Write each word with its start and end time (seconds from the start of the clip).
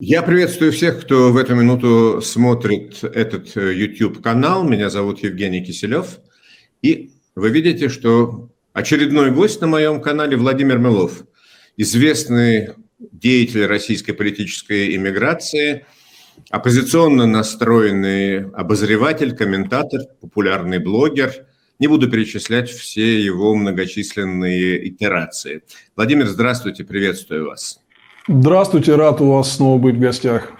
Я 0.00 0.22
приветствую 0.22 0.70
всех, 0.70 1.00
кто 1.00 1.32
в 1.32 1.36
эту 1.36 1.56
минуту 1.56 2.20
смотрит 2.22 3.02
этот 3.02 3.56
э, 3.56 3.74
YouTube-канал. 3.74 4.62
Меня 4.62 4.90
зовут 4.90 5.24
Евгений 5.24 5.60
Киселев. 5.60 6.20
И 6.82 7.10
вы 7.34 7.50
видите, 7.50 7.88
что 7.88 8.48
очередной 8.72 9.32
гость 9.32 9.60
на 9.60 9.66
моем 9.66 10.00
канале 10.00 10.36
Владимир 10.36 10.78
Милов, 10.78 11.24
известный 11.76 12.74
деятель 13.00 13.66
российской 13.66 14.12
политической 14.12 14.94
иммиграции, 14.94 15.84
оппозиционно 16.48 17.26
настроенный 17.26 18.48
обозреватель, 18.50 19.34
комментатор, 19.34 20.02
популярный 20.20 20.78
блогер. 20.78 21.44
Не 21.80 21.88
буду 21.88 22.08
перечислять 22.08 22.70
все 22.70 23.20
его 23.20 23.52
многочисленные 23.52 24.88
итерации. 24.88 25.64
Владимир, 25.96 26.28
здравствуйте, 26.28 26.84
приветствую 26.84 27.48
вас. 27.48 27.80
Здравствуйте, 28.30 28.94
рад 28.94 29.22
у 29.22 29.30
вас 29.30 29.56
снова 29.56 29.78
быть 29.78 29.96
в 29.96 30.00
гостях. 30.00 30.52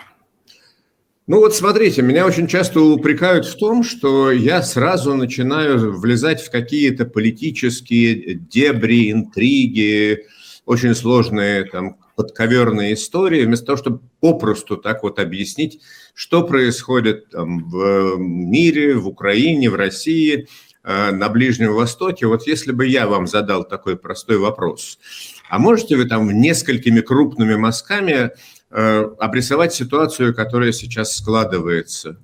Ну 1.27 1.41
вот 1.41 1.55
смотрите, 1.55 2.01
меня 2.01 2.25
очень 2.25 2.47
часто 2.47 2.81
упрекают 2.81 3.45
в 3.45 3.59
том, 3.59 3.85
что 3.85 4.31
я 4.31 4.63
сразу 4.63 5.15
начинаю 5.15 5.95
влезать 5.99 6.41
в 6.41 6.51
какие-то 6.51 7.05
политические 7.05 8.37
дебри, 8.37 9.13
интриги, 9.13 10.25
очень 10.65 10.95
сложные 10.95 11.65
там 11.65 11.99
подковерные 12.17 12.95
истории, 12.95 13.45
вместо 13.45 13.67
того, 13.67 13.77
чтобы 13.77 14.01
попросту 14.21 14.79
так 14.79 15.03
вот 15.03 15.19
объяснить, 15.19 15.83
что 16.15 16.45
происходит 16.45 17.29
там, 17.29 17.69
в 17.69 18.17
мире, 18.17 18.95
в 18.95 19.09
Украине, 19.09 19.69
в 19.69 19.75
России, 19.75 20.49
э, 20.85 21.11
на 21.11 21.29
Ближнем 21.29 21.75
Востоке. 21.75 22.29
Вот 22.29 22.47
если 22.47 22.73
бы 22.73 22.87
я 22.87 23.07
вам 23.07 23.27
задал 23.27 23.63
такой 23.63 23.99
простой 23.99 24.39
вопрос– 24.39 24.99
а 25.49 25.59
можете 25.59 25.97
вы 25.97 26.05
там 26.05 26.31
несколькими 26.41 27.01
крупными 27.01 27.57
мазками 27.57 28.31
э, 28.71 29.11
обрисовать 29.19 29.73
ситуацию, 29.73 30.35
которая 30.35 30.73
сейчас 30.73 31.17
складывается? 31.17 32.21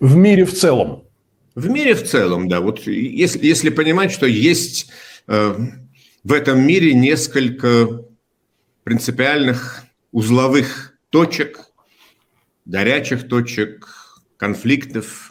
В 0.00 0.16
мире 0.16 0.44
в 0.44 0.52
целом. 0.52 1.04
В 1.54 1.68
мире 1.68 1.94
в 1.94 2.04
целом, 2.04 2.48
да. 2.48 2.60
Вот 2.60 2.86
если, 2.86 3.46
если 3.46 3.70
понимать, 3.70 4.12
что 4.12 4.26
есть 4.26 4.90
э, 5.26 5.56
в 6.22 6.32
этом 6.32 6.66
мире 6.66 6.94
несколько 6.94 8.02
принципиальных 8.82 9.84
узловых 10.12 10.98
точек, 11.10 11.60
горячих 12.64 13.28
точек, 13.28 13.88
конфликтов, 14.36 15.30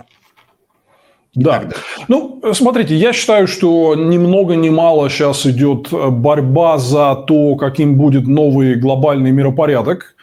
да. 1.36 1.64
Ну, 2.08 2.42
смотрите, 2.54 2.96
я 2.96 3.12
считаю, 3.12 3.48
что 3.48 3.96
ни 3.96 4.18
много 4.18 4.56
ни 4.56 4.70
мало 4.70 5.10
сейчас 5.10 5.46
идет 5.48 5.88
борьба 5.92 6.78
за 6.78 7.16
то, 7.16 7.56
каким 7.56 7.96
будет 7.96 8.28
новый 8.28 8.76
глобальный 8.76 9.32
миропорядок. 9.32 10.16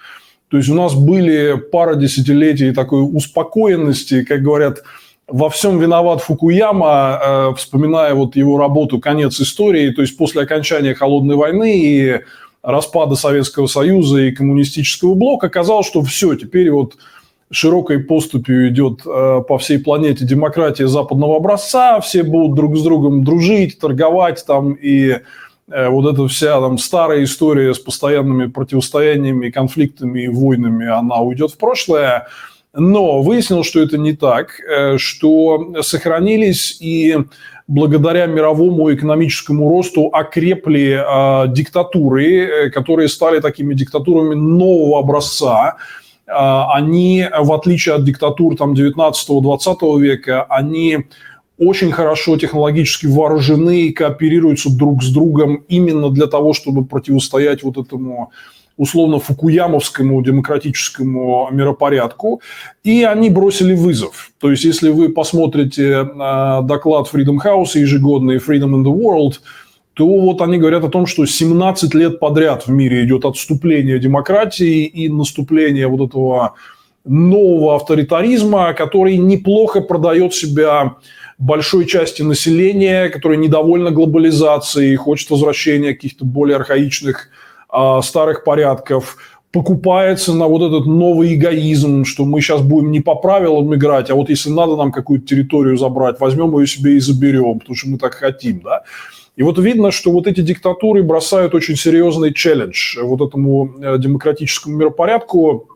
То 0.51 0.57
есть 0.57 0.69
у 0.69 0.75
нас 0.75 0.95
были 0.95 1.55
пара 1.55 1.95
десятилетий 1.97 2.73
такой 2.73 3.03
успокоенности, 3.03 4.25
как 4.25 4.43
говорят, 4.43 4.83
во 5.27 5.49
всем 5.49 5.79
виноват 5.79 6.23
Фукуяма, 6.23 7.21
э, 7.23 7.55
вспоминая 7.57 8.15
вот 8.15 8.35
его 8.35 8.59
работу 8.59 8.99
«Конец 8.99 9.41
истории», 9.41 9.91
то 9.91 10.03
есть 10.03 10.17
после 10.17 10.43
окончания 10.43 10.95
Холодной 10.95 11.37
войны 11.37 11.79
и 11.79 12.21
распада 12.63 13.15
Советского 13.15 13.69
Союза 13.69 14.19
и 14.23 14.33
коммунистического 14.33 15.15
блока, 15.15 15.47
оказалось, 15.47 15.87
что 15.87 16.03
все, 16.03 16.35
теперь 16.35 16.71
вот 16.71 16.95
широкой 17.51 17.99
поступью 17.99 18.69
идет 18.69 19.01
э, 19.05 19.43
по 19.47 19.59
всей 19.59 19.79
планете 19.79 20.25
демократия 20.25 20.87
западного 20.87 21.37
образца, 21.37 22.01
все 22.01 22.23
будут 22.23 22.55
друг 22.55 22.77
с 22.77 22.83
другом 22.83 23.25
дружить, 23.25 23.79
торговать 23.79 24.45
там, 24.47 24.75
и 24.75 25.19
э, 25.69 25.89
вот 25.89 26.13
эта 26.13 26.29
вся 26.29 26.61
там 26.61 26.79
старая 26.79 27.25
история 27.25 27.75
с 27.75 27.79
постоянными 27.79 28.47
противостояниями, 28.47 29.51
конфликтами 29.51 30.23
и 30.23 30.29
войнами, 30.29 30.87
она 30.87 31.21
уйдет 31.21 31.51
в 31.51 31.59
прошлое. 31.59 32.29
Но 32.73 33.21
выяснилось, 33.21 33.67
что 33.67 33.81
это 33.81 33.99
не 33.99 34.13
так, 34.13 34.61
э, 34.61 34.97
что 34.99 35.75
сохранились 35.83 36.79
и 36.81 37.19
благодаря 37.67 38.27
мировому 38.27 38.95
экономическому 38.95 39.69
росту 39.69 40.09
окрепли 40.13 41.01
диктатуры, 41.53 42.71
которые 42.71 43.09
стали 43.09 43.39
такими 43.39 43.75
диктатурами 43.75 44.35
нового 44.35 44.99
образца, 44.99 45.77
они, 46.31 47.27
в 47.39 47.53
отличие 47.53 47.95
от 47.95 48.05
диктатур 48.05 48.57
там, 48.57 48.75
19-20 48.75 50.01
века, 50.01 50.45
они 50.45 51.07
очень 51.59 51.93
хорошо 51.93 52.37
технологически 52.39 53.07
вооружены 53.07 53.83
и 53.83 53.93
кооперируются 53.93 54.75
друг 54.75 55.03
с 55.03 55.13
другом 55.13 55.65
именно 55.69 56.11
для 56.11 56.27
того, 56.27 56.55
чтобы 56.55 56.85
противостоять 56.85 57.63
вот 57.63 57.77
этому 57.77 58.33
условно 58.79 59.19
фукуямовскому 59.19 60.23
демократическому 60.23 61.49
миропорядку, 61.51 62.41
и 62.83 63.03
они 63.03 63.29
бросили 63.29 63.75
вызов. 63.75 64.31
То 64.41 64.51
есть, 64.51 64.65
если 64.65 64.89
вы 64.89 65.11
посмотрите 65.11 65.85
э, 65.85 66.63
доклад 66.63 67.07
Freedom 67.13 67.37
House 67.45 67.79
ежегодный 67.79 68.37
Freedom 68.37 68.75
in 68.77 68.83
the 68.83 68.95
World– 68.95 69.35
то 69.95 70.07
вот 70.07 70.41
они 70.41 70.59
говорят 70.59 70.85
о 70.85 70.89
том, 70.89 71.07
что 71.07 71.27
17 71.27 71.95
лет 71.95 72.21
подряд 72.21 72.67
в 72.67 72.71
мире 72.71 73.05
идет 73.05 73.25
отступление 73.25 73.99
демократии 73.99 74.85
и 74.85 75.09
наступление 75.09 75.89
вот 75.89 76.09
этого 76.09 76.55
нового 77.05 77.77
авторитаризма, 77.77 78.73
который 78.75 79.17
неплохо 79.17 79.81
продает 79.81 80.35
себя 80.35 80.97
большой 81.39 81.87
части 81.87 82.23
населения, 82.23 83.09
которое 83.09 83.37
недовольно 83.37 83.91
глобализацией, 83.91 84.95
хочет 84.97 85.31
возвращения 85.31 85.95
каких-то 85.95 86.25
более 86.25 86.57
архаичных 86.57 87.29
э, 87.73 88.01
старых 88.03 88.45
порядков, 88.45 89.17
покупается 89.51 90.33
на 90.35 90.47
вот 90.47 90.63
этот 90.63 90.87
новый 90.87 91.35
эгоизм, 91.35 92.05
что 92.05 92.25
мы 92.25 92.41
сейчас 92.41 92.61
будем 92.61 92.93
не 92.93 93.01
по 93.01 93.17
правилам 93.17 93.75
играть, 93.75 94.11
а 94.11 94.15
вот 94.15 94.29
если 94.29 94.51
надо 94.51 94.77
нам 94.77 94.93
какую-то 94.93 95.27
территорию 95.27 95.77
забрать, 95.77 96.21
возьмем 96.21 96.57
ее 96.59 96.67
себе 96.67 96.97
и 96.97 97.01
заберем, 97.01 97.59
потому 97.59 97.75
что 97.75 97.89
мы 97.89 97.99
так 97.99 98.15
хотим, 98.15 98.61
да. 98.61 98.85
И 99.41 99.43
вот 99.43 99.59
видно, 99.59 99.91
что 99.91 100.11
вот 100.13 100.27
эти 100.27 100.43
диктатуры 100.43 101.03
бросают 101.03 101.55
очень 101.55 101.75
серьезный 101.75 102.35
челлендж 102.35 102.99
вот 103.01 103.23
этому 103.27 103.73
э, 103.81 103.97
демократическому 103.97 104.77
миропорядку. 104.77 105.67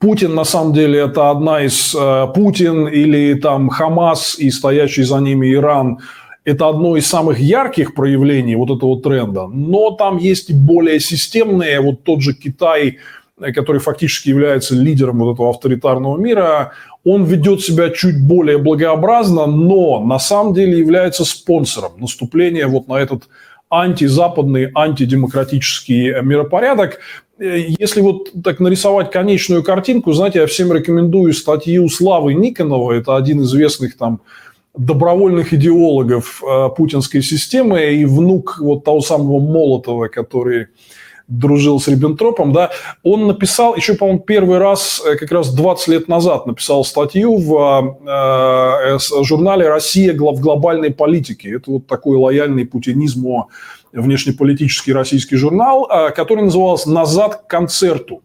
Путин, 0.00 0.34
на 0.34 0.42
самом 0.42 0.72
деле, 0.72 0.98
это 0.98 1.30
одна 1.30 1.62
из... 1.62 1.94
Э, 1.94 2.26
Путин 2.34 2.88
или 2.88 3.34
там 3.34 3.68
Хамас 3.68 4.36
и 4.40 4.50
стоящий 4.50 5.04
за 5.04 5.18
ними 5.18 5.54
Иран– 5.54 5.98
это 6.44 6.68
одно 6.68 6.96
из 6.96 7.06
самых 7.06 7.38
ярких 7.38 7.94
проявлений 7.94 8.56
вот 8.56 8.76
этого 8.76 9.00
тренда. 9.00 9.46
Но 9.46 9.92
там 9.92 10.16
есть 10.16 10.52
более 10.52 10.98
системные, 10.98 11.80
вот 11.80 12.02
тот 12.02 12.20
же 12.20 12.34
Китай– 12.34 12.98
Э, 13.08 13.25
который 13.38 13.80
фактически 13.80 14.30
является 14.30 14.74
лидером 14.74 15.18
вот 15.18 15.34
этого 15.34 15.50
авторитарного 15.50 16.16
мира, 16.16 16.72
он 17.04 17.24
ведет 17.24 17.60
себя 17.60 17.90
чуть 17.90 18.26
более 18.26 18.58
благообразно, 18.58 19.46
но 19.46 20.00
на 20.00 20.18
самом 20.18 20.54
деле 20.54 20.78
является 20.78 21.24
спонсором 21.24 21.92
наступления 21.98 22.66
вот 22.66 22.88
на 22.88 22.94
этот 22.94 23.24
антизападный, 23.68 24.70
антидемократический 24.74 26.20
миропорядок. 26.22 26.98
Э, 27.38 27.64
если 27.78 28.00
вот 28.00 28.30
так 28.42 28.60
нарисовать 28.60 29.10
конечную 29.10 29.62
картинку, 29.62 30.12
знаете, 30.12 30.40
я 30.40 30.46
всем 30.46 30.72
рекомендую 30.72 31.32
статью 31.34 31.88
Славы 31.88 32.34
Никонова, 32.34 32.92
это 32.92 33.16
один 33.16 33.40
из 33.42 33.48
известных 33.48 33.96
там 33.96 34.20
добровольных 34.76 35.52
идеологов 35.52 36.42
э, 36.42 36.68
путинской 36.76 37.22
системы 37.22 37.94
и 37.94 38.04
внук 38.04 38.58
вот 38.60 38.84
того 38.84 39.00
самого 39.00 39.40
Молотова, 39.40 40.08
который 40.08 40.68
дружил 41.28 41.80
с 41.80 41.88
Риббентропом, 41.88 42.52
да, 42.52 42.70
он 43.02 43.26
написал, 43.26 43.74
еще, 43.74 43.94
по-моему, 43.94 44.20
первый 44.20 44.58
раз, 44.58 45.02
э, 45.04 45.16
как 45.16 45.32
раз 45.32 45.52
20 45.52 45.88
лет 45.88 46.08
назад 46.08 46.46
написал 46.46 46.84
статью 46.84 47.36
в 47.36 47.96
э, 48.06 48.96
э 48.96 49.24
журнале 49.24 49.68
«Россия 49.68 50.14
в 50.14 50.40
глобальной 50.40 50.92
политике». 50.92 51.56
Это 51.56 51.70
вот 51.72 51.86
такой 51.86 52.16
лояльный 52.16 52.64
путинизму 52.64 53.50
внешнеполитический 53.92 54.92
российский 54.92 55.36
журнал, 55.36 55.88
э, 55.90 56.10
который 56.10 56.44
назывался 56.44 56.90
«Назад 56.90 57.42
к 57.42 57.46
концерту». 57.48 58.22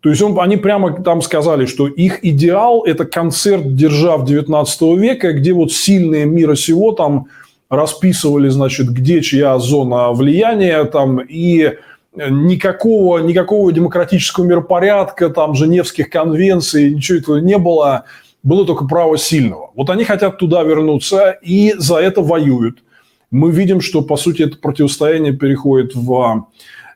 То 0.00 0.08
есть 0.10 0.20
он, 0.20 0.38
они 0.40 0.56
прямо 0.56 1.00
там 1.02 1.22
сказали, 1.22 1.64
что 1.64 1.86
их 1.86 2.24
идеал– 2.24 2.82
это 2.86 3.04
концерт 3.04 3.76
держав 3.76 4.24
19 4.26 4.82
века, 4.98 5.32
где 5.32 5.52
вот 5.52 5.72
сильные 5.72 6.26
мира 6.26 6.56
сего 6.56 6.90
там 6.90 7.26
расписывали, 7.70 8.48
значит, 8.48 8.88
где 8.88 9.22
чья 9.22 9.58
зона 9.58 10.12
влияния 10.12 10.84
там, 10.84 11.20
и 11.20 11.78
никакого, 12.14 13.18
никакого 13.18 13.72
демократического 13.72 14.44
миропорядка, 14.44 15.30
там, 15.30 15.54
Женевских 15.54 16.10
конвенций, 16.10 16.94
ничего 16.94 17.18
этого 17.18 17.36
не 17.38 17.58
было. 17.58 18.04
Было 18.42 18.66
только 18.66 18.86
право 18.86 19.16
сильного. 19.16 19.70
Вот 19.74 19.88
они 19.88 20.04
хотят 20.04 20.38
туда 20.38 20.62
вернуться 20.62 21.38
и 21.42 21.74
за 21.78 21.98
это 21.98 22.22
воюют. 22.22 22.82
Мы 23.30 23.52
видим, 23.52 23.80
что, 23.80 24.02
по 24.02 24.16
сути, 24.16 24.42
это 24.42 24.58
противостояние 24.58 25.32
переходит 25.32 25.94
в 25.94 26.46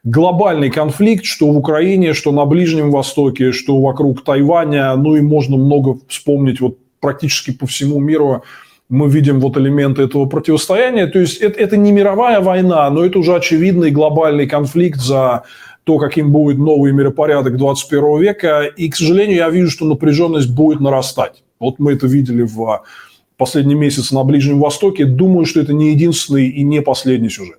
глобальный 0.03 0.71
конфликт, 0.71 1.25
что 1.25 1.51
в 1.51 1.57
Украине, 1.57 2.15
что 2.15 2.33
на 2.33 2.45
Ближнем 2.47 2.91
Востоке, 2.91 3.53
что 3.53 3.81
вокруг 3.81 4.25
Тайваня. 4.25 4.95
Ну 4.97 5.17
и 5.17 5.21
можно 5.21 5.57
много 5.57 5.99
вспомнить 6.09 6.61
вот 6.61 6.79
практически 7.01 7.53
по 7.53 7.67
всему 7.67 8.01
миру 8.01 8.43
мы 8.89 9.09
видим 9.09 9.41
вот 9.41 9.57
элементы 9.57 10.03
этого 10.03 10.27
противостояния. 10.27 11.07
То 11.07 11.19
есть 11.19 11.39
это, 11.39 11.59
это 11.59 11.77
не 11.77 11.93
мировая 11.93 12.41
война, 12.41 12.89
но 12.91 13.05
это 13.05 13.19
уже 13.19 13.35
очевидный 13.35 13.91
глобальный 13.91 14.47
конфликт 14.47 15.01
за 15.01 15.45
то, 15.85 15.99
каким 15.99 16.33
будет 16.33 16.59
новый 16.59 16.93
миропорядок 16.93 17.57
21 17.57 18.21
века. 18.21 18.65
И, 18.65 18.89
к 18.89 18.97
сожалению, 18.97 19.37
я 19.37 19.51
вижу, 19.51 19.71
что 19.71 19.87
напряженность 19.87 20.51
будет 20.51 20.81
нарастать. 20.81 21.43
Вот 21.59 21.79
мы 21.79 21.95
это 21.95 22.07
видели 22.07 22.43
в 22.43 22.85
последний 23.37 23.75
месяц 23.75 24.13
на 24.13 24.23
Ближнем 24.25 24.61
Востоке. 24.61 25.05
Думаю, 25.05 25.47
что 25.47 25.61
это 25.61 25.73
не 25.73 25.91
единственный 25.91 26.49
и 26.49 26.63
не 26.63 26.83
последний 26.83 27.31
сюжет. 27.31 27.59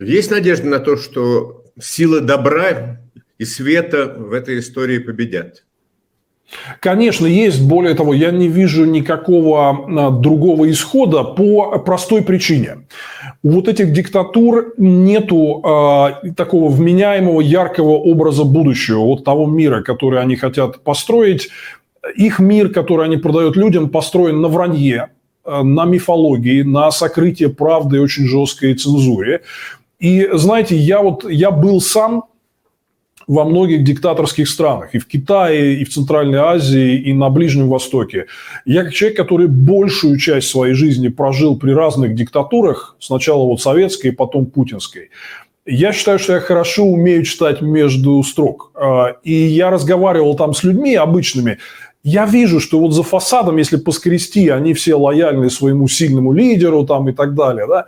Есть 0.00 0.30
надежда 0.30 0.66
на 0.66 0.78
то, 0.78 0.96
что 0.96 1.64
силы 1.80 2.20
добра 2.20 3.00
и 3.38 3.44
света 3.44 4.14
в 4.16 4.32
этой 4.32 4.58
истории 4.58 4.98
победят? 4.98 5.64
Конечно, 6.80 7.26
есть. 7.26 7.62
Более 7.62 7.94
того, 7.94 8.14
я 8.14 8.30
не 8.30 8.48
вижу 8.48 8.84
никакого 8.84 9.70
а, 9.70 10.10
другого 10.10 10.70
исхода 10.70 11.22
по 11.22 11.78
простой 11.78 12.22
причине. 12.22 12.78
У 13.42 13.50
вот 13.50 13.68
этих 13.68 13.92
диктатур 13.92 14.74
нету 14.76 15.62
э, 15.64 16.32
такого 16.36 16.68
вменяемого, 16.68 17.40
яркого 17.40 17.92
образа 17.92 18.44
будущего, 18.44 19.00
вот 19.00 19.24
того 19.24 19.46
мира, 19.46 19.82
который 19.82 20.20
они 20.20 20.36
хотят 20.36 20.82
построить. 20.82 21.48
Их 22.16 22.38
мир, 22.38 22.70
который 22.70 23.06
они 23.06 23.16
продают 23.16 23.56
людям, 23.56 23.88
построен 23.88 24.40
на 24.40 24.48
вранье, 24.48 25.08
э, 25.44 25.62
на 25.62 25.84
мифологии, 25.84 26.62
на 26.62 26.90
сокрытии 26.90 27.46
правды 27.46 27.96
и 27.96 28.00
очень 28.00 28.26
жесткой 28.26 28.74
цензуре. 28.74 29.42
И 30.00 30.28
знаете, 30.32 30.76
я 30.76 31.00
вот 31.00 31.30
я 31.30 31.50
был 31.50 31.80
сам 31.80 32.24
во 33.30 33.44
многих 33.44 33.84
диктаторских 33.84 34.48
странах, 34.48 34.96
и 34.96 34.98
в 34.98 35.06
Китае, 35.06 35.76
и 35.76 35.84
в 35.84 35.90
Центральной 35.90 36.38
Азии, 36.38 36.96
и 36.96 37.12
на 37.12 37.30
Ближнем 37.30 37.68
Востоке. 37.68 38.26
Я 38.64 38.82
как 38.82 38.92
человек, 38.92 39.16
который 39.16 39.46
большую 39.46 40.18
часть 40.18 40.48
своей 40.48 40.74
жизни 40.74 41.06
прожил 41.06 41.56
при 41.56 41.70
разных 41.70 42.16
диктатурах, 42.16 42.96
сначала 42.98 43.44
вот 43.44 43.62
советской, 43.62 44.10
потом 44.10 44.46
путинской, 44.46 45.10
я 45.64 45.92
считаю, 45.92 46.18
что 46.18 46.32
я 46.32 46.40
хорошо 46.40 46.84
умею 46.84 47.22
читать 47.22 47.60
между 47.60 48.20
строк. 48.24 48.72
А, 48.74 49.14
и 49.22 49.32
я 49.32 49.70
разговаривал 49.70 50.34
там 50.34 50.52
с 50.52 50.64
людьми 50.64 50.96
обычными, 50.96 51.58
я 52.02 52.26
вижу, 52.26 52.58
что 52.58 52.80
вот 52.80 52.92
за 52.92 53.04
фасадом, 53.04 53.58
если 53.58 53.76
поскрести, 53.76 54.48
они 54.48 54.74
все 54.74 54.96
лояльны 54.96 55.50
своему 55.50 55.86
сильному 55.86 56.32
лидеру 56.32 56.84
там 56.84 57.08
и 57.08 57.12
так 57.12 57.36
далее, 57.36 57.68
да, 57.68 57.86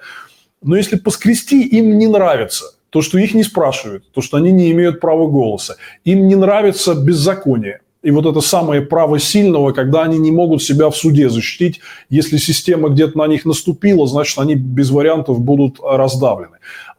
но 0.62 0.76
если 0.76 0.96
поскрести, 0.96 1.66
им 1.66 1.98
не 1.98 2.06
нравится– 2.06 2.66
то, 2.92 3.00
что 3.00 3.18
их 3.18 3.32
не 3.32 3.42
спрашивают, 3.42 4.04
то, 4.12 4.20
что 4.20 4.36
они 4.36 4.52
не 4.52 4.70
имеют 4.70 5.00
права 5.00 5.26
голоса. 5.26 5.76
Им 6.04 6.28
не 6.28 6.34
нравится 6.34 6.94
беззаконие. 6.94 7.80
И 8.02 8.10
вот 8.10 8.26
это 8.26 8.42
самое 8.42 8.82
право 8.82 9.18
сильного, 9.18 9.72
когда 9.72 10.02
они 10.02 10.18
не 10.18 10.30
могут 10.30 10.62
себя 10.62 10.90
в 10.90 10.96
суде 10.96 11.30
защитить, 11.30 11.80
если 12.10 12.36
система 12.36 12.90
где-то 12.90 13.16
на 13.16 13.26
них 13.28 13.46
наступила, 13.46 14.06
значит, 14.06 14.38
они 14.38 14.56
без 14.56 14.90
вариантов 14.90 15.40
будут 15.40 15.78
раздавлены. 15.82 16.58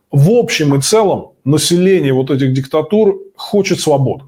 В 0.10 0.32
общем 0.32 0.74
и 0.74 0.82
целом 0.82 1.34
население 1.46 2.14
вот 2.14 2.32
этих 2.32 2.54
диктатур 2.54 3.22
хочет 3.36 3.80
свободы. 3.80 4.24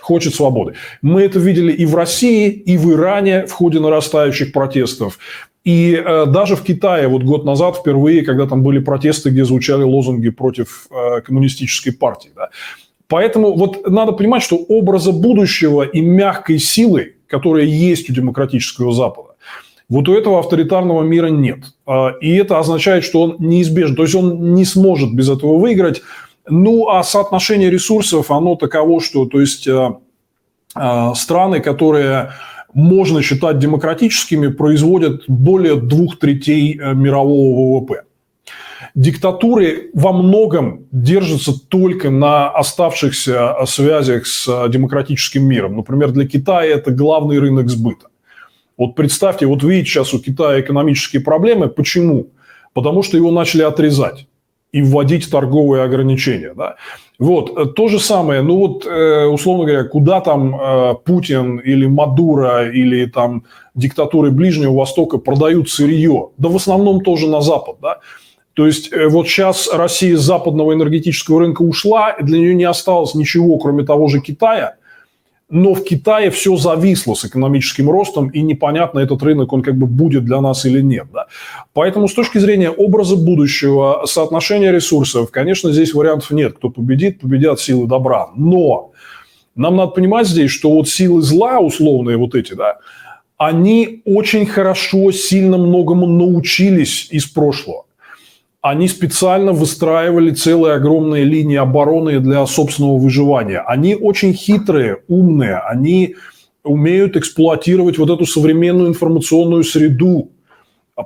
Хочет 0.00 0.36
свободы. 0.36 0.74
Мы 1.02 1.22
это 1.22 1.40
видели 1.40 1.72
и 1.72 1.86
в 1.86 1.96
России, 1.96 2.50
и 2.50 2.76
в 2.76 2.92
Иране 2.92 3.46
в 3.46 3.52
ходе 3.52 3.80
нарастающих 3.80 4.52
протестов. 4.52 5.18
И 5.64 5.94
э, 5.94 6.26
даже 6.26 6.56
в 6.56 6.62
Китае 6.62 7.08
вот 7.08 7.22
год 7.22 7.44
назад 7.44 7.76
впервые, 7.76 8.22
когда 8.22 8.46
там 8.46 8.62
были 8.62 8.78
протесты, 8.78 9.30
где 9.30 9.44
звучали 9.44 9.82
лозунги 9.82 10.30
против 10.30 10.86
э, 10.90 11.20
коммунистической 11.20 11.92
партии. 11.92 12.30
Да. 12.34 12.48
Поэтому 13.08 13.54
вот 13.54 13.86
надо 13.86 14.12
понимать, 14.12 14.42
что 14.42 14.56
образа 14.56 15.12
будущего 15.12 15.82
и 15.82 16.00
мягкой 16.00 16.58
силы, 16.58 17.16
которая 17.26 17.64
есть 17.64 18.08
у 18.08 18.12
демократического 18.14 18.92
Запада, 18.92 19.30
вот 19.90 20.08
у 20.08 20.14
этого 20.14 20.38
авторитарного 20.38 21.02
мира 21.02 21.26
нет. 21.26 21.58
Э, 21.86 22.12
и 22.22 22.34
это 22.36 22.58
означает, 22.58 23.04
что 23.04 23.20
он 23.22 23.36
неизбежен. 23.38 23.96
То 23.96 24.04
есть 24.04 24.14
он 24.14 24.54
не 24.54 24.64
сможет 24.64 25.14
без 25.14 25.28
этого 25.28 25.58
выиграть. 25.58 26.00
Ну, 26.48 26.88
а 26.88 27.02
соотношение 27.02 27.68
ресурсов, 27.68 28.30
оно 28.30 28.56
таково, 28.56 29.02
что 29.02 29.26
то 29.26 29.40
есть 29.42 29.68
э, 29.68 29.90
страны, 31.14 31.60
которые 31.60 32.32
можно 32.74 33.22
считать 33.22 33.58
демократическими, 33.58 34.48
производят 34.48 35.24
более 35.28 35.76
двух 35.76 36.18
третей 36.18 36.78
э, 36.78 36.94
мирового 36.94 37.80
ВВП. 37.80 38.02
Диктатуры 38.94 39.90
во 39.94 40.12
многом 40.12 40.86
держатся 40.90 41.52
только 41.68 42.10
на 42.10 42.48
оставшихся 42.50 43.54
э, 43.60 43.66
связях 43.66 44.26
с 44.26 44.48
э, 44.48 44.68
демократическим 44.68 45.44
миром. 45.44 45.76
Например, 45.76 46.10
для 46.10 46.26
Китая 46.26 46.76
это 46.76 46.90
главный 46.90 47.38
рынок 47.38 47.68
сбыта. 47.68 48.06
Вот 48.76 48.94
представьте, 48.94 49.46
вот 49.46 49.62
видите 49.62 49.90
сейчас 49.90 50.14
у 50.14 50.18
Китая 50.18 50.60
экономические 50.60 51.22
проблемы. 51.22 51.68
Почему? 51.68 52.30
Потому 52.72 53.02
что 53.02 53.16
его 53.16 53.30
начали 53.30 53.62
отрезать 53.62 54.26
и 54.72 54.82
вводить 54.82 55.30
торговые 55.30 55.82
ограничения. 55.82 56.54
Да? 56.54 56.76
Вот, 57.18 57.56
э, 57.56 57.66
то 57.66 57.88
же 57.88 57.98
самое, 57.98 58.42
ну 58.42 58.56
вот, 58.56 58.86
э, 58.86 59.26
условно 59.26 59.64
говоря, 59.64 59.84
куда 59.84 60.20
там 60.20 60.54
э, 60.54 60.94
Путин 61.04 61.58
или 61.58 61.86
Мадуро 61.86 62.70
или 62.70 63.06
там 63.06 63.44
диктатуры 63.74 64.30
Ближнего 64.30 64.74
Востока 64.74 65.18
продают 65.18 65.68
сырье? 65.70 66.28
Да 66.38 66.48
в 66.48 66.56
основном 66.56 67.02
тоже 67.02 67.28
на 67.28 67.40
Запад, 67.40 67.76
да? 67.82 67.98
То 68.54 68.66
есть 68.66 68.90
вот 69.10 69.28
сейчас 69.28 69.72
Россия 69.72 70.16
с 70.16 70.20
западного 70.20 70.74
энергетического 70.74 71.40
рынка 71.40 71.62
ушла, 71.62 72.16
для 72.20 72.38
нее 72.38 72.54
не 72.54 72.64
осталось 72.64 73.14
ничего, 73.14 73.56
кроме 73.58 73.84
того 73.84 74.08
же 74.08 74.20
Китая– 74.20 74.74
но 75.50 75.74
в 75.74 75.84
Китае 75.84 76.30
все 76.30 76.56
зависло 76.56 77.14
с 77.14 77.24
экономическим 77.24 77.90
ростом, 77.90 78.28
и 78.28 78.40
непонятно, 78.40 79.00
этот 79.00 79.22
рынок, 79.22 79.52
он 79.52 79.62
как 79.62 79.76
бы 79.76 79.86
будет 79.86 80.24
для 80.24 80.40
нас 80.40 80.64
или 80.64 80.80
нет. 80.80 81.06
Да? 81.12 81.26
Поэтому 81.74 82.08
с 82.08 82.14
точки 82.14 82.38
зрения 82.38 82.70
образа 82.70 83.16
будущего, 83.16 84.02
соотношения 84.06 84.70
ресурсов, 84.70 85.30
конечно, 85.30 85.72
здесь 85.72 85.92
вариантов 85.92 86.30
нет. 86.30 86.54
Кто 86.56 86.70
победит, 86.70 87.20
победят 87.20 87.60
силы 87.60 87.88
добра. 87.88 88.28
Но 88.36 88.92
нам 89.56 89.76
надо 89.76 89.90
понимать 89.90 90.28
здесь, 90.28 90.52
что 90.52 90.70
вот 90.70 90.88
силы 90.88 91.20
зла, 91.20 91.58
условные 91.58 92.16
вот 92.16 92.34
эти, 92.36 92.54
да, 92.54 92.78
они 93.36 94.02
очень 94.04 94.46
хорошо, 94.46 95.10
сильно 95.10 95.58
многому 95.58 96.06
научились 96.06 97.08
из 97.10 97.26
прошлого 97.26 97.84
они 98.62 98.88
специально 98.88 99.52
выстраивали 99.52 100.32
целые 100.32 100.74
огромные 100.74 101.24
линии 101.24 101.56
обороны 101.56 102.20
для 102.20 102.44
собственного 102.46 102.98
выживания. 102.98 103.60
Они 103.60 103.94
очень 103.94 104.34
хитрые, 104.34 104.98
умные, 105.08 105.56
они 105.56 106.16
умеют 106.62 107.16
эксплуатировать 107.16 107.96
вот 107.96 108.10
эту 108.10 108.26
современную 108.26 108.88
информационную 108.88 109.64
среду, 109.64 110.30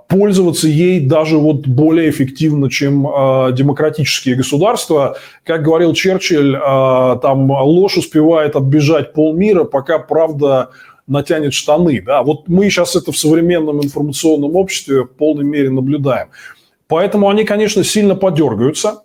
пользоваться 0.08 0.66
ей 0.66 0.98
даже 1.00 1.38
вот 1.38 1.68
более 1.68 2.10
эффективно, 2.10 2.68
чем 2.68 3.06
э, 3.06 3.52
демократические 3.52 4.34
государства. 4.34 5.16
Как 5.44 5.62
говорил 5.62 5.94
Черчилль, 5.94 6.56
э, 6.56 7.18
там 7.22 7.50
ложь 7.50 7.96
успевает 7.96 8.56
оббежать 8.56 9.12
полмира, 9.12 9.62
пока 9.62 10.00
правда 10.00 10.70
натянет 11.06 11.54
штаны. 11.54 12.02
Да? 12.02 12.22
Вот 12.22 12.48
мы 12.48 12.68
сейчас 12.70 12.96
это 12.96 13.12
в 13.12 13.18
современном 13.18 13.82
информационном 13.84 14.56
обществе 14.56 15.04
в 15.04 15.08
полной 15.08 15.44
мере 15.44 15.70
наблюдаем. 15.70 16.28
Поэтому 16.94 17.28
они, 17.28 17.42
конечно, 17.42 17.82
сильно 17.82 18.14
подергаются. 18.14 19.02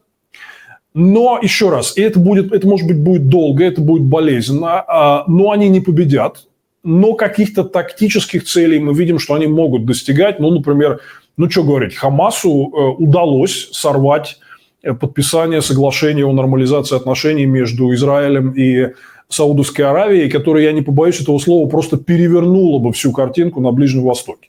Но 0.94 1.40
еще 1.42 1.70
раз, 1.70 1.98
это 1.98 2.20
будет, 2.20 2.54
это 2.54 2.68
может 2.68 2.88
быть 2.88 3.00
будет 3.00 3.30
долго, 3.30 3.66
это 3.66 3.82
будет 3.82 4.04
болезненно, 4.04 4.84
а, 4.88 5.24
но 5.26 5.50
они 5.50 5.70
не 5.70 5.80
победят. 5.80 6.46
Но 6.84 7.14
каких-то 7.14 7.64
тактических 7.64 8.44
целей 8.44 8.78
мы 8.78 8.94
видим, 8.94 9.18
что 9.18 9.34
они 9.34 9.48
могут 9.48 9.86
достигать. 9.86 10.40
Ну, 10.40 10.52
например, 10.52 11.00
ну 11.36 11.50
что 11.50 11.64
говорить, 11.64 11.96
Хамасу 11.96 12.50
э, 12.50 13.04
удалось 13.04 13.70
сорвать 13.72 14.38
э, 14.84 14.94
подписание 14.94 15.64
соглашения 15.64 16.26
о 16.26 16.32
нормализации 16.32 16.96
отношений 16.96 17.48
между 17.48 17.92
Израилем 17.96 18.52
и 18.52 18.94
Саудовской 19.30 19.86
Аравией, 19.86 20.30
которое, 20.30 20.66
я 20.66 20.74
не 20.74 20.84
побоюсь 20.84 21.20
этого 21.22 21.40
слова, 21.40 21.68
просто 21.68 21.98
перевернуло 21.98 22.78
бы 22.78 22.94
всю 22.94 23.12
картинку 23.14 23.62
на 23.62 23.72
Ближнем 23.72 24.04
Востоке. 24.04 24.49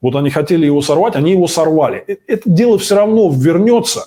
Вот 0.00 0.14
они 0.14 0.30
хотели 0.30 0.66
его 0.66 0.80
сорвать, 0.80 1.16
они 1.16 1.32
его 1.32 1.48
сорвали. 1.48 2.04
Э, 2.06 2.16
это 2.26 2.48
дело 2.48 2.78
все 2.78 2.96
равно 2.96 3.30
вернется, 3.30 4.06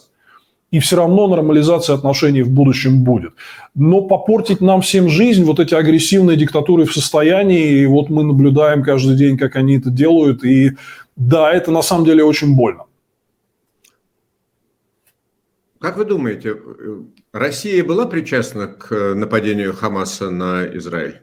и 0.71 0.79
все 0.79 0.95
равно 0.95 1.27
нормализация 1.27 1.95
отношений 1.95 2.43
в 2.43 2.50
будущем 2.50 3.03
будет. 3.03 3.33
Но 3.75 4.01
попортить 4.01 4.62
нам 4.62 4.81
всем 4.81 5.10
жизнь, 5.10 5.43
вот 5.43 5.60
эти 5.60 5.75
агрессивные 5.75 6.38
диктатуры 6.38 6.86
в 6.86 6.93
состоянии, 6.93 7.81
и 7.81 7.86
вот 7.86 8.10
мы 8.10 8.24
наблюдаем 8.24 8.83
каждый 8.83 9.17
день, 9.17 9.38
как 9.38 9.55
они 9.55 9.77
это 9.77 9.89
делают, 9.89 10.45
и 10.45 10.71
да, 11.17 11.51
это 11.51 11.71
на 11.71 11.81
самом 11.81 12.05
деле 12.05 12.24
очень 12.24 12.55
больно. 12.55 12.86
Как 15.79 15.98
вы 15.98 16.05
думаете, 16.05 16.55
э, 16.55 17.01
Россия 17.33 17.83
была 17.83 18.05
причастна 18.05 18.67
к 18.67 19.15
нападению 19.15 19.74
Хамаса 19.74 20.29
на 20.29 20.65
Израиль? 20.77 21.21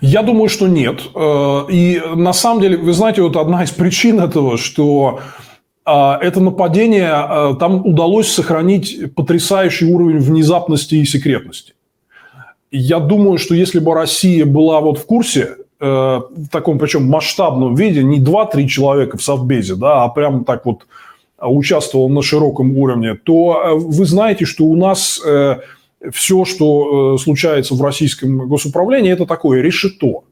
Я 0.00 0.22
думаю, 0.22 0.48
что 0.48 0.66
нет. 0.66 1.02
Э, 1.14 1.64
и 1.70 2.00
на 2.14 2.32
самом 2.32 2.60
деле, 2.60 2.76
вы 2.76 2.92
знаете, 2.92 3.22
вот 3.22 3.36
одна 3.36 3.64
из 3.64 3.70
причин 3.70 4.20
этого, 4.20 4.58
что 4.58 5.20
э, 5.84 5.90
это 6.20 6.40
нападение, 6.40 7.10
э, 7.10 7.54
там 7.58 7.86
удалось 7.86 8.32
сохранить 8.32 9.14
потрясающий 9.14 9.86
уровень 9.86 10.18
внезапности 10.18 10.96
и 10.96 11.04
секретности. 11.04 11.74
Я 12.70 12.98
думаю, 12.98 13.38
что 13.38 13.54
если 13.54 13.78
бы 13.78 13.94
Россия 13.94 14.44
была 14.44 14.80
вот 14.80 14.98
в 14.98 15.06
курсе, 15.06 15.56
в 15.78 16.48
таком 16.50 16.78
причем 16.78 17.04
масштабном 17.06 17.74
виде, 17.74 18.02
не 18.02 18.18
2-3 18.18 18.66
человека 18.66 19.18
в 19.18 19.22
Совбезе, 19.22 19.76
да, 19.76 20.04
а 20.04 20.08
прям 20.08 20.44
так 20.44 20.64
вот 20.64 20.86
участвовал 21.38 22.08
на 22.08 22.22
широком 22.22 22.76
уровне, 22.78 23.14
то 23.14 23.72
вы 23.74 24.06
знаете, 24.06 24.46
что 24.46 24.64
у 24.64 24.74
нас 24.74 25.20
все, 26.12 26.44
что 26.44 27.18
случается 27.18 27.74
в 27.74 27.82
российском 27.82 28.48
госуправлении, 28.48 29.12
это 29.12 29.26
такое 29.26 29.62
решето. 29.62 30.22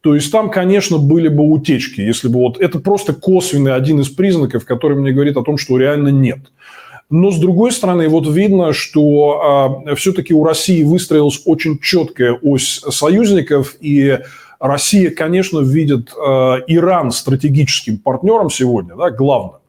То 0.00 0.14
есть 0.14 0.30
там, 0.30 0.50
конечно, 0.50 0.98
были 0.98 1.28
бы 1.28 1.44
утечки, 1.44 2.02
если 2.02 2.28
бы 2.28 2.38
вот 2.40 2.60
это 2.60 2.78
просто 2.78 3.14
косвенный 3.14 3.74
один 3.74 4.00
из 4.00 4.10
признаков, 4.10 4.66
который 4.66 4.98
мне 4.98 5.12
говорит 5.12 5.36
о 5.38 5.42
том, 5.42 5.56
что 5.56 5.78
реально 5.78 6.08
нет. 6.08 6.40
Но 7.08 7.30
с 7.30 7.38
другой 7.38 7.72
стороны, 7.72 8.08
вот 8.08 8.26
видно, 8.28 8.72
что 8.72 9.82
э, 9.86 9.94
все-таки 9.94 10.34
у 10.34 10.44
России 10.44 10.82
выстроилась 10.82 11.40
очень 11.44 11.78
четкая 11.78 12.32
ось 12.32 12.82
союзников, 12.90 13.76
и 13.80 14.18
Россия, 14.58 15.10
конечно, 15.10 15.60
видит 15.60 16.10
э, 16.10 16.56
Иран 16.66 17.10
стратегическим 17.10 17.98
партнером 17.98 18.50
сегодня, 18.50 18.96
да, 18.96 19.10
главным. 19.10 19.60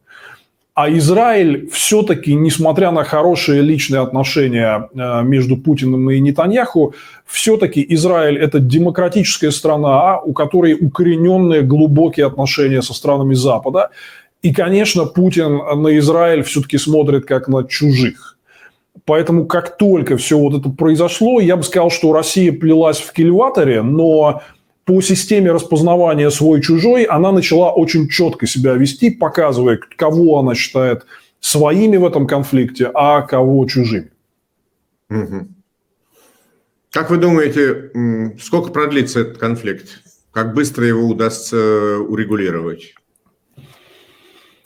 А 0.75 0.89
Израиль 0.89 1.70
все-таки, 1.72 2.34
несмотря 2.34 2.91
на 2.91 3.05
хорошие 3.05 3.62
личные 3.62 4.01
отношения 4.01 4.89
э, 4.94 5.24
между 5.24 5.55
Путиным 5.55 6.12
и 6.12 6.20
Нетаньяху, 6.20 6.94
все-таки 7.25 7.86
Израиль– 7.96 8.38
это 8.39 8.60
демократическая 8.60 9.51
страна, 9.51 10.20
у 10.20 10.34
которой 10.34 10.74
укорененные 10.74 11.62
глубокие 11.62 12.25
отношения 12.25 12.82
со 12.82 12.94
странами 12.94 13.36
Запада. 13.36 13.91
И, 14.41 14.53
конечно, 14.53 15.05
Путин 15.05 15.62
на 15.82 15.98
Израиль 15.98 16.44
все-таки 16.44 16.77
смотрит 16.77 17.25
как 17.25 17.48
на 17.48 17.63
чужих. 17.63 18.38
Поэтому 19.05 19.46
как 19.46 19.77
только 19.77 20.17
все 20.17 20.38
вот 20.38 20.60
это 20.60 20.70
произошло, 20.70 21.39
я 21.39 21.55
бы 21.55 21.63
сказал, 21.63 21.89
что 21.89 22.12
Россия 22.12 22.51
плелась 22.51 23.00
в 23.00 23.13
кильваторе, 23.13 23.82
но 23.82 24.41
по 24.86 25.01
системе 25.01 25.51
распознавания 25.51 26.30
свой-чужой 26.30 27.04
она 27.04 27.32
начала 27.32 27.72
очень 27.72 28.08
четко 28.08 28.46
себя 28.46 28.74
вести, 28.74 29.10
показывая, 29.10 29.80
кого 29.98 30.39
она 30.39 30.54
считает 30.54 31.06
своими 31.39 31.98
в 31.98 32.06
этом 32.06 32.27
конфликте, 32.27 32.92
а 32.94 33.24
кого 33.24 33.65
чужими. 33.65 34.12
Угу. 35.10 35.48
Как 36.92 37.10
вы 37.10 37.18
думаете, 37.18 37.92
сколько 38.39 38.72
продлится 38.72 39.22
этот 39.22 39.38
конфликт? 39.38 40.01
Как 40.32 40.54
быстро 40.54 40.86
его 40.86 41.08
удастся 41.08 41.58
урегулировать? 42.00 42.94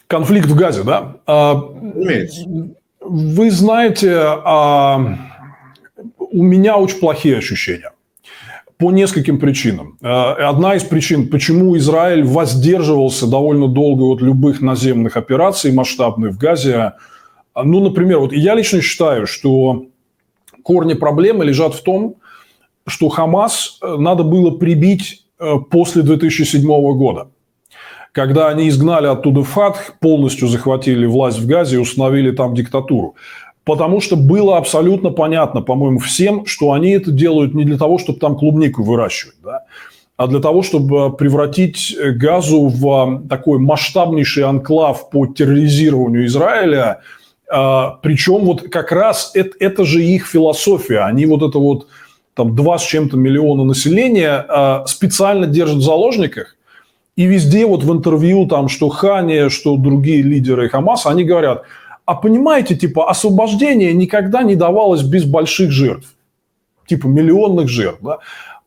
Конфликт 0.08 0.48
в 0.48 0.56
Газе, 0.56 0.84
да? 0.84 1.18
А, 1.26 1.54
Разумеется. 1.54 2.46
Вы 3.00 3.52
знаете, 3.52 4.16
а, 4.16 5.18
у 6.18 6.44
меня 6.44 6.78
очень 6.78 7.00
плохие 7.00 7.38
ощущения 7.38 7.92
по 8.80 8.92
нескольким 8.92 9.40
причинам. 9.40 9.98
Э, 10.02 10.08
одна 10.08 10.76
из 10.76 10.84
причин, 10.84 11.28
почему 11.28 11.78
Израиль 11.78 12.24
воздерживался 12.24 13.28
довольно 13.28 13.68
долго 13.68 14.04
от 14.04 14.22
любых 14.22 14.62
наземных 14.62 15.18
операций 15.18 15.74
масштабных 15.74 16.32
в 16.32 16.38
Газе. 16.38 16.94
Ну, 17.56 17.82
например, 17.82 18.20
вот 18.20 18.32
я 18.32 18.56
лично 18.56 18.82
считаю, 18.82 19.28
что 19.28 19.88
корни 20.64 20.94
проблемы 20.94 21.44
лежат 21.44 21.76
в 21.76 21.84
том, 21.84 22.16
что 22.88 23.10
Хамас 23.10 23.80
э, 23.82 23.96
надо 23.98 24.24
было 24.24 24.52
прибить 24.52 25.26
э, 25.40 25.56
после 25.70 26.02
2007 26.02 26.66
года, 26.96 27.28
когда 28.14 28.48
они 28.48 28.70
изгнали 28.70 29.08
оттуда 29.08 29.44
ФАТХ, 29.44 30.00
полностью 30.00 30.48
захватили 30.48 31.06
власть 31.06 31.40
в 31.40 31.46
Газе 31.46 31.76
и 31.76 31.80
установили 31.80 32.32
там 32.32 32.56
диктатуру. 32.56 33.16
Потому 33.70 34.02
что 34.02 34.16
было 34.16 34.58
абсолютно 34.58 35.12
понятно, 35.12 35.62
по-моему, 35.62 36.00
всем, 36.00 36.48
что 36.48 36.72
они 36.72 36.90
это 36.90 37.12
делают 37.12 37.54
не 37.54 37.66
для 37.66 37.78
того, 37.78 38.00
чтобы 38.00 38.18
там 38.18 38.36
клубнику 38.36 38.82
выращивать, 38.82 39.36
да, 39.44 39.66
а 40.18 40.26
для 40.26 40.40
того, 40.40 40.64
чтобы 40.64 41.16
превратить 41.16 41.96
Газу 42.16 42.66
в 42.66 43.28
такой 43.30 43.60
масштабнейший 43.60 44.46
анклав 44.46 45.12
по 45.12 45.28
терроризированию 45.28 46.26
Израиля. 46.26 47.02
А, 47.48 48.00
Причем 48.02 48.40
вот 48.40 48.64
как 48.72 48.92
раз 48.92 49.30
это, 49.36 49.52
это 49.60 49.86
же 49.86 50.04
их 50.04 50.26
философия. 50.26 51.02
Они 51.02 51.28
вот 51.28 51.48
это 51.48 51.60
вот 51.60 51.86
там 52.34 52.56
два 52.56 52.80
с 52.80 52.84
чем-то 52.84 53.18
миллиона 53.18 53.66
населения 53.66 54.44
а, 54.50 54.84
специально 54.88 55.46
держат 55.46 55.78
в 55.78 55.84
заложниках, 55.84 56.56
и 57.16 57.26
везде 57.28 57.68
вот 57.68 57.84
в 57.84 57.94
интервью, 57.94 58.48
там, 58.48 58.68
что 58.68 58.90
Хани, 58.90 59.50
что 59.50 59.78
другие 59.78 60.24
лидеры 60.24 60.70
Хамаса, 60.70 61.12
они 61.12 61.24
говорят– 61.24 61.66
а 62.10 62.16
понимаете, 62.16 62.76
типа, 62.76 63.08
освобождение 63.08 63.94
никогда 63.94 64.42
не 64.42 64.56
давалось 64.56 65.04
без 65.04 65.26
больших 65.26 65.70
жертв. 65.70 66.16
Типа 66.88 67.06
миллионных 67.06 67.68
жертв. 67.68 68.00
Да? 68.02 68.18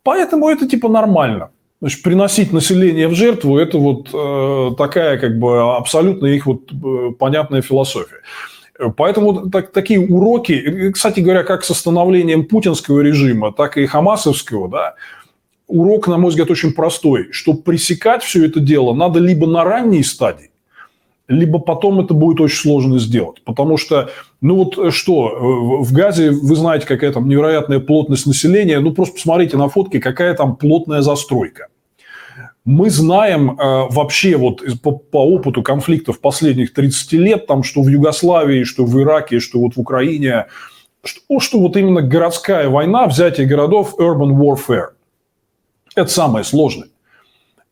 Поэтому 0.05 0.49
это 0.49 0.69
типа 0.69 0.89
нормально. 0.89 1.51
Значит, 1.81 2.03
приносить 2.05 2.53
население 2.53 3.09
в 3.09 3.17
жертву– 3.17 3.59
это 3.59 3.79
вот 3.79 4.11
э, 4.15 4.77
такая 4.79 5.19
как 5.19 5.41
бы 5.41 5.77
абсолютно 5.77 6.27
их 6.27 6.47
вот 6.47 6.71
э, 6.73 7.11
понятная 7.19 7.63
философия. 7.63 8.21
Поэтому 8.97 9.51
так, 9.51 9.73
такие 9.73 9.99
уроки, 9.99 10.93
кстати 10.93 11.19
говоря, 11.19 11.43
как 11.43 11.65
с 11.65 11.75
становлением 11.75 12.45
путинского 12.45 13.01
режима, 13.01 13.51
так 13.51 13.77
и 13.77 13.87
хамасовского, 13.87 14.69
да, 14.69 14.95
урок, 15.67 16.07
на 16.07 16.17
мой 16.17 16.31
взгляд, 16.31 16.49
очень 16.53 16.73
простой. 16.73 17.33
Чтобы 17.33 17.63
пресекать 17.63 18.23
все 18.23 18.47
это 18.47 18.61
дело, 18.61 18.95
надо 18.95 19.19
либо 19.19 19.49
на 19.49 19.65
ранней 19.65 20.05
стадии, 20.05 20.52
либо 21.33 21.59
потом 21.59 22.01
это 22.01 22.15
будет 22.15 22.41
очень 22.41 22.57
сложно 22.57 22.99
сделать. 22.99 23.43
Потому 23.45 23.77
что, 23.77 24.11
ну 24.41 24.57
вот 24.57 24.79
э, 24.79 24.91
что, 24.91 25.29
э, 25.29 25.85
в 25.85 25.93
Газе 25.93 26.31
вы 26.31 26.55
знаете, 26.57 26.87
какая 26.87 27.13
там 27.13 27.29
невероятная 27.29 27.81
плотность 27.81 28.27
населения. 28.27 28.79
Ну 28.81 28.93
просто 28.93 29.15
посмотрите 29.15 29.57
на 29.57 29.69
фотки, 29.69 29.99
какая 29.99 30.35
там 30.35 30.57
плотная 30.57 31.03
застройка. 31.03 31.69
Мы 32.65 32.91
знаем 32.91 33.51
э, 33.51 33.87
вообще 33.91 34.37
вот 34.37 34.63
по, 34.83 34.93
по 34.93 35.25
опыту 35.25 35.63
конфликтов 35.63 36.21
последних 36.21 36.73
30 36.75 37.13
лет, 37.15 37.47
там, 37.47 37.63
что 37.63 37.83
в 37.83 37.89
Югославии, 37.89 38.65
что 38.65 38.85
в 38.85 39.01
Ираке, 39.01 39.41
что 39.41 39.59
вот 39.59 39.75
в 39.75 39.81
Украине, 39.81 40.47
что, 41.03 41.41
что 41.41 41.59
вот 41.59 41.77
именно 41.77 42.03
городская 42.03 42.69
война, 42.69 43.07
взятие 43.07 43.47
городов, 43.47 43.97
urban 43.99 44.31
warfare, 44.37 44.91
это 45.97 46.11
самое 46.11 46.45
сложное. 46.45 46.89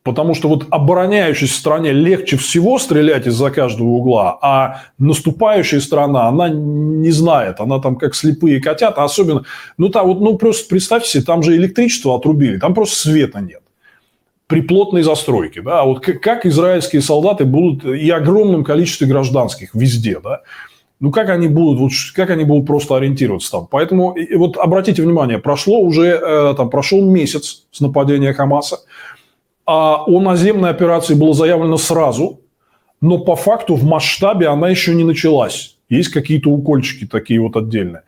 Потому 0.03 0.33
что 0.33 0.49
вот 0.49 0.65
обороняющейся 0.71 1.53
стране 1.53 1.91
легче 1.91 2.35
всего 2.35 2.79
стрелять 2.79 3.27
из-за 3.27 3.51
каждого 3.51 3.89
угла, 3.89 4.37
а 4.41 4.81
наступающая 4.97 5.79
страна, 5.79 6.27
она 6.27 6.49
не 6.49 7.11
знает, 7.11 7.59
она 7.59 7.79
там 7.79 7.95
как 7.97 8.15
слепые 8.15 8.59
котята, 8.59 9.03
особенно, 9.03 9.43
ну 9.77 9.89
там 9.89 10.07
вот, 10.07 10.19
ну 10.19 10.37
просто 10.39 10.67
представьте 10.67 11.09
себе, 11.09 11.23
там 11.23 11.43
же 11.43 11.55
электричество 11.55 12.15
отрубили, 12.15 12.57
там 12.57 12.73
просто 12.73 12.95
света 12.95 13.41
нет 13.41 13.61
при 14.47 14.59
плотной 14.59 15.03
застройке, 15.03 15.61
да, 15.61 15.81
а 15.81 15.85
вот 15.85 16.01
как, 16.01 16.19
как 16.19 16.45
израильские 16.45 17.01
солдаты 17.01 17.45
будут 17.45 17.85
и 17.85 18.09
огромном 18.09 18.65
количестве 18.65 19.07
гражданских 19.07 19.73
везде, 19.73 20.19
да, 20.19 20.41
ну 20.99 21.11
как 21.11 21.29
они 21.29 21.47
будут, 21.47 21.79
вот 21.79 21.91
как 22.13 22.31
они 22.31 22.43
будут 22.43 22.67
просто 22.67 22.95
ориентироваться 22.95 23.51
там. 23.51 23.67
Поэтому 23.69 24.11
и, 24.11 24.35
вот 24.35 24.57
обратите 24.57 25.03
внимание, 25.03 25.39
прошло 25.39 25.79
уже, 25.79 26.19
э, 26.21 26.53
там 26.57 26.69
прошел 26.69 27.01
месяц 27.03 27.63
с 27.71 27.79
нападения 27.79 28.33
Хамаса, 28.33 28.79
а 29.73 30.03
о 30.05 30.19
наземной 30.19 30.69
операции 30.69 31.15
было 31.15 31.33
заявлено 31.33 31.77
сразу, 31.77 32.41
но 32.99 33.19
по 33.19 33.37
факту 33.37 33.75
в 33.75 33.85
масштабе 33.85 34.47
она 34.47 34.67
еще 34.67 34.93
не 34.93 35.05
началась. 35.05 35.77
Есть 35.87 36.09
какие-то 36.09 36.49
укольчики 36.49 37.07
такие 37.07 37.39
вот 37.39 37.55
отдельные. 37.55 38.01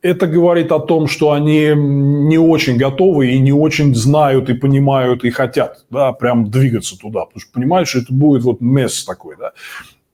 Это 0.00 0.26
говорит 0.26 0.72
о 0.72 0.78
том, 0.80 1.08
что 1.08 1.32
они 1.32 1.72
не 1.76 2.38
очень 2.38 2.78
готовы 2.78 3.32
и 3.32 3.38
не 3.38 3.52
очень 3.52 3.94
знают 3.94 4.48
и 4.48 4.54
понимают 4.54 5.24
и 5.24 5.30
хотят, 5.30 5.84
да, 5.90 6.12
прям 6.12 6.50
двигаться 6.50 6.98
туда, 6.98 7.26
потому 7.26 7.40
что 7.40 7.52
понимают, 7.52 7.86
что 7.86 7.98
это 7.98 8.14
будет 8.14 8.42
вот 8.42 8.62
месс 8.62 9.04
такой, 9.04 9.36
да. 9.38 9.52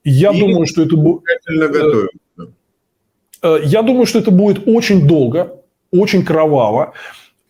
Я 0.03 0.31
и 0.33 0.39
думаю, 0.41 0.65
что 0.65 0.81
это 0.81 0.97
будет... 0.97 1.23
Э, 1.49 2.07
э, 3.43 3.59
я 3.63 3.81
думаю, 3.81 4.05
что 4.05 4.19
это 4.19 4.31
будет 4.31 4.67
очень 4.67 5.07
долго, 5.07 5.53
очень 5.89 6.25
кроваво. 6.25 6.93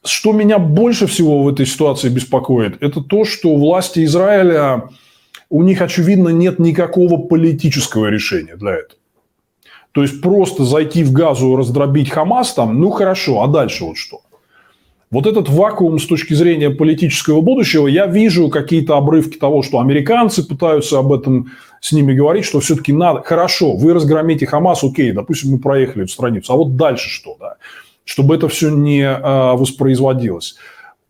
Что 0.08 0.32
меня 0.32 0.58
больше 0.58 1.08
всего 1.08 1.44
в 1.44 1.48
этой 1.50 1.66
ситуации 1.66 2.10
беспокоит, 2.10 2.82
это 2.82 3.02
то, 3.02 3.26
что 3.26 3.56
власти 3.56 4.06
Израиля, 4.06 4.90
у 5.50 5.64
них, 5.64 5.82
очевидно, 5.82 6.30
нет 6.30 6.60
никакого 6.60 7.18
политического 7.18 8.08
решения 8.08 8.56
для 8.56 8.72
этого. 8.72 9.00
То 9.92 10.04
есть 10.04 10.22
просто 10.22 10.64
зайти 10.64 11.04
в 11.04 11.12
Газу, 11.12 11.56
раздробить 11.56 12.10
Хамас 12.10 12.54
там, 12.54 12.80
ну 12.80 12.92
хорошо, 12.92 13.42
а 13.42 13.48
дальше 13.48 13.84
вот 13.84 13.98
что? 13.98 14.22
Вот 15.10 15.26
этот 15.26 15.50
вакуум 15.50 16.00
с 16.00 16.06
точки 16.06 16.34
зрения 16.34 16.70
политического 16.70 17.42
будущего, 17.42 17.88
я 17.88 18.08
вижу 18.08 18.50
какие-то 18.50 18.98
обрывки 18.98 19.38
того, 19.38 19.64
что 19.64 19.80
американцы 19.80 20.46
пытаются 20.48 21.00
об 21.00 21.14
этом 21.14 21.52
с 21.80 21.94
ними 21.94 22.14
говорить, 22.14 22.46
что 22.46 22.60
все-таки 22.60 22.92
надо, 22.92 23.22
хорошо, 23.24 23.76
вы 23.76 23.94
разгромите 23.94 24.46
Хамас, 24.46 24.84
окей, 24.84 25.14
допустим, 25.14 25.52
мы 25.52 25.60
проехали 25.60 26.04
эту 26.04 26.12
страницу, 26.12 26.54
а 26.54 26.58
вот 26.58 26.76
дальше 26.76 27.10
что, 27.10 27.38
да? 27.40 27.56
Чтобы 28.08 28.36
это 28.36 28.48
все 28.48 28.70
не 28.70 29.04
а, 29.06 29.56
воспроизводилось. 29.56 30.56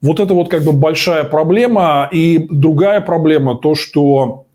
Вот 0.02 0.20
это 0.20 0.34
вот 0.34 0.50
как 0.50 0.64
бы 0.64 0.72
большая 0.72 1.24
проблема. 1.24 2.10
И 2.12 2.48
другая 2.50 3.02
проблема 3.02 3.56
то, 3.56 3.76
что 3.76 4.46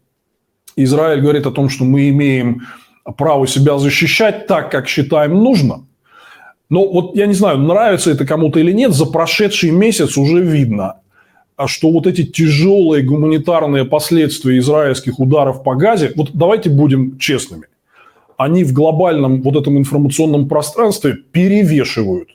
Израиль 0.74 1.20
говорит 1.20 1.46
о 1.46 1.52
том, 1.52 1.68
что 1.68 1.84
мы 1.84 2.08
имеем 2.08 2.62
право 3.16 3.46
себя 3.46 3.78
защищать 3.78 4.48
так, 4.48 4.72
как 4.72 4.88
считаем 4.88 5.34
нужно. 5.34 5.86
Но 6.68 6.88
вот 6.88 7.14
я 7.14 7.26
не 7.26 7.34
знаю, 7.34 7.58
нравится 7.58 8.10
это 8.10 8.26
кому-то 8.26 8.58
или 8.58 8.72
нет, 8.72 8.92
за 8.92 9.06
прошедший 9.06 9.70
месяц 9.70 10.16
уже 10.16 10.42
видно, 10.42 10.96
что 11.66 11.92
вот 11.92 12.08
эти 12.08 12.24
тяжелые 12.24 13.04
гуманитарные 13.04 13.84
последствия 13.84 14.58
израильских 14.58 15.20
ударов 15.20 15.62
по 15.62 15.76
Газе, 15.76 16.12
вот 16.16 16.30
давайте 16.32 16.70
будем 16.70 17.18
честными– 17.18 17.66
они 18.42 18.64
в 18.64 18.72
глобальном 18.72 19.42
вот 19.42 19.56
этом 19.56 19.78
информационном 19.78 20.48
пространстве 20.48 21.14
перевешивают 21.14 22.30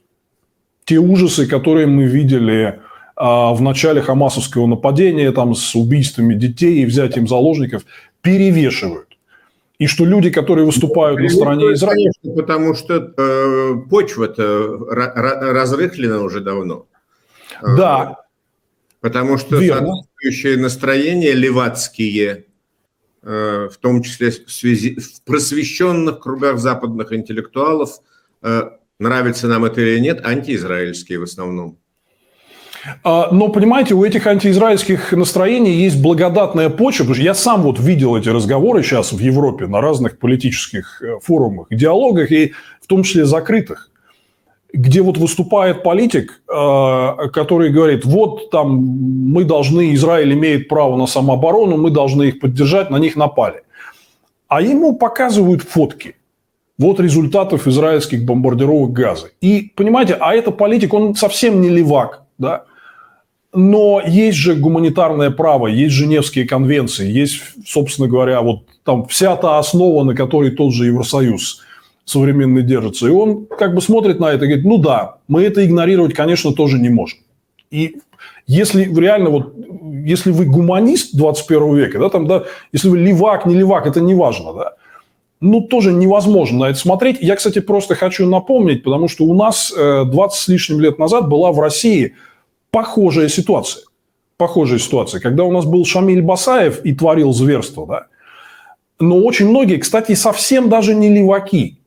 те 0.85 0.97
ужасы, 0.97 1.47
которые 1.47 1.85
мы 1.85 2.05
видели 2.05 2.79
а, 3.15 3.53
в 3.53 3.61
начале 3.61 4.01
хамасовского 4.01 4.67
нападения, 4.67 5.31
там, 5.31 5.53
с 5.53 5.75
убийствами 5.75 6.33
детей 6.33 6.83
и 6.83 6.85
взятием 6.85 7.27
заложников, 7.27 7.83
перевешивают. 8.21 9.07
И 9.79 9.87
что 9.87 10.05
люди, 10.05 10.29
которые 10.29 10.65
выступают 10.65 11.19
на 11.19 11.29
стороне 11.29 11.73
Израиля... 11.73 12.11
Потому 12.35 12.73
что 12.73 13.13
э, 13.15 13.75
почва-то 13.89 14.77
разрыхлена 14.89 16.21
уже 16.21 16.41
давно. 16.41 16.85
Да. 17.61 18.17
Потому 19.01 19.37
что 19.37 19.57
Верно. 19.57 19.93
соответствующие 19.93 20.57
настроения 20.57 21.33
левацкие, 21.33 22.31
э, 22.31 22.43
в 23.69 23.77
том 23.81 24.01
числе 24.03 24.31
в, 24.31 24.51
связи, 24.51 24.97
в 24.99 25.21
просвещенных 25.23 26.19
кругах 26.19 26.59
западных 26.59 27.11
интеллектуалов, 27.11 27.99
э, 28.41 28.69
нравится 28.99 29.47
нам 29.47 29.65
это 29.65 29.81
или 29.81 29.99
нет, 29.99 30.25
антиизраильские 30.25 31.19
в 31.19 31.23
основном. 31.23 31.77
А, 33.03 33.29
но, 33.31 33.49
понимаете, 33.49 33.95
у 33.95 34.05
этих 34.05 34.27
антиизраильских 34.27 35.11
настроений 35.11 35.73
есть 35.73 36.01
благодатная 36.01 36.69
почва, 36.69 37.03
потому 37.03 37.15
что 37.15 37.23
я 37.23 37.33
сам 37.33 37.63
вот 37.63 37.79
видел 37.79 38.15
эти 38.15 38.29
разговоры 38.29 38.83
сейчас 38.83 39.11
в 39.11 39.19
Европе 39.19 39.67
на 39.67 39.81
разных 39.81 40.19
политических 40.19 41.01
э, 41.01 41.19
форумах, 41.21 41.67
диалогах, 41.69 42.31
и 42.31 42.53
в 42.81 42.87
том 42.87 43.03
числе 43.03 43.25
закрытых, 43.25 43.91
где 44.73 45.01
вот 45.01 45.17
выступает 45.17 45.83
политик, 45.83 46.41
э, 46.47 47.29
который 47.33 47.69
говорит, 47.69 48.05
вот 48.05 48.49
там 48.51 48.77
мы 48.77 49.43
должны, 49.43 49.93
Израиль 49.93 50.33
имеет 50.33 50.67
право 50.67 50.97
на 50.97 51.07
самооборону, 51.07 51.77
мы 51.77 51.89
должны 51.89 52.23
их 52.23 52.39
поддержать, 52.39 52.89
на 52.89 52.97
них 52.97 53.15
напали. 53.15 53.61
А 54.47 54.61
ему 54.61 54.97
показывают 54.97 55.61
фотки 55.61 56.15
вот 56.77 56.99
результатов 56.99 57.67
израильских 57.67 58.25
бомбардировок 58.25 58.91
газа. 58.91 59.29
И, 59.41 59.71
понимаете, 59.75 60.15
а 60.19 60.35
это 60.35 60.51
политик, 60.51 60.93
он 60.93 61.15
совсем 61.15 61.61
не 61.61 61.69
левак, 61.69 62.23
да, 62.37 62.65
но 63.53 64.01
есть 64.05 64.37
же 64.37 64.55
гуманитарное 64.55 65.31
право, 65.31 65.67
есть 65.67 65.95
Женевские 65.95 66.45
конвенции, 66.45 67.09
есть, 67.09 67.41
собственно 67.65 68.07
говоря, 68.07 68.41
вот 68.41 68.65
там 68.83 69.07
вся 69.07 69.35
та 69.35 69.57
основа, 69.57 70.03
на 70.03 70.13
которой 70.13 70.51
тот 70.51 70.73
же 70.73 70.85
Евросоюз 70.85 71.63
современный 72.07 72.63
держится. 72.63 73.07
И 73.07 73.11
он 73.11 73.45
как 73.45 73.75
бы 73.75 73.81
смотрит 73.81 74.19
на 74.19 74.31
это 74.31 74.45
и 74.45 74.47
говорит, 74.47 74.65
ну 74.65 74.77
да, 74.77 75.17
мы 75.27 75.43
это 75.43 75.63
игнорировать, 75.63 76.15
конечно, 76.15 76.53
тоже 76.53 76.79
не 76.79 76.89
можем. 76.89 77.19
И 77.69 77.97
если 78.47 78.83
реально 78.83 79.29
вот, 79.29 79.53
если 80.05 80.31
вы 80.31 80.45
гуманист 80.45 81.15
21 81.15 81.75
века, 81.75 81.99
да, 81.99 82.09
там, 82.09 82.27
да, 82.27 82.45
если 82.71 82.89
вы 82.89 82.97
левак, 82.97 83.45
не 83.45 83.55
левак, 83.55 83.85
это 83.85 84.01
не 84.01 84.15
важно, 84.15 84.53
да, 84.53 84.73
ну, 85.39 85.61
тоже 85.61 85.93
невозможно 85.93 86.59
на 86.59 86.69
это 86.69 86.79
смотреть. 86.79 87.17
Я, 87.21 87.35
кстати, 87.35 87.59
просто 87.59 87.93
хочу 87.93 88.25
напомнить, 88.25 88.83
потому 88.83 89.07
что 89.07 89.25
у 89.25 89.35
нас 89.35 89.71
20 89.71 90.17
э, 90.17 90.41
с 90.41 90.47
лишним 90.47 90.79
лет 90.79 90.97
назад 90.97 91.29
была 91.29 91.51
в 91.51 91.59
России– 91.59 92.15
похожая 92.71 93.29
ситуация. 93.29 93.83
Похожая 94.37 94.79
ситуация, 94.79 95.19
когда 95.19 95.43
у 95.43 95.51
нас 95.51 95.65
был 95.65 95.83
Шамиль 95.85 96.21
Басаев 96.21 96.85
и 96.85 96.93
творил 96.93 97.33
зверство, 97.33 97.87
да. 97.87 98.07
Но 98.99 99.19
очень 99.19 99.49
многие, 99.49 99.77
кстати, 99.77 100.13
совсем 100.13 100.69
даже 100.69 100.93
не 100.93 101.09
леваки, 101.09 101.79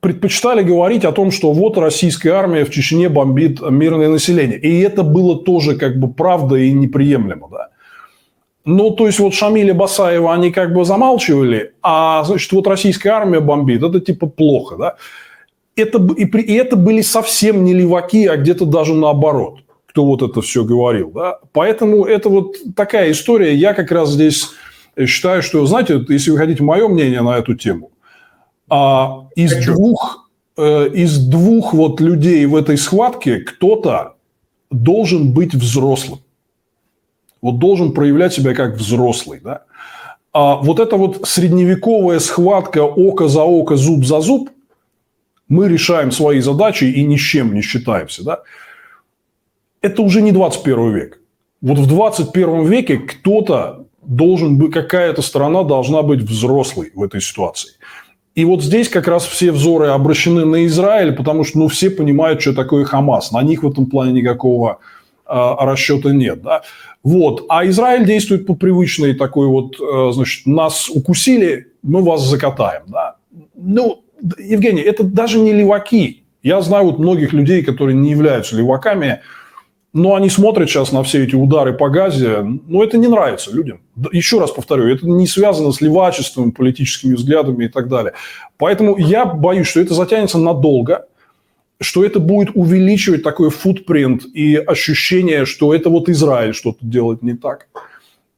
предпочитали 0.00 0.62
говорить 0.62 1.04
о 1.04 1.12
том, 1.12 1.30
что 1.30 1.52
вот 1.52 1.78
российская 1.78 2.30
армия 2.30 2.64
в 2.64 2.70
Чечне 2.70 3.08
бомбит 3.08 3.60
мирное 3.60 4.08
население. 4.08 4.58
И 4.58 4.80
это 4.80 5.02
было 5.02 5.38
тоже 5.38 5.76
как 5.76 5.98
бы 5.98 6.12
правда 6.12 6.56
и 6.56 6.72
неприемлемо, 6.72 7.48
да. 7.50 7.68
Ну, 8.64 8.90
то 8.90 9.06
есть, 9.06 9.18
вот 9.18 9.32
Шамиля 9.32 9.72
Басаева 9.72 10.34
они 10.34 10.50
как 10.50 10.74
бы 10.74 10.84
замалчивали, 10.84 11.72
а, 11.82 12.22
значит, 12.24 12.52
вот 12.52 12.66
российская 12.66 13.10
армия 13.10 13.40
бомбит, 13.40 13.82
это 13.82 14.00
типа 14.00 14.26
плохо, 14.26 14.76
да. 14.76 14.96
Это, 15.74 15.98
и, 16.16 16.24
и 16.24 16.54
это 16.54 16.76
были 16.76 17.00
совсем 17.00 17.64
не 17.64 17.72
леваки, 17.72 18.26
а 18.26 18.36
где-то 18.36 18.64
даже 18.66 18.94
наоборот 18.94 19.60
кто 19.98 20.04
вот 20.04 20.22
это 20.22 20.40
все 20.42 20.64
говорил. 20.64 21.10
Да? 21.10 21.40
Поэтому 21.52 22.04
это 22.04 22.28
вот 22.28 22.56
такая 22.76 23.10
история. 23.10 23.54
Я 23.54 23.74
как 23.74 23.90
раз 23.90 24.10
здесь 24.10 24.50
считаю, 25.06 25.42
что, 25.42 25.66
знаете, 25.66 26.04
если 26.08 26.30
вы 26.30 26.38
хотите 26.38 26.62
мое 26.62 26.86
мнение 26.86 27.20
на 27.20 27.36
эту 27.36 27.54
тему, 27.54 27.90
а 28.68 29.28
из 29.34 29.52
Хочу. 29.52 29.74
двух 29.74 30.30
э, 30.56 30.88
из 30.94 31.18
двух 31.26 31.72
вот 31.72 32.00
людей 32.00 32.46
в 32.46 32.56
этой 32.56 32.76
схватке 32.76 33.38
кто-то 33.38 34.14
должен 34.70 35.32
быть 35.32 35.54
взрослым. 35.54 36.20
Вот 37.40 37.58
должен 37.58 37.92
проявлять 37.92 38.34
себя 38.34 38.54
как 38.54 38.76
взрослый, 38.76 39.40
да? 39.40 39.62
А 40.32 40.56
вот 40.56 40.78
эта 40.78 40.96
вот 40.96 41.26
средневековая 41.26 42.18
схватка 42.18 42.84
око 42.84 43.28
за 43.28 43.42
око, 43.42 43.76
зуб 43.76 44.04
за 44.04 44.20
зуб, 44.20 44.50
мы 45.48 45.68
решаем 45.68 46.10
свои 46.12 46.40
задачи 46.40 46.84
и 46.84 47.04
ни 47.04 47.16
с 47.16 47.20
чем 47.20 47.54
не 47.54 47.62
считаемся, 47.62 48.24
да? 48.24 48.42
это 49.80 50.02
уже 50.02 50.22
не 50.22 50.32
21 50.32 50.94
век. 50.94 51.20
Вот 51.60 51.78
в 51.78 51.86
21 51.86 52.66
веке 52.66 52.98
кто-то 52.98 53.86
должен 54.02 54.58
быть, 54.58 54.72
какая-то 54.72 55.22
страна 55.22 55.64
должна 55.64 56.02
быть 56.02 56.20
взрослой 56.20 56.92
в 56.94 57.02
этой 57.02 57.20
ситуации. 57.20 57.72
И 58.38 58.44
вот 58.44 58.62
здесь 58.62 58.88
как 58.88 59.08
раз 59.08 59.26
все 59.26 59.50
взоры 59.50 59.88
обращены 59.88 60.44
на 60.44 60.64
Израиль, 60.66 61.10
потому 61.10 61.42
что 61.42 61.58
ну, 61.58 61.66
все 61.66 61.90
понимают, 61.90 62.40
что 62.40 62.54
такое 62.54 62.84
Хамас. 62.84 63.32
На 63.32 63.42
них 63.42 63.64
в 63.64 63.68
этом 63.68 63.86
плане 63.86 64.12
никакого 64.12 64.78
э, 65.26 65.32
расчета 65.58 66.12
нет. 66.12 66.40
Да? 66.42 66.62
Вот. 67.02 67.46
А 67.48 67.66
Израиль 67.66 68.06
действует 68.06 68.46
по 68.46 68.54
привычной 68.54 69.14
такой 69.14 69.48
вот, 69.48 69.80
э, 69.80 70.12
значит, 70.12 70.46
нас 70.46 70.88
укусили, 70.88 71.72
мы 71.82 72.00
вас 72.00 72.22
закатаем. 72.22 72.82
Да? 72.86 73.16
Ну, 73.56 74.04
Евгений, 74.38 74.82
это 74.82 75.02
даже 75.02 75.40
не 75.40 75.52
леваки. 75.52 76.22
Я 76.44 76.60
знаю 76.60 76.84
вот 76.84 77.00
многих 77.00 77.32
людей, 77.32 77.64
которые 77.64 77.96
не 77.96 78.12
являются 78.12 78.54
леваками, 78.54 79.20
но 79.92 80.14
они 80.14 80.28
смотрят 80.28 80.68
сейчас 80.68 80.92
на 80.92 81.02
все 81.02 81.24
эти 81.24 81.34
удары 81.34 81.72
по 81.72 81.88
газе, 81.88 82.42
но 82.42 82.84
это 82.84 82.98
не 82.98 83.06
нравится 83.06 83.54
людям. 83.54 83.80
Еще 84.12 84.38
раз 84.38 84.50
повторю, 84.50 84.86
это 84.88 85.06
не 85.06 85.26
связано 85.26 85.72
с 85.72 85.80
левачеством, 85.80 86.52
политическими 86.52 87.14
взглядами 87.14 87.64
и 87.64 87.68
так 87.68 87.88
далее. 87.88 88.12
Поэтому 88.58 88.96
я 88.98 89.24
боюсь, 89.24 89.66
что 89.66 89.80
это 89.80 89.94
затянется 89.94 90.38
надолго, 90.38 91.06
что 91.80 92.04
это 92.04 92.18
будет 92.18 92.50
увеличивать 92.54 93.22
такой 93.22 93.50
футпринт 93.50 94.24
и 94.34 94.56
ощущение, 94.56 95.46
что 95.46 95.72
это 95.74 95.90
вот 95.90 96.08
Израиль 96.08 96.54
что-то 96.54 96.78
делает 96.82 97.22
не 97.22 97.34
так. 97.34 97.68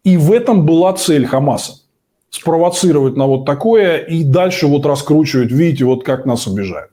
И 0.05 0.17
в 0.17 0.33
этом 0.33 0.65
была 0.67 0.93
цель 0.93 1.27
Хамаса. 1.27 1.75
Спровоцировать 2.31 3.17
на 3.17 3.27
вот 3.27 3.45
такое 3.45 3.99
и 3.99 4.23
дальше 4.23 4.69
вот 4.69 4.87
раскручивать, 4.87 5.51
видите, 5.51 5.85
вот 5.85 6.05
как 6.05 6.27
нас 6.27 6.47
обижают. 6.47 6.93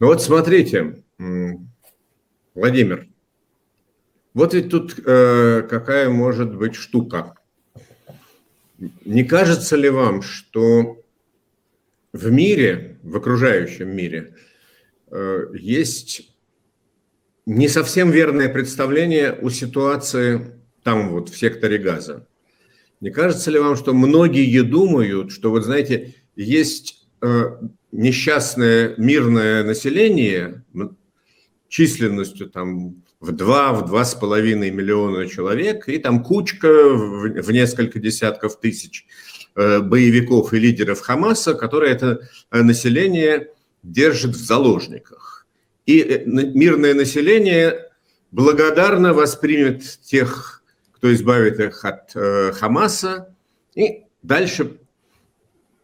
Ну 0.00 0.08
вот 0.08 0.20
смотрите, 0.20 0.96
Владимир, 2.54 3.06
вот 4.32 4.54
ведь 4.54 4.70
тут 4.70 4.94
э, 5.04 5.66
какая 5.68 6.08
может 6.08 6.54
быть 6.54 6.74
штука. 6.74 7.34
Не 9.04 9.24
кажется 9.24 9.76
ли 9.76 9.90
вам, 9.90 10.22
что 10.22 11.02
в 12.12 12.30
мире, 12.30 12.98
в 13.02 13.16
окружающем 13.16 13.94
мире, 13.94 14.34
э, 15.10 15.46
есть 15.54 16.32
не 17.44 17.68
совсем 17.68 18.10
верное 18.10 18.48
представление 18.48 19.32
о 19.32 19.50
ситуации 19.50 20.60
там 20.84 21.10
вот 21.10 21.28
в 21.28 21.36
секторе 21.36 21.78
газа? 21.78 22.26
Не 23.00 23.10
кажется 23.10 23.50
ли 23.50 23.58
вам, 23.58 23.76
что 23.76 23.94
многие 23.94 24.62
думают, 24.62 25.32
что 25.32 25.50
вот 25.50 25.64
знаете, 25.64 26.14
есть 26.36 27.08
э, 27.20 27.56
несчастное 27.90 28.94
мирное 28.96 29.64
население 29.64 30.64
численностью 31.68 32.48
там 32.48 33.02
в 33.20 33.32
2, 33.32 33.72
в 33.74 33.86
два 33.86 34.04
с 34.04 34.14
половиной 34.14 34.70
миллиона 34.70 35.28
человек, 35.28 35.88
и 35.88 35.98
там 35.98 36.24
кучка 36.24 36.88
в 36.88 37.52
несколько 37.52 37.98
десятков 37.98 38.58
тысяч 38.58 39.06
э, 39.54 39.80
боевиков 39.80 40.54
и 40.54 40.58
лидеров 40.58 41.00
Хамаса, 41.00 41.54
которые 41.54 41.92
это 41.92 42.28
э, 42.50 42.62
население 42.62 43.48
держит 43.82 44.34
в 44.34 44.44
заложниках. 44.44 45.46
И 45.84 46.00
э, 46.00 46.24
мирное 46.24 46.94
население 46.94 47.90
благодарно 48.30 49.12
воспримет 49.12 49.82
тех, 50.00 50.62
кто 50.92 51.12
избавит 51.12 51.58
их 51.60 51.84
от 51.84 52.12
Хамаса, 52.56 53.34
и 53.74 54.04
дальше 54.22 54.78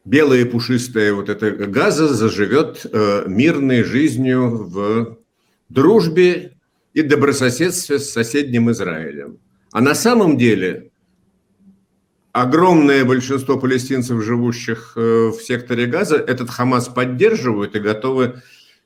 белая 0.04 0.44
пушистая 0.46 1.12
вот 1.12 1.28
эта 1.28 1.50
газа 1.52 2.08
заживет 2.08 2.84
мирной 3.26 3.82
жизнью 3.82 4.68
в 4.68 5.18
дружбе 5.70 6.55
и 6.96 7.02
добрососедстве 7.02 7.98
с 7.98 8.10
соседним 8.10 8.70
Израилем. 8.70 9.38
А 9.70 9.82
на 9.82 9.94
самом 9.94 10.38
деле 10.38 10.92
огромное 12.32 13.04
большинство 13.04 13.58
палестинцев, 13.58 14.24
живущих 14.24 14.94
э, 14.96 15.28
в 15.28 15.38
секторе 15.42 15.84
Газа, 15.84 16.16
этот 16.16 16.48
Хамас 16.48 16.88
поддерживают 16.88 17.76
и 17.76 17.80
готовы 17.80 18.40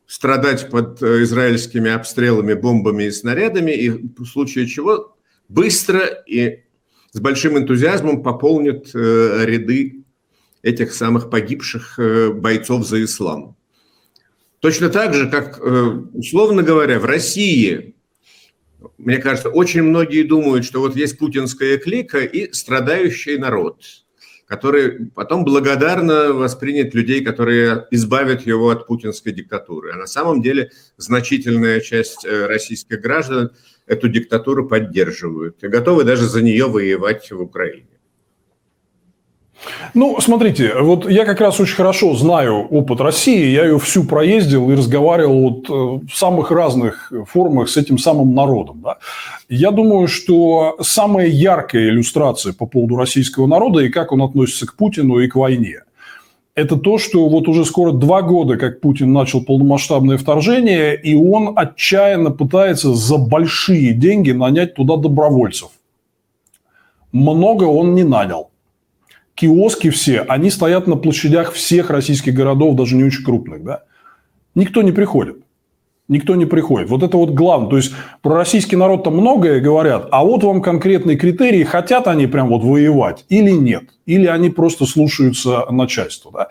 страдать 0.09 0.71
под 0.71 1.01
э, 1.01 1.23
израильскими 1.23 1.89
обстрелами, 1.89 2.55
бомбами 2.55 3.05
и 3.05 3.13
снарядами, 3.13 3.71
и 3.71 3.91
в 3.91 4.27
случае 4.27 4.67
чего 4.67 5.17
быстро 5.49 6.01
и 6.27 6.65
с 7.13 7.21
большим 7.21 7.59
энтузиазмом 7.59 8.25
пополнят 8.25 8.91
э, 8.93 9.45
ряды 9.45 10.03
этих 10.63 10.95
самых 10.95 11.31
погибших 11.31 11.99
бойцов 12.35 12.89
за 12.89 13.05
ислам. 13.05 13.57
Точно 14.59 14.91
так 14.91 15.15
же, 15.15 15.31
как, 15.31 15.59
условно 16.13 16.63
говоря, 16.63 16.99
в 16.99 17.07
России, 17.07 17.95
мне 18.99 19.19
кажется, 19.19 19.49
очень 19.49 19.83
многие 19.83 20.23
думают, 20.23 20.65
что 20.65 20.81
вот 20.81 20.97
есть 20.97 21.19
путинская 21.19 21.79
клика 21.79 22.19
и 22.19 22.53
страдающий 22.53 23.37
народ, 23.37 23.83
который 24.47 25.07
потом 25.15 25.45
благодарно 25.45 26.33
воспринят 26.33 26.95
людей, 26.95 27.23
которые 27.23 27.87
избавят 27.91 28.47
его 28.47 28.71
от 28.71 28.87
путинской 28.87 29.33
диктатуры. 29.33 29.93
А 29.93 29.97
на 29.97 30.07
самом 30.07 30.43
деле 30.43 30.71
значительная 30.97 31.81
часть 31.81 32.25
э, 32.25 32.47
российских 32.47 33.01
граждан 33.01 33.53
эту 33.87 34.09
диктатуру 34.09 34.69
поддерживают 34.69 35.63
и 35.63 35.69
готовы 35.69 36.05
даже 36.05 36.27
за 36.27 36.43
нее 36.43 36.67
воевать 36.67 37.31
в 37.31 37.41
Украине. 37.41 38.00
Ну, 39.95 40.21
смотрите, 40.21 40.73
вот 40.81 41.11
я 41.11 41.25
как 41.25 41.41
раз 41.41 41.61
очень 41.61 41.77
хорошо 41.77 42.15
знаю 42.15 42.67
опыт 42.71 43.01
России, 43.01 43.51
я 43.51 43.65
ее 43.65 43.79
всю 43.79 44.05
проездил 44.05 44.71
и 44.71 44.75
разговаривал 44.75 45.51
вот 45.51 45.69
э, 45.69 46.07
в 46.07 46.17
самых 46.17 46.51
разных 46.51 47.13
формах 47.29 47.69
с 47.69 47.77
этим 47.77 47.99
самым 47.99 48.35
народом. 48.35 48.81
Да. 48.83 48.99
Я 49.49 49.71
думаю, 49.71 50.09
что 50.09 50.77
самая 50.81 51.27
яркая 51.27 51.89
иллюстрация 51.89 52.53
по 52.53 52.67
поводу 52.67 52.97
российского 52.97 53.47
народа 53.47 53.81
и 53.81 53.89
как 53.89 54.13
он 54.13 54.23
относится 54.23 54.67
к 54.67 54.77
Путину 54.77 55.19
и 55.19 55.29
к 55.29 55.35
войне, 55.37 55.83
это 56.55 56.77
то, 56.77 56.99
что 56.99 57.29
вот 57.29 57.49
уже 57.49 57.65
скоро 57.65 57.93
два 57.93 58.23
года, 58.23 58.57
как 58.57 58.81
Путин 58.81 59.13
начал 59.13 59.43
полномасштабное 59.43 60.19
вторжение, 60.19 61.01
и 61.01 61.15
он 61.15 61.53
отчаянно 61.57 62.31
пытается 62.31 62.95
за 62.95 63.19
большие 63.19 63.93
деньги 63.93 64.33
нанять 64.33 64.75
туда 64.75 64.97
добровольцев. 64.97 65.71
Много 67.13 67.65
он 67.65 67.95
не 67.95 68.05
нанял 68.05 68.51
киоски 69.41 69.89
все, 69.91 70.21
они 70.29 70.51
стоят 70.51 70.87
на 70.87 70.97
площадях 70.97 71.53
всех 71.53 71.91
российских 71.91 72.35
городов, 72.35 72.77
даже 72.77 72.95
не 72.95 73.05
очень 73.05 73.25
крупных, 73.25 73.65
да? 73.65 73.83
Никто 74.55 74.83
не 74.83 74.93
приходит. 74.93 75.37
Никто 76.09 76.35
не 76.35 76.45
приходит. 76.45 76.91
Вот 76.91 77.03
это 77.05 77.17
вот 77.17 77.31
главное. 77.31 77.71
То 77.71 77.77
есть, 77.77 77.93
про 78.21 78.35
российский 78.35 78.77
народ 78.77 79.05
там 79.05 79.17
многое 79.17 79.61
говорят, 79.61 80.09
а 80.11 80.25
вот 80.25 80.43
вам 80.43 80.61
конкретные 80.61 81.17
критерии, 81.17 81.63
хотят 81.63 82.09
они 82.09 82.27
прям 82.27 82.49
вот 82.49 82.65
воевать 82.65 83.25
или 83.29 83.53
нет. 83.53 83.85
Или 84.07 84.27
они 84.27 84.51
просто 84.51 84.87
слушаются 84.87 85.67
начальства. 85.71 86.33
Да? 86.33 86.49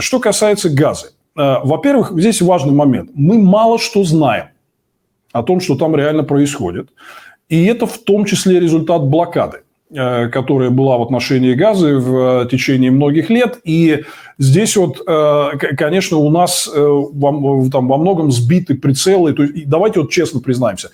Что 0.00 0.20
касается 0.20 0.70
газа. 0.70 1.08
Э, 1.36 1.56
во-первых, 1.64 2.12
здесь 2.12 2.40
важный 2.40 2.72
момент. 2.72 3.10
Мы 3.14 3.42
мало 3.42 3.78
что 3.78 4.04
знаем 4.04 4.46
о 5.32 5.42
том, 5.42 5.60
что 5.60 5.74
там 5.74 5.96
реально 5.96 6.22
происходит. 6.22 6.90
И 7.48 7.64
это 7.64 7.86
в 7.86 7.98
том 7.98 8.24
числе 8.24 8.60
результат 8.60 9.02
блокады. 9.02 9.62
Э, 9.94 10.28
которая 10.28 10.70
была 10.70 10.96
в 10.96 11.02
отношении 11.02 11.52
газа 11.52 11.98
в 11.98 12.48
течение 12.50 12.90
многих 12.90 13.28
лет. 13.28 13.60
И 13.62 14.04
здесь 14.38 14.74
вот, 14.74 15.02
э, 15.06 15.50
конечно, 15.76 16.16
у 16.16 16.30
нас 16.30 16.66
э, 16.74 17.02
там 17.70 17.88
во 17.88 17.98
многом 17.98 18.32
сбиты 18.32 18.74
прицелы. 18.74 19.34
То 19.34 19.42
есть, 19.42 19.68
давайте 19.68 20.00
вот 20.00 20.10
честно 20.10 20.40
признаемся, 20.40 20.92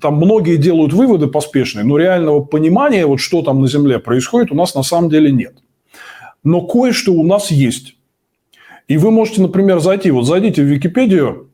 там 0.00 0.14
многие 0.14 0.56
делают 0.56 0.94
выводы 0.94 1.26
поспешные, 1.26 1.84
но 1.84 1.98
реального 1.98 2.40
понимания, 2.40 3.04
вот 3.04 3.20
что 3.20 3.42
там 3.42 3.60
на 3.60 3.68
Земле 3.68 3.98
происходит, 3.98 4.52
у 4.52 4.54
нас 4.54 4.74
на 4.74 4.82
самом 4.82 5.10
деле 5.10 5.30
нет. 5.30 5.56
Но 6.42 6.62
кое-что 6.62 7.12
у 7.12 7.24
нас 7.24 7.50
есть. 7.50 7.94
И 8.88 8.96
вы 8.96 9.10
можете, 9.10 9.42
например, 9.42 9.80
зайти, 9.80 10.10
вот 10.10 10.24
зайдите 10.24 10.62
в 10.62 10.66
Википедию 10.66 11.50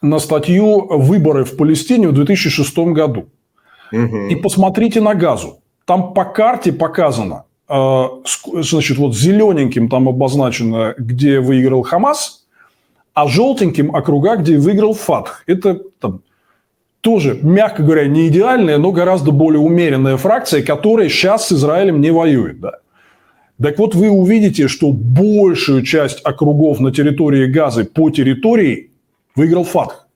на 0.00 0.20
статью 0.20 0.86
«Выборы 0.96 1.44
в 1.44 1.56
Палестине 1.56 2.06
в 2.06 2.12
2006 2.12 2.78
году». 2.92 3.26
Угу. 3.90 4.28
И 4.30 4.36
посмотрите 4.36 5.00
на 5.00 5.14
газу 5.14 5.58
там 5.84 6.14
по 6.14 6.24
карте 6.24 6.72
показано, 6.72 7.44
э, 7.68 8.04
значит, 8.54 8.98
вот 8.98 9.16
зелененьким 9.16 9.88
там 9.88 10.08
обозначено, 10.08 10.94
где 10.96 11.40
выиграл 11.40 11.82
Хамас, 11.82 12.44
а 13.14 13.28
желтеньким 13.28 13.94
округа, 13.94 14.36
где 14.36 14.58
выиграл 14.58 14.94
Фатх. 14.94 15.42
Это 15.46 15.80
там, 16.00 16.22
тоже, 17.00 17.38
мягко 17.42 17.82
говоря, 17.82 18.06
не 18.06 18.28
идеальная, 18.28 18.78
но 18.78 18.92
гораздо 18.92 19.32
более 19.32 19.60
умеренная 19.60 20.16
фракция, 20.16 20.62
которая 20.62 21.08
сейчас 21.08 21.48
с 21.48 21.52
Израилем 21.52 22.00
не 22.00 22.10
воюет. 22.10 22.60
Да? 22.60 22.78
Так 23.60 23.78
вот, 23.78 23.94
вы 23.94 24.08
увидите, 24.08 24.68
что 24.68 24.92
большую 24.92 25.82
часть 25.82 26.20
округов 26.24 26.80
на 26.80 26.92
территории 26.92 27.46
Газы 27.46 27.84
по 27.84 28.10
территории 28.10 28.90
выиграл 29.36 29.64
Фатх, 29.64 30.06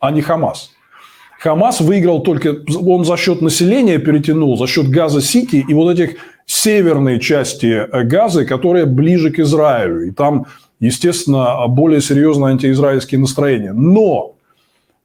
а 0.00 0.10
не 0.10 0.22
Хамас. 0.22 0.73
Хамас 1.44 1.82
выиграл 1.82 2.22
только, 2.22 2.56
он 2.74 3.04
за 3.04 3.18
счет 3.18 3.42
населения 3.42 3.98
перетянул, 3.98 4.56
за 4.56 4.66
счет 4.66 4.88
Газа-Сити 4.88 5.62
и 5.68 5.74
вот 5.74 5.90
этих 5.90 6.16
северной 6.46 7.20
части 7.20 7.66
э, 7.66 8.02
Газы, 8.04 8.46
которые 8.46 8.86
ближе 8.86 9.30
к 9.30 9.38
Израилю. 9.38 10.06
И 10.06 10.10
там, 10.10 10.46
естественно, 10.80 11.66
более 11.68 12.00
серьезные 12.00 12.52
антиизраильские 12.52 13.20
настроения. 13.20 13.74
Но 13.74 14.36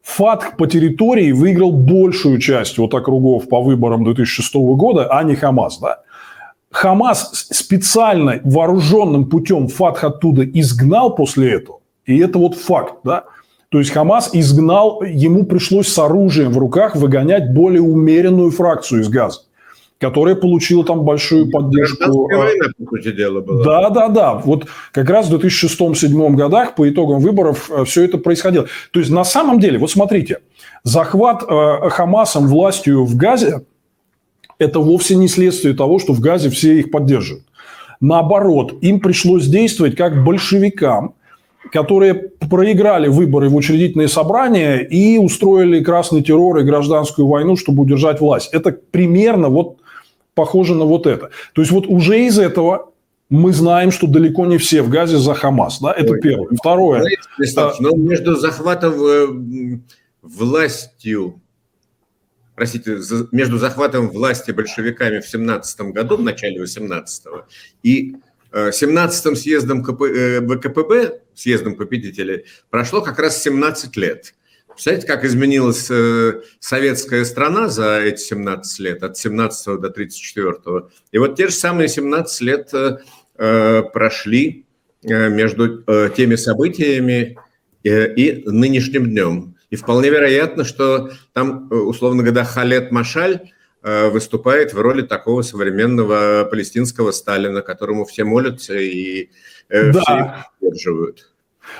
Фатх 0.02 0.56
по 0.56 0.66
территории 0.66 1.34
выиграл 1.34 1.74
большую 1.74 2.40
часть 2.40 2.78
вот 2.78 2.94
округов 2.94 3.50
по 3.50 3.62
выборам 3.62 4.06
2006 4.06 4.56
года, 4.56 5.08
а 5.12 5.22
не 5.24 5.36
Хамас. 5.36 5.78
Да? 5.80 6.00
Хамас 6.72 7.48
специально 7.52 8.40
вооруженным 8.46 9.26
путем 9.26 9.68
Фатх 9.68 10.06
оттуда 10.06 10.46
изгнал 10.46 11.16
после 11.16 11.56
этого. 11.56 11.80
И 12.06 12.18
это 12.18 12.40
вот 12.40 12.56
факт. 12.56 12.94
Да? 13.04 13.26
То 13.70 13.80
есть 13.80 13.92
Хамас 13.92 14.32
изгнал, 14.34 15.04
ему 15.04 15.46
пришлось 15.46 15.88
с 15.88 16.00
оружием 16.00 16.52
в 16.52 16.58
руках 16.58 16.96
выгонять 16.96 17.54
более 17.54 17.82
умеренную 17.82 18.52
фракцию 18.52 19.02
из 19.02 19.10
Газа 19.10 19.42
которая 20.00 20.36
получила 20.36 20.86
там 20.86 21.04
большую 21.04 21.52
поддержку. 21.52 22.30
Война, 22.30 22.68
по 22.78 22.96
сути 22.96 23.12
дела, 23.12 23.42
была. 23.42 23.64
Да, 23.66 23.90
да, 23.90 24.08
да. 24.08 24.34
Вот 24.36 24.66
как 24.94 25.10
раз 25.10 25.30
в 25.30 25.36
2006-2007 25.36 26.36
годах 26.36 26.76
по 26.76 26.90
итогам 26.90 27.20
выборов 27.20 27.70
э, 27.70 27.84
все 27.84 28.06
это 28.06 28.18
происходило. 28.18 28.68
То 28.92 29.00
есть 29.02 29.12
на 29.12 29.26
самом 29.26 29.60
деле, 29.60 29.78
вот 29.78 29.92
смотрите, 29.92 30.40
захват 30.84 31.44
э, 31.44 31.90
Хамасом 31.90 32.48
властью 32.48 33.04
в 33.04 33.18
Газе– 33.18 33.66
это 34.60 34.80
вовсе 34.80 35.16
не 35.16 35.28
следствие 35.28 35.74
того, 35.74 36.00
что 36.00 36.14
в 36.14 36.20
Газе 36.20 36.50
все 36.50 36.80
их 36.80 36.92
поддерживают. 36.92 37.46
Наоборот, 38.02 38.76
им 38.82 39.02
пришлось 39.02 39.48
действовать 39.48 39.96
как 39.96 40.24
большевикам, 40.24 41.16
которые 41.72 42.14
проиграли 42.14 43.08
выборы 43.08 43.50
в 43.50 43.56
учредительные 43.56 44.08
собрания 44.08 44.78
и 44.80 45.18
устроили 45.18 45.84
красный 45.84 46.22
террор 46.22 46.60
и 46.60 46.64
гражданскую 46.64 47.28
войну, 47.28 47.56
чтобы 47.56 47.84
удержать 47.84 48.20
власть. 48.20 48.50
Это 48.54 48.72
примерно 48.72 49.50
вот 49.50 49.78
похоже 50.34 50.76
на 50.76 50.86
вот 50.86 51.06
это. 51.06 51.30
То 51.54 51.62
есть 51.62 51.72
вот 51.72 51.86
уже 51.88 52.26
из 52.26 52.40
этого 52.40 52.92
мы 53.30 53.54
знаем, 53.54 53.92
что 53.92 54.08
далеко 54.08 54.46
не 54.46 54.58
все 54.58 54.82
в 54.82 54.90
Газе 54.90 55.18
за 55.18 55.34
Хамас. 55.34 55.80
Да? 55.80 55.94
Это 55.94 56.14
Ой, 56.14 56.22
первое. 56.22 56.48
Второе. 56.58 57.02
Знаете, 57.38 57.62
а, 57.62 57.74
но 57.80 57.96
между 57.96 58.36
захватом 58.36 58.94
э, 58.94 59.80
властью, 60.22 61.40
простите, 62.56 62.98
между 63.32 63.58
захватом 63.60 64.10
власти 64.10 64.52
большевиками 64.52 65.20
в 65.20 65.28
17 65.28 65.82
году, 65.82 66.18
в 66.18 66.24
начале 66.24 66.62
18-го, 66.64 67.46
и 67.84 68.16
17-м 68.52 69.36
съездом 69.36 69.84
КП, 69.84 70.04
э, 70.04 70.42
ВКПБ, 70.42 71.22
съездом 71.36 71.76
победителей, 71.76 72.46
прошло 72.70 73.02
как 73.02 73.20
раз 73.20 73.42
17 73.44 73.96
лет. 73.98 74.34
Представляете, 74.68 75.08
как 75.08 75.26
изменилась 75.26 75.88
э, 75.90 76.42
советская 76.60 77.26
страна 77.26 77.68
за 77.68 78.00
эти 78.00 78.22
17 78.22 78.80
лет, 78.80 79.04
от 79.04 79.18
17 79.18 79.80
до 79.80 79.90
34. 79.90 80.52
-го. 80.66 80.90
И 81.12 81.18
вот 81.18 81.36
те 81.36 81.48
же 81.48 81.54
самые 81.54 81.90
17 81.90 82.42
лет 82.42 82.72
э, 82.74 83.84
прошли 83.94 84.66
между 85.02 85.82
теми 86.18 86.36
событиями 86.36 87.38
и 87.86 88.44
нынешним 88.46 89.10
днем. 89.10 89.56
И 89.70 89.78
вполне 89.78 90.10
вероятно, 90.10 90.66
что 90.66 91.12
там, 91.32 91.70
условно 91.72 92.22
говоря, 92.22 92.44
Халет 92.44 92.92
Машаль 92.92 93.40
Э, 93.40 93.59
выступает 93.82 94.74
в 94.74 94.82
роли 94.82 95.02
такого 95.02 95.42
современного 95.42 96.46
палестинского 96.46 97.12
Сталина, 97.12 97.62
которому 97.62 98.06
все 98.06 98.24
молятся 98.24 98.76
и 98.78 99.30
э, 99.70 99.92
да. 99.92 100.02
все 100.02 100.46
поддерживают. 100.60 101.30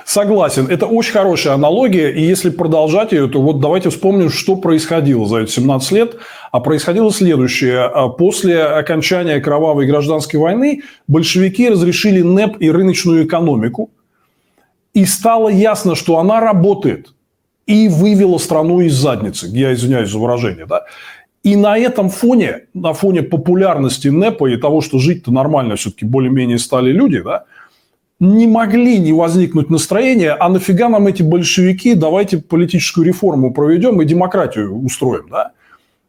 Согласен. 0.04 0.66
Это 0.68 0.86
очень 0.86 1.12
хорошая 1.12 1.54
аналогия. 1.54 2.10
И 2.10 2.22
если 2.22 2.50
продолжать 2.50 3.12
ее, 3.12 3.28
то 3.28 3.40
вот 3.40 3.60
давайте 3.60 3.90
вспомним, 3.90 4.30
что 4.30 4.56
происходило 4.56 5.26
за 5.26 5.38
эти 5.38 5.50
17 5.52 5.92
лет. 5.92 6.16
А 6.52 6.60
происходило 6.60 7.12
следующее. 7.12 7.82
А 7.82 8.08
после 8.08 8.62
окончания 8.62 9.40
кровавой 9.40 9.86
гражданской 9.86 10.40
войны 10.40 10.82
большевики 11.06 11.68
разрешили 11.68 12.22
НЭП 12.22 12.56
и 12.60 12.70
рыночную 12.70 13.26
экономику. 13.26 13.90
И 14.94 15.04
стало 15.04 15.48
ясно, 15.48 15.94
что 15.94 16.18
она 16.18 16.40
работает. 16.40 17.12
И 17.66 17.88
вывела 17.88 18.38
страну 18.38 18.80
из 18.80 18.94
задницы. 18.94 19.46
Я 19.46 19.72
извиняюсь 19.72 20.10
за 20.10 20.18
выражение. 20.18 20.66
Да? 20.66 20.86
И 21.42 21.56
на 21.56 21.78
этом 21.78 22.10
фоне, 22.10 22.66
на 22.74 22.92
фоне 22.92 23.22
популярности 23.22 24.08
НЭПа 24.08 24.46
и 24.46 24.56
того, 24.56 24.82
что 24.82 24.98
жить-то 24.98 25.32
нормально 25.32 25.76
все-таки 25.76 26.04
более-менее 26.04 26.58
стали 26.58 26.92
люди, 26.92 27.20
да, 27.20 27.44
не 28.20 28.46
могли 28.46 28.98
не 28.98 29.14
возникнуть 29.14 29.70
настроение, 29.70 30.32
а 30.32 30.48
нафига 30.50 30.90
нам 30.90 31.06
эти 31.06 31.22
большевики, 31.22 31.94
давайте 31.94 32.38
политическую 32.38 33.06
реформу 33.06 33.54
проведем 33.54 34.02
и 34.02 34.04
демократию 34.04 34.76
устроим, 34.84 35.28
да. 35.30 35.52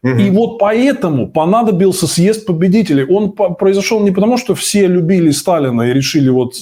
И 0.04 0.32
вот 0.32 0.58
поэтому 0.58 1.28
понадобился 1.28 2.08
съезд 2.08 2.48
победителей. 2.48 3.06
Он 3.06 3.34
произошел 3.34 4.00
не 4.00 4.10
потому, 4.10 4.38
что 4.38 4.56
все 4.56 4.88
любили 4.88 5.30
Сталина 5.30 5.84
и 5.84 5.94
решили 5.94 6.30
вот... 6.30 6.56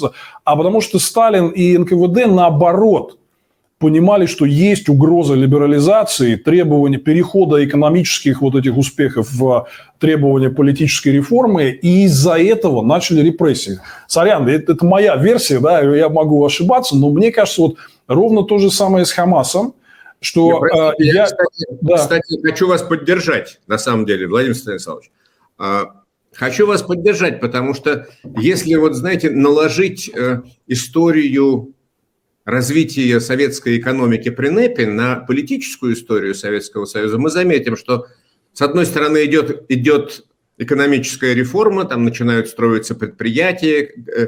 А 0.43 0.55
потому 0.57 0.81
что 0.81 0.99
Сталин 0.99 1.47
и 1.47 1.77
НКВД 1.77 2.27
наоборот 2.27 3.18
понимали, 3.79 4.25
что 4.25 4.45
есть 4.45 4.89
угроза 4.89 5.33
либерализации, 5.35 6.35
требования 6.35 6.97
перехода 6.97 7.65
экономических 7.65 8.41
вот 8.41 8.55
этих 8.55 8.77
успехов 8.77 9.31
в 9.31 9.67
требования 9.99 10.49
политической 10.49 11.09
реформы, 11.09 11.69
и 11.69 12.03
из-за 12.03 12.37
этого 12.37 12.81
начали 12.81 13.21
репрессии. 13.21 13.79
Сорян, 14.07 14.47
это, 14.47 14.73
это 14.73 14.85
моя 14.85 15.15
версия, 15.15 15.59
да, 15.59 15.79
я 15.79 16.09
могу 16.09 16.45
ошибаться, 16.45 16.97
но 16.97 17.09
мне 17.09 17.31
кажется, 17.31 17.61
вот 17.61 17.75
ровно 18.07 18.43
то 18.43 18.57
же 18.57 18.69
самое 18.69 19.05
с 19.05 19.11
Хамасом, 19.13 19.73
что 20.19 20.51
я, 20.51 20.59
простите, 20.59 21.15
я, 21.15 21.25
кстати, 21.25 21.65
да. 21.81 21.95
кстати, 21.95 22.41
хочу 22.43 22.67
вас 22.67 22.81
поддержать, 22.83 23.61
на 23.67 23.77
самом 23.77 24.05
деле, 24.05 24.27
Владимир 24.27 24.55
Станиславович. 24.55 25.09
А, 25.57 25.85
хочу 26.33 26.67
вас 26.67 26.81
поддержать, 26.81 27.39
потому 27.39 27.73
что 27.73 28.07
если, 28.37 28.75
вот 28.75 28.95
знаете, 28.95 29.29
наложить 29.29 30.11
э, 30.13 30.41
историю 30.67 31.73
развития 32.45 33.19
советской 33.19 33.77
экономики 33.77 34.29
при 34.29 34.49
НЭПе 34.49 34.87
на 34.87 35.15
политическую 35.15 35.93
историю 35.93 36.35
Советского 36.35 36.85
Союза, 36.85 37.17
мы 37.17 37.29
заметим, 37.29 37.75
что 37.77 38.07
с 38.53 38.61
одной 38.61 38.85
стороны 38.85 39.25
идет, 39.25 39.65
идет 39.69 40.25
экономическая 40.57 41.33
реформа, 41.33 41.85
там 41.85 42.03
начинают 42.03 42.47
строиться 42.49 42.95
предприятия, 42.95 43.93
э, 44.07 44.27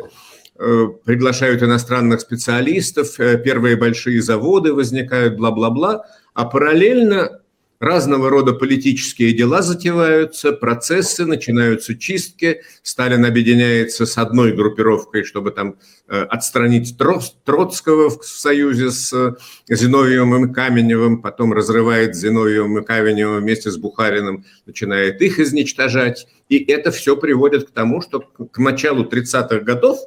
Э, 0.63 0.89
приглашают 1.05 1.63
иностранных 1.63 2.21
специалистов, 2.21 3.19
э, 3.19 3.39
первые 3.39 3.77
большие 3.77 4.21
заводы 4.21 4.75
возникают, 4.75 5.35
бла-бла-бла, 5.37 6.05
а 6.35 6.45
параллельно 6.45 7.40
разного 7.81 8.29
рода 8.29 8.53
политические 8.53 9.33
дела 9.33 9.63
затеваются, 9.63 10.51
процессы, 10.53 11.25
начинаются 11.25 11.97
чистки. 11.97 12.61
Сталин 12.83 13.25
объединяется 13.25 14.05
с 14.05 14.19
одной 14.19 14.53
группировкой, 14.53 15.23
чтобы 15.23 15.49
там 15.49 15.77
э, 16.07 16.21
отстранить 16.21 16.95
Троцкого 17.43 18.11
в 18.11 18.23
союзе 18.23 18.91
с 18.91 19.35
Зиновьевым 19.67 20.45
и 20.45 20.53
Каменевым, 20.53 21.23
потом 21.23 21.53
разрывает 21.53 22.15
Зиновьевым 22.15 22.77
и 22.77 22.85
Каменевым 22.85 23.41
вместе 23.41 23.71
с 23.71 23.77
Бухариным, 23.77 24.45
начинает 24.67 25.19
их 25.23 25.39
изничтожать. 25.39 26.27
И 26.49 26.63
это 26.71 26.91
все 26.91 27.17
приводит 27.17 27.69
к 27.69 27.71
тому, 27.71 28.01
что 28.01 28.19
к 28.19 28.59
началу 28.59 29.05
30-х 29.05 29.59
годов 29.61 29.97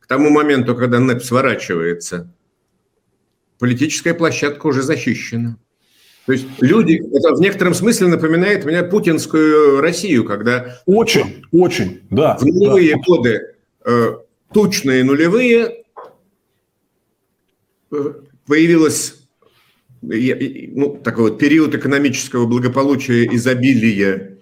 к 0.00 0.08
тому 0.08 0.30
моменту, 0.30 0.74
когда 0.74 0.98
НЭП 0.98 1.22
сворачивается, 1.22 2.34
политическая 3.60 4.12
площадка 4.12 4.66
уже 4.66 4.82
защищена. 4.82 5.56
То 6.26 6.32
есть 6.32 6.46
люди, 6.60 7.02
это 7.16 7.34
в 7.34 7.40
некотором 7.40 7.74
смысле 7.74 8.06
напоминает 8.06 8.64
меня 8.64 8.84
путинскую 8.84 9.80
Россию, 9.80 10.24
когда... 10.24 10.80
Очень, 10.86 11.44
очень, 11.50 12.02
да. 12.10 12.36
В 12.36 12.44
нулевые 12.44 12.94
да. 12.94 13.02
годы 13.04 13.40
э, 13.84 14.16
тучные 14.52 15.02
нулевые 15.02 15.84
э, 17.90 18.12
появилась 18.46 19.22
ну, 20.00 21.00
такой 21.02 21.30
вот 21.30 21.38
период 21.38 21.74
экономического 21.74 22.46
благополучия, 22.46 23.26
изобилия, 23.26 24.38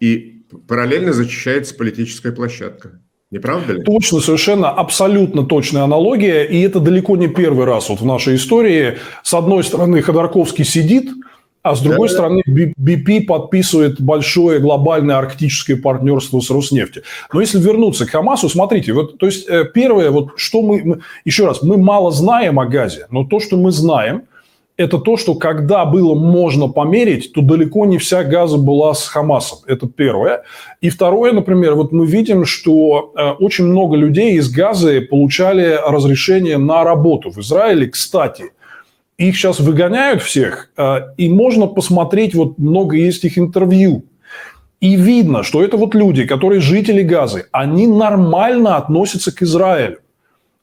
и 0.00 0.42
параллельно 0.66 1.12
защищается 1.12 1.74
политическая 1.74 2.32
площадка. 2.32 3.00
Не 3.32 3.38
правда 3.38 3.72
ли? 3.72 3.82
Точно, 3.82 4.20
совершенно, 4.20 4.68
абсолютно 4.68 5.44
точная 5.44 5.82
аналогия. 5.82 6.44
И 6.44 6.60
это 6.60 6.80
далеко 6.80 7.16
не 7.16 7.28
первый 7.28 7.64
раз 7.64 7.88
вот 7.88 8.00
в 8.00 8.04
нашей 8.04 8.36
истории. 8.36 8.98
С 9.22 9.32
одной 9.32 9.64
стороны, 9.64 10.02
Ходорковский 10.02 10.66
сидит, 10.66 11.08
а 11.62 11.74
с 11.74 11.80
другой 11.80 12.08
да, 12.08 12.14
стороны, 12.14 12.42
BP 12.46 13.24
подписывает 13.24 14.00
большое 14.02 14.60
глобальное 14.60 15.16
арктическое 15.16 15.78
партнерство 15.78 16.40
с 16.40 16.50
Роснефтью. 16.50 17.04
Но 17.32 17.40
если 17.40 17.58
вернуться 17.58 18.04
к 18.04 18.10
Хамасу, 18.10 18.50
смотрите, 18.50 18.92
вот, 18.92 19.16
то 19.16 19.26
есть 19.26 19.48
э, 19.48 19.64
первое, 19.64 20.10
вот 20.10 20.32
что 20.36 20.60
мы, 20.60 21.00
еще 21.24 21.46
раз, 21.46 21.62
мы 21.62 21.78
мало 21.78 22.10
знаем 22.10 22.60
о 22.60 22.66
газе, 22.66 23.06
но 23.10 23.24
то, 23.24 23.40
что 23.40 23.56
мы 23.56 23.70
знаем, 23.70 24.24
это 24.76 24.98
то, 24.98 25.16
что 25.16 25.34
когда 25.34 25.84
было 25.84 26.14
можно 26.14 26.68
померить, 26.68 27.32
то 27.32 27.42
далеко 27.42 27.86
не 27.86 27.98
вся 27.98 28.24
газа 28.24 28.56
была 28.56 28.94
с 28.94 29.06
Хамасом. 29.06 29.58
Это 29.66 29.86
первое. 29.86 30.42
И 30.80 30.88
второе, 30.88 31.32
например, 31.32 31.74
вот 31.74 31.92
мы 31.92 32.06
видим, 32.06 32.44
что 32.44 33.12
э, 33.16 33.30
очень 33.32 33.66
много 33.66 33.96
людей 33.96 34.34
из 34.36 34.50
Газы 34.50 35.00
получали 35.02 35.78
разрешение 35.86 36.58
на 36.58 36.84
работу. 36.84 37.30
В 37.30 37.38
Израиле, 37.38 37.88
кстати, 37.88 38.52
их 39.18 39.36
сейчас 39.36 39.60
выгоняют 39.60 40.22
всех, 40.22 40.70
э, 40.76 41.00
и 41.16 41.28
можно 41.28 41.66
посмотреть, 41.66 42.34
вот 42.34 42.58
много 42.58 42.96
есть 42.96 43.24
их 43.24 43.38
интервью. 43.38 44.04
И 44.80 44.96
видно, 44.96 45.44
что 45.44 45.62
это 45.62 45.76
вот 45.76 45.94
люди, 45.94 46.26
которые 46.26 46.60
жители 46.60 47.02
Газы, 47.02 47.46
они 47.52 47.86
нормально 47.86 48.76
относятся 48.76 49.32
к 49.32 49.42
Израилю 49.42 49.98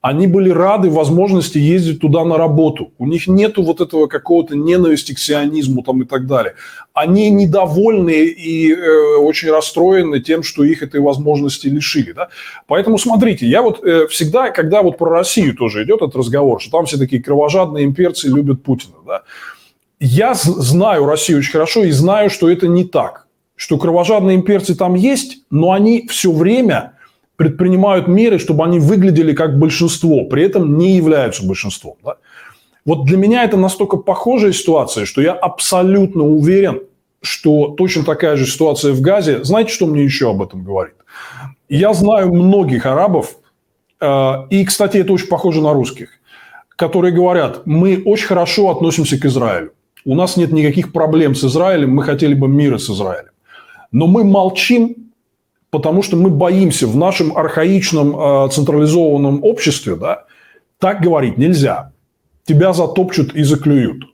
они 0.01 0.27
были 0.27 0.49
рады 0.49 0.89
возможности 0.89 1.57
ездить 1.57 1.99
туда 1.99 2.23
на 2.23 2.37
работу. 2.37 2.93
У 2.97 3.05
них 3.05 3.27
нету 3.27 3.63
вот 3.63 3.81
этого 3.81 4.07
какого-то 4.07 4.55
ненависти 4.55 5.13
к 5.13 5.19
сионизму 5.19 5.83
там 5.83 6.01
и 6.03 6.05
так 6.05 6.25
далее. 6.25 6.55
Они 6.93 7.29
недовольны 7.29 8.25
и 8.25 8.71
э, 8.71 9.17
очень 9.17 9.51
расстроены 9.51 10.21
тем, 10.21 10.43
что 10.43 10.63
их 10.63 10.83
этой 10.83 11.01
возможности 11.01 11.67
лишили. 11.67 12.13
Да? 12.13 12.29
Поэтому 12.67 12.97
смотрите, 12.97 13.45
я 13.45 13.61
вот 13.61 13.83
э, 13.83 14.07
всегда, 14.07 14.51
когда 14.51 14.83
вот 14.83 14.97
про 14.97 15.09
Россию 15.09 15.53
тоже 15.55 15.83
идет 15.83 16.01
этот 16.01 16.15
разговор, 16.15 16.61
что 16.61 16.71
там 16.71 16.85
все 16.85 16.97
такие 16.97 17.21
кровожадные 17.21 17.83
имперцы 17.83 18.29
любят 18.29 18.63
Путина. 18.63 18.95
Да? 19.05 19.23
Я 19.99 20.33
знаю 20.33 21.05
Россию 21.05 21.39
очень 21.39 21.51
хорошо 21.51 21.83
и 21.83 21.91
знаю, 21.91 22.29
что 22.29 22.49
это 22.49 22.67
не 22.67 22.85
так. 22.85 23.27
Что 23.57 23.77
кровожадные 23.77 24.37
имперцы 24.37 24.75
там 24.75 24.95
есть, 24.95 25.39
но 25.49 25.73
они 25.73 26.07
все 26.07 26.31
время 26.31 26.93
предпринимают 27.39 28.09
меры, 28.09 28.37
чтобы 28.37 28.65
они 28.65 28.79
выглядели 28.79 29.33
как 29.33 29.57
большинство, 29.57 30.25
при 30.25 30.43
этом 30.43 30.77
не 30.77 30.97
являются 30.97 31.45
большинством. 31.45 31.95
Да? 32.03 32.15
Вот 32.83 33.05
для 33.05 33.15
меня 33.15 33.45
это 33.45 33.55
настолько 33.55 33.95
похожая 33.95 34.51
ситуация, 34.51 35.05
что 35.05 35.21
я 35.21 35.31
абсолютно 35.31 36.25
уверен, 36.25 36.81
что 37.21 37.69
точно 37.77 38.03
такая 38.03 38.35
же 38.35 38.45
ситуация 38.45 38.91
в 38.91 38.99
Газе. 38.99 39.41
Знаете, 39.45 39.71
что 39.71 39.85
мне 39.85 40.03
еще 40.03 40.31
об 40.31 40.41
этом 40.41 40.65
говорит? 40.65 40.95
Я 41.69 41.93
знаю 41.93 42.33
многих 42.33 42.85
арабов, 42.85 43.37
э, 44.01 44.33
и, 44.49 44.65
кстати, 44.65 44.97
это 44.97 45.13
очень 45.13 45.27
похоже 45.27 45.61
на 45.61 45.71
русских, 45.71 46.09
которые 46.75 47.13
говорят, 47.13 47.61
мы 47.65 48.01
очень 48.03 48.27
хорошо 48.27 48.69
относимся 48.69 49.17
к 49.17 49.23
Израилю. 49.23 49.71
У 50.03 50.13
нас 50.13 50.35
нет 50.35 50.51
никаких 50.51 50.91
проблем 50.91 51.35
с 51.35 51.45
Израилем, 51.45 51.91
мы 51.95 52.03
хотели 52.03 52.33
бы 52.33 52.49
мира 52.49 52.79
с 52.79 52.89
Израилем. 52.89 53.31
Но 53.93 54.07
мы 54.07 54.25
молчим 54.25 55.08
потому 55.71 56.01
что 56.01 56.15
мы 56.17 56.29
боимся 56.29 56.87
в 56.87 56.95
нашем 56.95 57.37
архаичном 57.37 58.15
э, 58.19 58.49
централизованном 58.49 59.43
обществе, 59.43 59.95
да, 59.95 60.25
так 60.79 61.01
говорить 61.01 61.37
нельзя. 61.37 61.91
Тебя 62.45 62.73
затопчут 62.73 63.35
и 63.35 63.43
заклюют. 63.43 64.05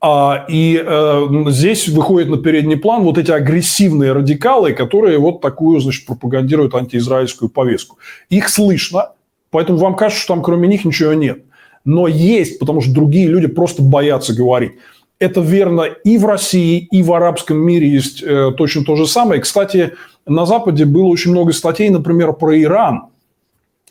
А, 0.00 0.44
и 0.48 0.80
э, 0.84 1.26
здесь 1.48 1.88
выходит 1.88 2.28
на 2.28 2.36
передний 2.36 2.76
план 2.76 3.04
вот 3.04 3.16
эти 3.16 3.30
агрессивные 3.30 4.12
радикалы, 4.12 4.74
которые 4.74 5.18
вот 5.18 5.40
такую, 5.40 5.80
значит, 5.80 6.04
пропагандируют 6.06 6.74
антиизраильскую 6.74 7.48
повестку. 7.48 7.96
Их 8.28 8.50
слышно, 8.50 9.12
поэтому 9.50 9.78
вам 9.78 9.96
кажется, 9.96 10.22
что 10.22 10.34
там 10.34 10.42
кроме 10.42 10.68
них 10.68 10.84
ничего 10.84 11.14
нет. 11.14 11.44
Но 11.86 12.06
есть, 12.06 12.58
потому 12.58 12.82
что 12.82 12.92
другие 12.92 13.28
люди 13.28 13.46
просто 13.46 13.82
боятся 13.82 14.34
говорить. 14.34 14.72
Это 15.18 15.40
верно 15.40 15.82
и 15.82 16.18
в 16.18 16.26
России, 16.26 16.88
и 16.90 17.02
в 17.02 17.12
арабском 17.12 17.58
мире 17.58 17.88
есть 17.88 18.22
э, 18.22 18.52
точно 18.56 18.84
то 18.84 18.96
же 18.96 19.06
самое. 19.06 19.40
Кстати, 19.40 19.94
на 20.26 20.44
Западе 20.44 20.84
было 20.84 21.06
очень 21.06 21.30
много 21.30 21.52
статей, 21.52 21.88
например, 21.88 22.32
про 22.32 22.60
Иран 22.60 23.04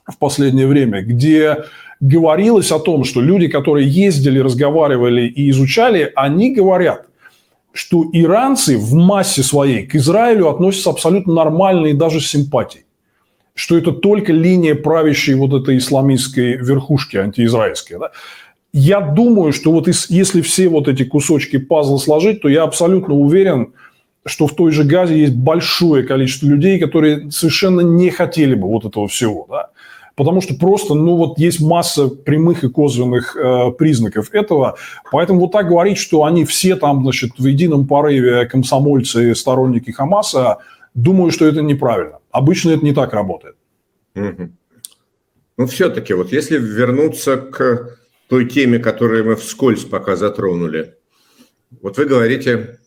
в 0.06 0.18
последнее 0.18 0.68
время, 0.68 1.02
где 1.02 1.66
говорилось 2.02 2.72
о 2.72 2.80
том, 2.80 3.06
что 3.06 3.22
люди, 3.22 3.48
которые 3.48 3.88
ездили, 3.88 4.40
разговаривали 4.40 5.28
и 5.28 5.50
изучали, 5.50 6.12
они 6.16 6.54
говорят, 6.54 7.06
что 7.72 8.06
иранцы 8.12 8.78
в 8.78 8.94
массе 8.94 9.42
своей 9.42 9.86
к 9.88 9.96
Израилю 9.96 10.50
относятся 10.50 10.90
абсолютно 10.90 11.34
нормально 11.34 11.88
и 11.88 11.94
даже 11.94 12.20
с 12.20 12.28
симпатией. 12.28 12.86
Что 13.56 13.78
это 13.78 13.92
только 13.92 14.34
линия 14.34 14.76
правящей 14.76 15.36
вот 15.36 15.54
этой 15.54 15.78
исламистской 15.78 16.58
верхушки 16.58 17.18
антиизраильской. 17.18 18.00
Да? 18.00 18.12
Я 18.74 19.02
думаю, 19.02 19.54
что 19.54 19.72
вот 19.72 19.88
если 19.88 20.42
все 20.42 20.68
вот 20.68 20.88
эти 20.88 21.04
кусочки 21.04 21.58
пазла 21.58 21.98
сложить, 21.98 22.42
то 22.42 22.50
я 22.50 22.64
абсолютно 22.64 23.14
уверен, 23.14 23.74
что 24.26 24.48
в 24.48 24.56
той 24.56 24.72
же 24.72 24.84
Газе 24.84 25.20
есть 25.20 25.36
большое 25.36 26.04
количество 26.04 26.48
людей, 26.48 26.80
которые 26.80 27.30
совершенно 27.30 27.82
не 27.82 28.10
хотели 28.10 28.56
бы 28.56 28.68
вот 28.68 28.86
этого 28.86 29.08
всего, 29.08 29.46
да? 29.48 29.70
Потому 30.16 30.42
что 30.42 30.56
просто, 30.56 30.94
ну 30.94 31.16
вот 31.16 31.40
есть 31.40 31.60
масса 31.60 32.08
прямых 32.08 32.64
и 32.64 32.70
косвенных 32.70 33.36
э, 33.36 33.72
признаков 33.72 34.32
этого. 34.32 34.78
Поэтому 35.12 35.40
вот 35.40 35.52
так 35.52 35.68
говорить, 35.68 35.98
что 35.98 36.24
они 36.24 36.46
все 36.46 36.76
там, 36.76 37.02
значит, 37.02 37.32
в 37.40 37.46
едином 37.46 37.88
порыве 37.88 38.46
комсомольцы 38.46 39.32
и 39.32 39.36
сторонники 39.36 39.90
Хамаса, 39.90 40.58
думаю, 40.94 41.32
что 41.32 41.46
это 41.46 41.62
неправильно. 41.62 42.20
Обычно 42.32 42.72
это 42.72 42.86
не 42.86 42.94
так 42.94 43.12
работает. 43.14 43.56
Угу. 44.16 44.50
Ну, 45.58 45.66
все-таки, 45.68 46.14
вот 46.14 46.32
если 46.32 46.58
вернуться 46.58 47.38
к 47.38 47.98
той 48.34 48.50
теме, 48.50 48.80
которую 48.80 49.26
мы 49.26 49.36
вскользь 49.36 49.86
пока 49.86 50.16
затронули, 50.16 50.98
Вот 51.82 52.00
вы 52.00 52.06
говорите, 52.06 52.80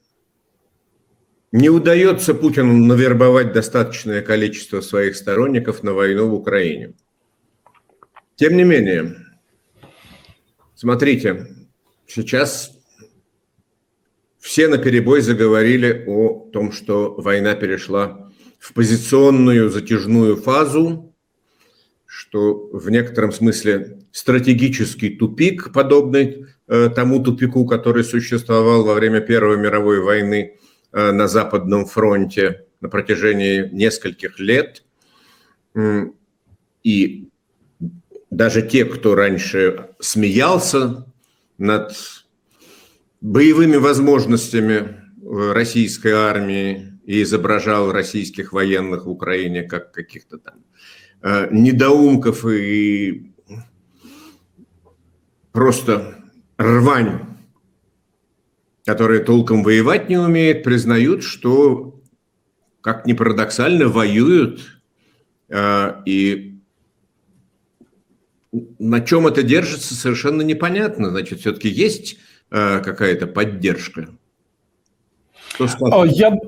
не 1.52 1.70
удается 1.70 2.34
Путину 2.34 2.72
навербовать 2.84 3.52
достаточное 3.52 4.22
количество 4.22 4.80
своих 4.80 5.14
сторонников 5.14 5.84
на 5.84 5.92
войну 5.92 6.28
в 6.28 6.34
Украине. 6.34 6.94
Тем 8.34 8.56
не 8.56 8.64
менее, 8.64 9.18
смотрите, 10.74 11.46
сейчас 12.08 12.72
все 14.40 14.66
на 14.66 14.78
перебой 14.78 15.20
заговорили 15.20 16.02
о 16.08 16.50
том, 16.52 16.72
что 16.72 17.14
война 17.14 17.54
перешла 17.54 18.32
в 18.58 18.72
позиционную 18.72 19.70
затяжную 19.70 20.36
фазу, 20.36 21.14
что 22.04 22.68
в 22.72 22.90
некотором 22.90 23.30
смысле 23.30 24.05
стратегический 24.16 25.10
тупик, 25.10 25.72
подобный 25.72 26.46
э, 26.68 26.88
тому 26.88 27.22
тупику, 27.22 27.66
который 27.66 28.02
существовал 28.02 28.82
во 28.82 28.94
время 28.94 29.20
Первой 29.20 29.58
мировой 29.58 30.00
войны 30.00 30.56
э, 30.92 31.12
на 31.12 31.28
Западном 31.28 31.84
фронте 31.84 32.64
на 32.80 32.88
протяжении 32.88 33.68
нескольких 33.72 34.38
лет. 34.38 34.84
И 36.82 37.28
даже 38.30 38.62
те, 38.62 38.84
кто 38.84 39.14
раньше 39.14 39.90
смеялся 39.98 41.06
над 41.58 41.92
боевыми 43.20 43.76
возможностями 43.76 44.96
российской 45.22 46.12
армии 46.12 46.98
и 47.04 47.22
изображал 47.22 47.92
российских 47.92 48.52
военных 48.52 49.04
в 49.04 49.10
Украине 49.10 49.64
как 49.64 49.92
каких-то 49.92 50.38
там 50.38 50.54
Э, 51.22 51.48
недоумков 51.50 52.46
и 52.46 53.32
просто 55.56 56.14
рвань, 56.58 57.22
которые 58.84 59.20
толком 59.20 59.62
воевать 59.62 60.10
не 60.10 60.18
умеют, 60.18 60.62
признают, 60.62 61.22
что, 61.22 61.98
как 62.82 63.06
ни 63.06 63.14
парадоксально, 63.14 63.88
воюют. 63.88 64.60
Э, 65.48 66.02
и 66.04 66.60
на 68.52 69.00
чем 69.00 69.26
это 69.26 69.42
держится, 69.42 69.94
совершенно 69.94 70.42
непонятно. 70.42 71.08
Значит, 71.08 71.40
все-таки 71.40 71.70
есть 71.70 72.18
э, 72.50 72.80
какая-то 72.80 73.26
поддержка. 73.26 74.10
А, 75.58 76.04
я, 76.04 76.38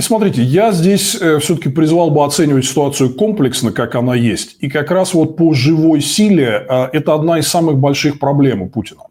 смотрите, 0.00 0.42
я 0.42 0.72
здесь 0.72 1.16
э, 1.20 1.38
все-таки 1.38 1.68
призвал 1.68 2.10
бы 2.10 2.24
оценивать 2.24 2.64
ситуацию 2.64 3.14
комплексно, 3.14 3.72
как 3.72 3.94
она 3.94 4.14
есть. 4.14 4.56
И 4.60 4.68
как 4.68 4.90
раз 4.90 5.14
вот 5.14 5.36
по 5.36 5.52
живой 5.54 6.00
силе 6.00 6.66
э, 6.68 6.88
это 6.92 7.14
одна 7.14 7.38
из 7.38 7.48
самых 7.48 7.78
больших 7.78 8.18
проблем 8.18 8.62
у 8.62 8.68
Путина. 8.68 9.02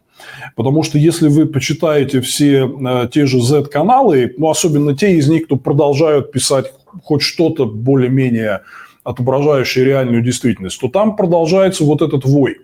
Потому 0.56 0.82
что 0.82 0.98
если 0.98 1.28
вы 1.28 1.46
почитаете 1.46 2.20
все 2.20 2.66
э, 2.66 3.08
те 3.12 3.26
же 3.26 3.40
Z-каналы, 3.40 4.34
ну, 4.38 4.50
особенно 4.50 4.96
те 4.96 5.16
из 5.16 5.28
них, 5.28 5.46
кто 5.46 5.56
продолжают 5.56 6.32
писать 6.32 6.72
хоть 7.02 7.22
что-то 7.22 7.66
более-менее 7.66 8.60
отображающее 9.02 9.84
реальную 9.84 10.22
действительность, 10.22 10.80
то 10.80 10.88
там 10.88 11.16
продолжается 11.16 11.84
вот 11.84 12.02
этот 12.02 12.24
вой 12.24 12.58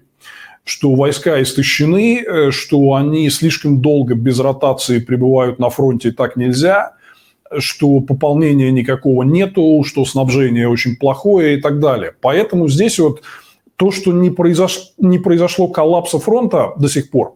что 0.70 0.94
войска 0.94 1.42
истощены, 1.42 2.22
э, 2.22 2.50
что 2.52 2.94
они 2.94 3.28
слишком 3.28 3.80
долго 3.80 4.14
без 4.14 4.38
ротации 4.38 5.00
пребывают 5.00 5.59
на 5.59 5.68
фронте, 5.68 6.11
и 6.11 6.12
так 6.12 6.37
нельзя, 6.37 6.92
что 7.59 7.98
пополнения 7.98 8.70
никакого 8.70 9.24
нету, 9.24 9.83
что 9.85 10.04
снабжение 10.04 10.68
очень 10.68 10.96
плохое 10.96 11.59
и 11.59 11.61
так 11.61 11.80
далее. 11.80 12.12
Поэтому 12.20 12.68
здесь 12.68 13.00
вот 13.00 13.22
то, 13.74 13.90
что 13.90 14.12
не, 14.12 14.30
произош... 14.30 14.92
не 14.98 15.18
произошло 15.18 15.66
коллапса 15.66 16.20
фронта 16.20 16.72
до 16.78 16.88
сих 16.88 17.11
пор, 17.11 17.35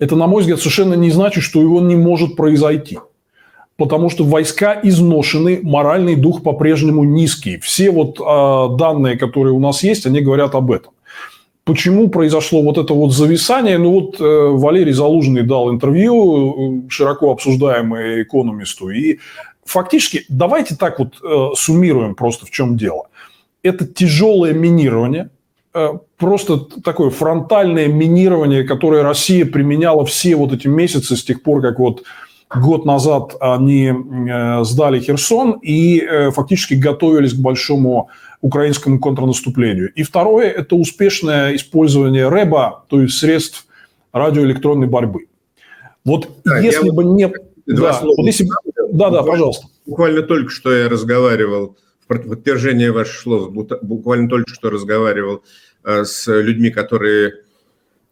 это, 0.00 0.16
на 0.16 0.26
мой 0.26 0.40
взгляд, 0.40 0.58
совершенно 0.58 0.94
не 0.94 1.12
значит, 1.12 1.44
что 1.44 1.62
его 1.62 1.80
не 1.80 1.94
может 1.94 2.34
произойти. 2.34 2.98
Потому 3.76 4.10
что 4.10 4.24
войска 4.24 4.80
изношены, 4.82 5.60
моральный 5.62 6.16
дух 6.16 6.42
по-прежнему 6.42 7.04
низкий. 7.04 7.58
Все 7.58 7.92
вот 7.92 8.18
э, 8.18 8.76
данные, 8.76 9.16
которые 9.16 9.52
у 9.52 9.60
нас 9.60 9.84
есть, 9.84 10.04
они 10.04 10.20
говорят 10.20 10.56
об 10.56 10.72
этом 10.72 10.91
почему 11.64 12.08
произошло 12.08 12.62
вот 12.62 12.78
это 12.78 12.94
вот 12.94 13.12
зависание? 13.12 13.78
Ну 13.78 13.92
вот 13.92 14.20
э, 14.20 14.24
Валерий 14.24 14.92
Залужный 14.92 15.42
дал 15.42 15.70
интервью, 15.70 16.84
э, 16.86 16.90
широко 16.90 17.30
обсуждаемое 17.32 18.22
экономисту, 18.22 18.90
и 18.90 19.18
фактически 19.64 20.24
давайте 20.28 20.76
так 20.76 20.98
вот 20.98 21.14
э, 21.22 21.54
суммируем 21.56 22.14
просто 22.14 22.46
в 22.46 22.50
чем 22.50 22.76
дело. 22.76 23.08
Это 23.62 23.86
тяжелое 23.86 24.54
минирование, 24.54 25.30
просто 26.16 26.58
такое 26.58 27.10
фронтальное 27.10 27.86
минирование, 27.86 28.64
которое 28.64 29.04
Россия 29.04 29.46
применяла 29.46 30.04
все 30.04 30.34
вот 30.34 30.52
эти 30.52 30.66
месяцы 30.66 31.16
с 31.16 31.22
тех 31.22 31.44
пор, 31.44 31.62
как 31.62 31.78
вот 31.78 32.02
год 32.56 32.84
назад 32.84 33.36
они 33.40 33.92
сдали 34.62 35.00
Херсон 35.00 35.58
и 35.62 36.30
фактически 36.32 36.74
готовились 36.74 37.34
к 37.34 37.38
большому 37.38 38.10
украинскому 38.40 38.98
контрнаступлению. 38.98 39.92
И 39.94 40.02
второе– 40.02 40.50
это 40.50 40.74
успешное 40.74 41.54
использование 41.54 42.28
РЭБа, 42.28 42.84
то 42.88 43.00
есть 43.00 43.18
средств 43.18 43.66
радиоэлектронной 44.12 44.88
борьбы. 44.88 45.26
Вот 46.04 46.28
да, 46.44 46.58
если 46.58 46.90
бы 46.90 47.04
не... 47.04 47.32
Два 47.64 47.92
да, 47.92 47.94
слова. 47.94 48.14
Вот 48.16 48.26
если... 48.26 48.48
да, 48.90 49.10
да, 49.10 49.22
пожалуйста. 49.22 49.68
Буквально 49.86 50.22
только 50.22 50.50
что 50.50 50.74
я 50.74 50.88
разговаривал, 50.88 51.76
в 52.08 52.28
подтверждение 52.28 52.90
ваших 52.90 53.20
слов, 53.20 53.52
буквально 53.52 54.28
только 54.28 54.52
что 54.52 54.70
разговаривал 54.70 55.44
э, 55.84 56.04
с 56.04 56.26
людьми, 56.26 56.70
которые, 56.70 57.34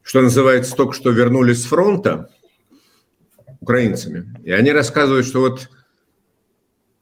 что 0.03 0.23
называется, 0.23 0.77
только 0.77 0.93
что 0.93 1.11
вернулись 1.11 1.63
с 1.63 1.67
фронта, 1.67 2.31
украинцами. 3.61 4.27
И 4.45 4.51
они 4.53 4.73
рассказывают, 4.73 5.27
что 5.27 5.41
вот 5.41 5.69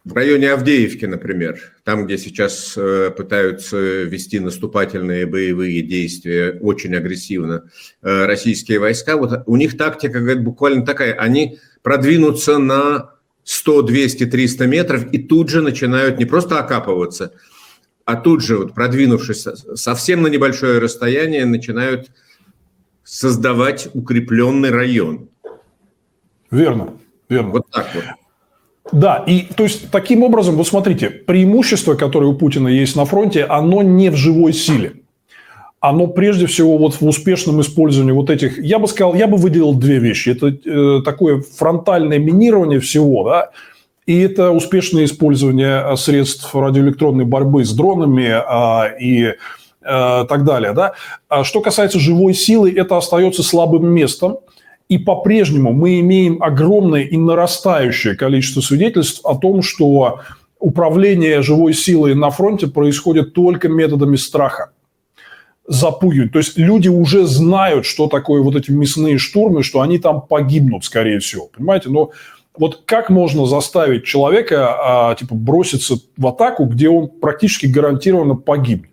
в 0.04 0.12
районе 0.14 0.52
Авдеевки, 0.52 1.04
например, 1.04 1.60
там, 1.84 2.06
где 2.06 2.16
сейчас 2.16 2.74
э, 2.76 3.10
пытаются 3.14 3.76
вести 3.76 4.40
наступательные 4.40 5.26
боевые 5.26 5.82
действия 5.82 6.58
очень 6.60 6.94
агрессивно 6.94 7.70
э, 8.02 8.24
российские 8.24 8.78
войска, 8.78 9.16
вот 9.16 9.42
у 9.46 9.56
них 9.56 9.76
тактика 9.76 10.20
говорит, 10.20 10.42
буквально 10.42 10.86
такая, 10.86 11.12
они 11.14 11.58
продвинутся 11.82 12.58
на 12.58 13.10
100, 13.44 13.82
200, 13.82 14.26
300 14.26 14.66
метров 14.66 15.12
и 15.12 15.18
тут 15.18 15.50
же 15.50 15.60
начинают 15.60 16.18
не 16.18 16.24
просто 16.24 16.58
окапываться, 16.58 17.34
а 18.04 18.16
тут 18.16 18.42
же, 18.42 18.56
вот, 18.56 18.74
продвинувшись 18.74 19.46
совсем 19.74 20.22
на 20.22 20.28
небольшое 20.28 20.78
расстояние, 20.78 21.44
начинают 21.44 22.10
создавать 23.04 23.88
укрепленный 23.92 24.70
район. 24.70 25.28
Верно, 26.50 26.88
верно. 27.28 27.50
Вот 27.50 27.66
так 27.70 27.88
вот. 27.94 28.04
Да, 28.90 29.22
и 29.26 29.42
то 29.54 29.64
есть 29.64 29.90
таким 29.90 30.22
образом, 30.22 30.56
вот 30.56 30.66
смотрите, 30.66 31.10
преимущество, 31.10 31.94
которое 31.94 32.26
у 32.26 32.34
Путина 32.34 32.68
есть 32.68 32.96
на 32.96 33.04
фронте, 33.04 33.44
оно 33.44 33.82
не 33.82 34.10
в 34.10 34.16
живой 34.16 34.52
силе. 34.52 34.94
Оно 35.80 36.06
прежде 36.08 36.46
всего 36.46 36.76
вот 36.78 37.00
в 37.00 37.06
успешном 37.06 37.60
использовании 37.60 38.12
вот 38.12 38.30
этих, 38.30 38.58
я 38.58 38.78
бы 38.78 38.88
сказал, 38.88 39.14
я 39.14 39.28
бы 39.28 39.36
выделил 39.36 39.74
две 39.74 39.98
вещи. 39.98 40.30
Это 40.30 40.48
э, 40.48 41.02
такое 41.04 41.42
фронтальное 41.42 42.18
минирование 42.18 42.80
всего, 42.80 43.28
да, 43.28 43.50
и 44.08 44.20
это 44.20 44.52
успешное 44.52 45.04
использование 45.04 45.84
э, 45.84 45.96
средств 45.96 46.54
радиоэлектронной 46.54 47.26
борьбы 47.26 47.62
с 47.62 47.74
дронами 47.74 48.24
э, 48.24 48.98
и 48.98 49.24
э, 49.26 49.34
так 49.82 50.44
далее. 50.44 50.72
Да? 50.72 50.94
А 51.28 51.44
что 51.44 51.60
касается 51.60 51.98
живой 51.98 52.32
силы, 52.32 52.72
это 52.74 52.96
остается 52.96 53.42
слабым 53.42 53.86
местом. 53.86 54.38
И 54.88 54.96
по-прежнему 54.98 55.72
мы 55.72 56.00
имеем 56.00 56.42
огромное 56.42 57.02
и 57.02 57.16
нарастающее 57.16 58.16
количество 58.16 58.60
свидетельств 58.60 59.20
о 59.24 59.36
том, 59.36 59.62
что 59.62 60.20
управление 60.58 61.42
живой 61.42 61.74
силой 61.74 62.14
на 62.14 62.30
фронте 62.30 62.66
происходит 62.66 63.34
только 63.34 63.68
методами 63.68 64.16
страха 64.16 64.70
запугивать. 65.66 66.32
То 66.32 66.38
есть 66.38 66.56
люди 66.56 66.88
уже 66.88 67.26
знают, 67.26 67.84
что 67.84 68.08
такое 68.08 68.42
вот 68.42 68.56
эти 68.56 68.70
мясные 68.70 69.18
штурмы, 69.18 69.62
что 69.62 69.82
они 69.82 69.98
там 69.98 70.22
погибнут, 70.22 70.84
скорее 70.84 71.18
всего. 71.20 71.50
Понимаете? 71.54 71.90
Но 71.90 72.12
вот 72.56 72.82
как 72.86 73.10
можно 73.10 73.46
заставить 73.46 74.04
человека 74.04 75.10
а, 75.10 75.14
типа 75.14 75.34
броситься 75.34 75.96
в 76.16 76.26
атаку, 76.26 76.64
где 76.64 76.88
он 76.88 77.08
практически 77.08 77.66
гарантированно 77.66 78.34
погибнет? 78.34 78.90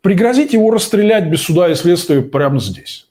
Пригрозить 0.00 0.54
его 0.54 0.70
расстрелять 0.70 1.28
без 1.28 1.42
суда 1.42 1.70
и 1.70 1.74
следствия 1.74 2.22
прямо 2.22 2.58
здесь. 2.58 3.06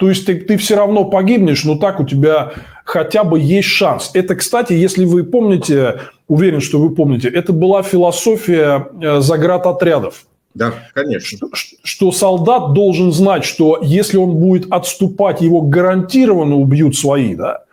То 0.00 0.08
есть 0.08 0.24
ты, 0.24 0.40
ты 0.40 0.56
все 0.56 0.76
равно 0.76 1.04
погибнешь, 1.04 1.62
но 1.64 1.76
так 1.76 2.00
у 2.00 2.06
тебя 2.06 2.54
хотя 2.86 3.22
бы 3.22 3.38
есть 3.38 3.68
шанс. 3.68 4.10
Это, 4.14 4.34
кстати, 4.34 4.72
если 4.72 5.04
вы 5.04 5.24
помните, 5.24 6.00
уверен, 6.26 6.62
что 6.62 6.78
вы 6.78 6.94
помните, 6.94 7.28
это 7.28 7.52
была 7.52 7.82
философия 7.82 8.88
э, 8.98 9.20
заградотрядов. 9.20 10.24
Да, 10.54 10.72
конечно. 10.94 11.48
Что, 11.52 11.76
что 11.82 12.12
солдат 12.12 12.72
должен 12.72 13.12
знать, 13.12 13.44
что 13.44 13.78
если 13.82 14.16
он 14.16 14.36
будет 14.36 14.72
отступать, 14.72 15.42
его 15.42 15.60
гарантированно 15.60 16.56
убьют 16.56 16.96
свои, 16.96 17.34
да. 17.34 17.64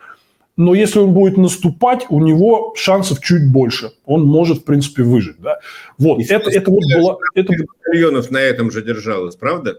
Но 0.57 0.73
если 0.73 0.99
он 0.99 1.13
будет 1.13 1.37
наступать, 1.37 2.07
у 2.09 2.19
него 2.19 2.73
шансов 2.75 3.21
чуть 3.21 3.49
больше. 3.49 3.93
Он 4.05 4.25
может, 4.25 4.57
в 4.59 4.63
принципе, 4.65 5.03
выжить, 5.03 5.37
да. 5.39 5.59
Вот, 5.97 6.19
И 6.19 6.25
это, 6.25 6.49
это 6.49 6.69
вот 6.71 6.83
было... 6.93 7.19
Это... 7.35 7.53
Миллионов 7.89 8.31
на 8.31 8.39
этом 8.39 8.69
же 8.69 8.81
держалось, 8.81 9.37
правда? 9.37 9.77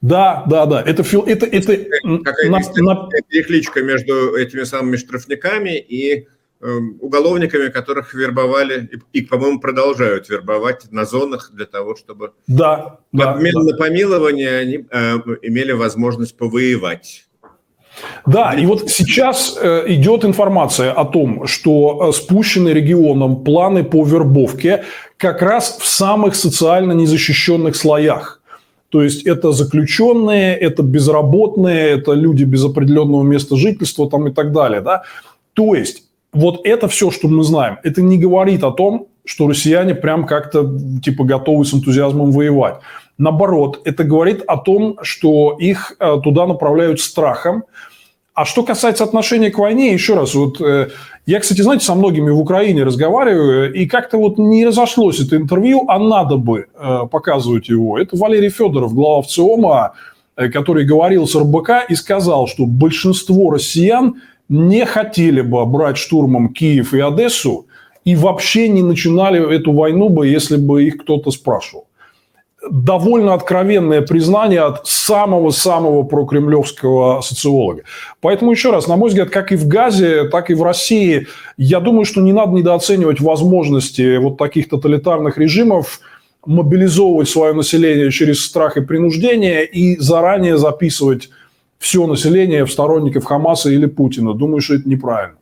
Да, 0.00 0.44
да, 0.48 0.66
да. 0.66 0.82
Это, 0.82 1.02
это, 1.02 1.46
это, 1.46 1.76
Какая-то 2.24 2.82
на, 2.82 3.08
перекличка 3.28 3.82
между 3.82 4.36
этими 4.36 4.62
самыми 4.64 4.96
штрафниками 4.96 5.76
и 5.78 6.28
Эм, 6.60 6.98
уголовниками, 7.00 7.68
которых 7.68 8.14
вербовали 8.14 8.90
и, 9.12 9.20
и 9.20 9.22
по-моему, 9.22 9.60
продолжают 9.60 10.28
вербовать 10.28 10.90
на 10.90 11.04
зонах 11.04 11.52
для 11.54 11.66
того, 11.66 11.94
чтобы 11.94 12.32
да, 12.48 12.98
в 13.12 13.22
обмен 13.22 13.52
да, 13.54 13.60
на 13.60 13.76
помилование 13.76 14.58
они 14.58 14.84
э, 14.90 15.18
имели 15.42 15.70
возможность 15.70 16.36
повоевать. 16.36 17.26
Да, 18.26 18.54
и 18.54 18.66
вот 18.66 18.90
сейчас 18.90 19.56
э, 19.60 19.84
идет 19.86 20.24
информация 20.24 20.90
о 20.90 21.04
том, 21.04 21.46
что 21.46 22.08
э, 22.08 22.12
спущены 22.12 22.70
регионом 22.70 23.44
планы 23.44 23.84
по 23.84 24.04
вербовке 24.04 24.84
как 25.16 25.42
раз 25.42 25.78
в 25.78 25.86
самых 25.86 26.34
социально 26.34 26.90
незащищенных 26.90 27.76
слоях. 27.76 28.37
То 28.90 29.02
есть 29.02 29.26
это 29.26 29.52
заключенные, 29.52 30.56
это 30.56 30.82
безработные, 30.82 31.90
это 31.90 32.12
люди 32.12 32.44
без 32.44 32.64
определенного 32.64 33.22
места 33.22 33.56
жительства 33.56 34.08
там 34.08 34.28
и 34.28 34.32
так 34.32 34.52
далее. 34.52 34.80
Да? 34.80 35.02
То 35.52 35.74
есть 35.74 36.04
вот 36.32 36.60
это 36.64 36.88
все, 36.88 37.10
что 37.10 37.28
мы 37.28 37.42
знаем, 37.44 37.78
это 37.82 38.00
не 38.00 38.18
говорит 38.18 38.64
о 38.64 38.70
том, 38.70 39.08
что 39.24 39.46
россияне 39.46 39.94
прям 39.94 40.26
как-то 40.26 40.78
типа 41.02 41.24
готовы 41.24 41.64
с 41.64 41.74
энтузиазмом 41.74 42.32
воевать. 42.32 42.76
Наоборот, 43.18 43.82
это 43.84 44.04
говорит 44.04 44.42
о 44.46 44.56
том, 44.56 44.98
что 45.02 45.56
их 45.58 45.94
э, 45.98 46.16
туда 46.22 46.46
направляют 46.46 47.00
страхом. 47.00 47.64
А 48.38 48.44
что 48.44 48.62
касается 48.62 49.02
отношения 49.02 49.50
к 49.50 49.58
войне, 49.58 49.92
еще 49.92 50.14
раз, 50.14 50.32
вот 50.36 50.60
э, 50.60 50.90
я, 51.26 51.40
кстати, 51.40 51.60
знаете, 51.60 51.84
со 51.84 51.96
многими 51.96 52.30
в 52.30 52.38
Украине 52.38 52.84
разговариваю, 52.84 53.74
и 53.74 53.84
как-то 53.86 54.16
вот 54.16 54.38
не 54.38 54.64
разошлось 54.64 55.18
это 55.18 55.34
интервью, 55.34 55.86
а 55.88 55.98
надо 55.98 56.36
бы 56.36 56.66
э, 56.72 56.98
показывать 57.10 57.68
его. 57.68 57.98
Это 57.98 58.16
Валерий 58.16 58.50
Федоров, 58.50 58.94
глава 58.94 59.22
ВЦИОМа, 59.22 59.94
который 60.52 60.84
говорил 60.84 61.26
с 61.26 61.34
РБК 61.34 61.90
и 61.90 61.96
сказал, 61.96 62.46
что 62.46 62.64
большинство 62.64 63.50
россиян 63.50 64.22
не 64.48 64.86
хотели 64.86 65.40
бы 65.40 65.66
брать 65.66 65.96
штурмом 65.96 66.54
Киев 66.54 66.94
и 66.94 67.00
Одессу 67.00 67.66
и 68.04 68.14
вообще 68.14 68.68
не 68.68 68.82
начинали 68.82 69.52
эту 69.52 69.72
войну 69.72 70.10
бы, 70.10 70.28
если 70.28 70.58
бы 70.58 70.84
их 70.84 70.98
кто-то 70.98 71.32
спрашивал. 71.32 71.87
Довольно 72.70 73.34
откровенное 73.34 74.02
признание 74.02 74.60
от 74.60 74.86
самого-самого 74.86 76.02
прокремлевского 76.02 77.20
социолога. 77.20 77.82
Поэтому, 78.20 78.50
еще 78.50 78.70
раз, 78.70 78.86
на 78.86 78.96
мой 78.96 79.08
взгляд, 79.08 79.30
как 79.30 79.52
и 79.52 79.56
в 79.56 79.66
Газе, 79.66 80.24
так 80.24 80.50
и 80.50 80.54
в 80.54 80.62
России, 80.62 81.26
я 81.56 81.80
думаю, 81.80 82.04
что 82.04 82.20
не 82.20 82.32
надо 82.32 82.52
недооценивать 82.52 83.20
возможности 83.20 84.18
вот 84.18 84.36
таких 84.36 84.68
тоталитарных 84.68 85.38
режимов 85.38 86.00
мобилизовывать 86.46 87.28
свое 87.28 87.52
население 87.52 88.10
через 88.10 88.44
страх 88.44 88.76
и 88.76 88.80
принуждение 88.80 89.66
и 89.66 89.98
заранее 89.98 90.56
записывать 90.58 91.30
все 91.78 92.06
население 92.06 92.64
в 92.64 92.72
сторонников 92.72 93.24
Хамаса 93.24 93.70
или 93.70 93.86
Путина. 93.86 94.34
Думаю, 94.34 94.60
что 94.60 94.74
это 94.74 94.88
неправильно. 94.88 95.37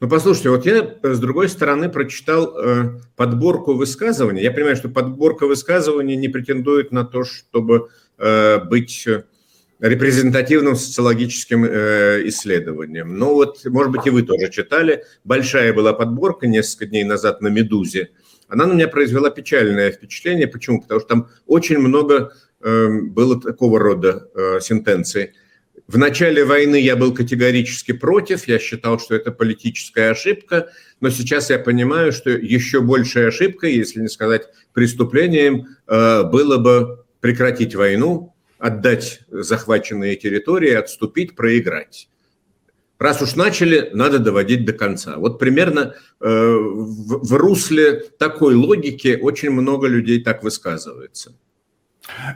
Ну, 0.00 0.08
послушайте, 0.08 0.48
вот 0.48 0.64
я, 0.64 0.96
с 1.02 1.20
другой 1.20 1.50
стороны, 1.50 1.90
прочитал 1.90 2.56
э, 2.56 3.00
подборку 3.16 3.74
высказываний. 3.74 4.42
Я 4.42 4.50
понимаю, 4.50 4.76
что 4.76 4.88
подборка 4.88 5.46
высказываний 5.46 6.16
не 6.16 6.28
претендует 6.28 6.90
на 6.90 7.04
то, 7.04 7.22
чтобы 7.24 7.90
э, 8.16 8.58
быть 8.64 9.06
репрезентативным 9.80 10.76
социологическим 10.76 11.64
э, 11.64 12.28
исследованием. 12.28 13.18
Ну 13.18 13.34
вот, 13.34 13.64
может 13.66 13.92
быть, 13.92 14.06
и 14.06 14.10
вы 14.10 14.22
тоже 14.22 14.50
читали. 14.50 15.04
Большая 15.24 15.72
была 15.72 15.92
подборка 15.92 16.46
несколько 16.46 16.86
дней 16.86 17.04
назад 17.04 17.40
на 17.40 17.48
«Медузе». 17.48 18.10
Она 18.48 18.66
на 18.66 18.72
меня 18.72 18.88
произвела 18.88 19.30
печальное 19.30 19.90
впечатление. 19.90 20.48
Почему? 20.48 20.82
Потому 20.82 21.00
что 21.00 21.08
там 21.08 21.28
очень 21.46 21.78
много 21.78 22.32
э, 22.60 22.88
было 22.88 23.40
такого 23.40 23.78
рода 23.78 24.28
э, 24.34 24.60
сентенций. 24.60 25.32
В 25.90 25.98
начале 25.98 26.44
войны 26.44 26.80
я 26.80 26.94
был 26.94 27.12
категорически 27.12 27.90
против, 27.90 28.46
я 28.46 28.60
считал, 28.60 29.00
что 29.00 29.16
это 29.16 29.32
политическая 29.32 30.10
ошибка, 30.12 30.70
но 31.00 31.10
сейчас 31.10 31.50
я 31.50 31.58
понимаю, 31.58 32.12
что 32.12 32.30
еще 32.30 32.80
большая 32.80 33.26
ошибка, 33.26 33.66
если 33.66 34.00
не 34.00 34.08
сказать 34.08 34.42
преступлением, 34.72 35.66
э, 35.88 36.22
было 36.22 36.58
бы 36.58 37.04
прекратить 37.18 37.74
войну, 37.74 38.36
отдать 38.60 39.22
захваченные 39.32 40.14
территории, 40.14 40.74
отступить, 40.74 41.34
проиграть. 41.34 42.08
Раз 43.00 43.20
уж 43.20 43.34
начали, 43.34 43.90
надо 43.92 44.20
доводить 44.20 44.64
до 44.64 44.72
конца. 44.72 45.16
Вот 45.16 45.40
примерно 45.40 45.96
э, 46.20 46.24
в 46.24 47.32
русле 47.32 48.04
такой 48.16 48.54
логики 48.54 49.18
очень 49.20 49.50
много 49.50 49.88
людей 49.88 50.22
так 50.22 50.44
высказывается. 50.44 51.34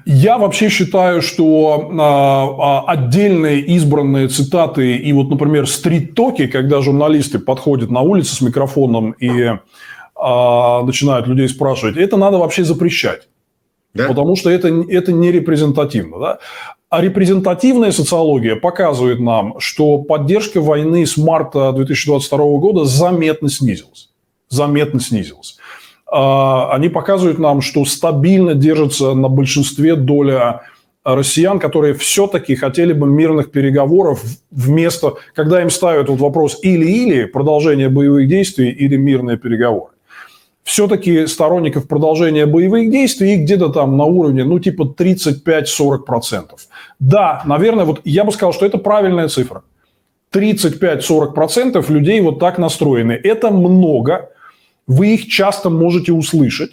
Я 0.04 0.38
вообще 0.38 0.68
считаю, 0.68 1.22
что 1.22 1.90
э, 1.90 2.90
отдельные 2.90 3.60
избранные 3.60 4.28
цитаты 4.28 4.96
и 4.96 5.12
вот, 5.12 5.28
например, 5.30 5.68
стрит-токи, 5.68 6.46
когда 6.46 6.80
журналисты 6.80 7.38
подходят 7.38 7.90
на 7.90 8.00
улице 8.00 8.34
с 8.34 8.40
микрофоном 8.40 9.12
и 9.12 9.30
э, 9.30 9.56
начинают 10.16 11.26
людей 11.26 11.48
спрашивать, 11.48 11.96
это 11.96 12.16
надо 12.16 12.38
вообще 12.38 12.64
запрещать. 12.64 13.28
Да? 13.94 14.08
Потому 14.08 14.36
что 14.36 14.50
это, 14.50 14.68
это 14.88 15.12
не 15.12 15.30
репрезентативно. 15.30 16.18
Да? 16.18 16.38
А 16.90 17.00
репрезентативная 17.00 17.92
социология 17.92 18.56
показывает 18.56 19.20
нам, 19.20 19.58
что 19.58 19.98
поддержка 19.98 20.60
войны 20.60 21.06
с 21.06 21.16
марта 21.16 21.72
2022 21.72 22.38
года 22.58 22.84
заметно 22.84 23.48
снизилась. 23.48 24.10
Заметно 24.48 25.00
снизилась. 25.00 25.58
А, 26.16 26.70
они 26.72 26.88
показывают 26.90 27.40
нам, 27.40 27.60
что 27.60 27.84
стабильно 27.84 28.54
держится 28.54 29.14
на 29.14 29.28
большинстве 29.28 29.96
доля 29.96 30.60
россиян, 31.02 31.58
которые 31.58 31.94
все-таки 31.94 32.54
хотели 32.54 32.92
бы 32.92 33.08
мирных 33.08 33.50
переговоров 33.50 34.22
вместо, 34.52 35.14
когда 35.34 35.60
им 35.60 35.70
ставят 35.70 36.08
вот 36.08 36.20
вопрос 36.20 36.60
или-или, 36.62 37.24
продолжение 37.24 37.88
боевых 37.88 38.28
действий 38.28 38.70
или 38.70 38.96
мирные 38.96 39.38
переговоры. 39.38 39.90
Все-таки 40.62 41.26
сторонников 41.26 41.88
продолжения 41.88 42.46
боевых 42.46 42.92
действий 42.92 43.34
где-то 43.34 43.70
там 43.70 43.96
на 43.96 44.04
уровне, 44.04 44.44
ну, 44.44 44.60
типа 44.60 44.94
35-40%. 44.96 46.44
Да, 47.00 47.42
наверное, 47.44 47.86
вот 47.86 48.00
я 48.04 48.22
бы 48.22 48.30
сказал, 48.30 48.52
что 48.52 48.64
это 48.64 48.78
правильная 48.78 49.26
цифра. 49.26 49.64
35-40% 50.32 51.92
людей 51.92 52.20
вот 52.20 52.38
так 52.38 52.58
настроены. 52.58 53.12
Это 53.12 53.50
много, 53.50 54.30
вы 54.87 55.14
их 55.14 55.28
часто 55.28 55.70
можете 55.70 56.12
услышать. 56.12 56.72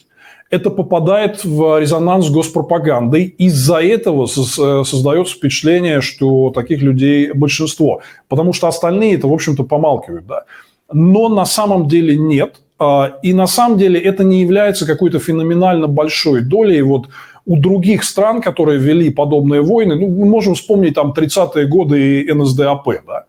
Это 0.49 0.69
попадает 0.69 1.45
в 1.45 1.79
резонанс 1.79 2.27
с 2.27 2.29
госпропагандой. 2.29 3.23
Из-за 3.37 3.81
этого 3.81 4.25
создается 4.25 5.35
впечатление, 5.35 6.01
что 6.01 6.49
таких 6.49 6.81
людей 6.81 7.31
большинство. 7.31 8.01
Потому 8.27 8.51
что 8.51 8.67
остальные 8.67 9.15
это, 9.15 9.27
в 9.27 9.33
общем-то, 9.33 9.63
помалкивают. 9.63 10.27
Да? 10.27 10.43
Но 10.91 11.29
на 11.29 11.45
самом 11.45 11.87
деле 11.87 12.17
нет. 12.17 12.55
А, 12.79 13.13
и 13.23 13.31
на 13.33 13.47
самом 13.47 13.77
деле 13.77 13.99
это 13.99 14.25
не 14.25 14.41
является 14.41 14.85
какой-то 14.85 15.19
феноменально 15.19 15.87
большой 15.87 16.41
долей. 16.41 16.81
Вот 16.81 17.07
у 17.45 17.55
других 17.55 18.03
стран, 18.03 18.41
которые 18.41 18.77
вели 18.77 19.09
подобные 19.09 19.61
войны, 19.61 19.95
ну, 19.95 20.07
мы 20.07 20.25
можем 20.25 20.55
вспомнить 20.55 20.95
там 20.95 21.13
30-е 21.15 21.65
годы 21.67 22.21
и 22.21 22.33
НСДАП, 22.33 22.87
да, 23.07 23.25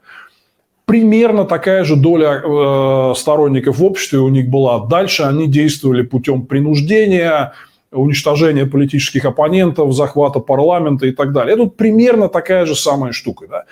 примерно 0.87 1.45
такая 1.45 1.85
же 1.85 1.97
доля 1.97 2.43
э, 2.45 3.15
сторонников 3.17 3.79
в 3.79 3.85
обществе 3.85 4.19
у 4.19 4.29
них 4.29 4.49
была. 4.49 4.87
Дальше 4.87 5.23
они 5.23 5.47
действовали 5.47 6.03
путем 6.03 6.47
принуждения, 6.47 7.53
уничтожения 7.93 8.67
политических 8.67 9.25
оппонентов, 9.25 9.93
захвата 9.93 10.41
парламента 10.41 11.07
и 11.07 11.13
так 11.13 11.33
далее. 11.33 11.55
Это 11.55 11.67
примерно 11.67 12.29
такая 12.29 12.67
же 12.67 12.75
самая 12.75 13.13
штука. 13.13 13.47
Да? 13.49 13.65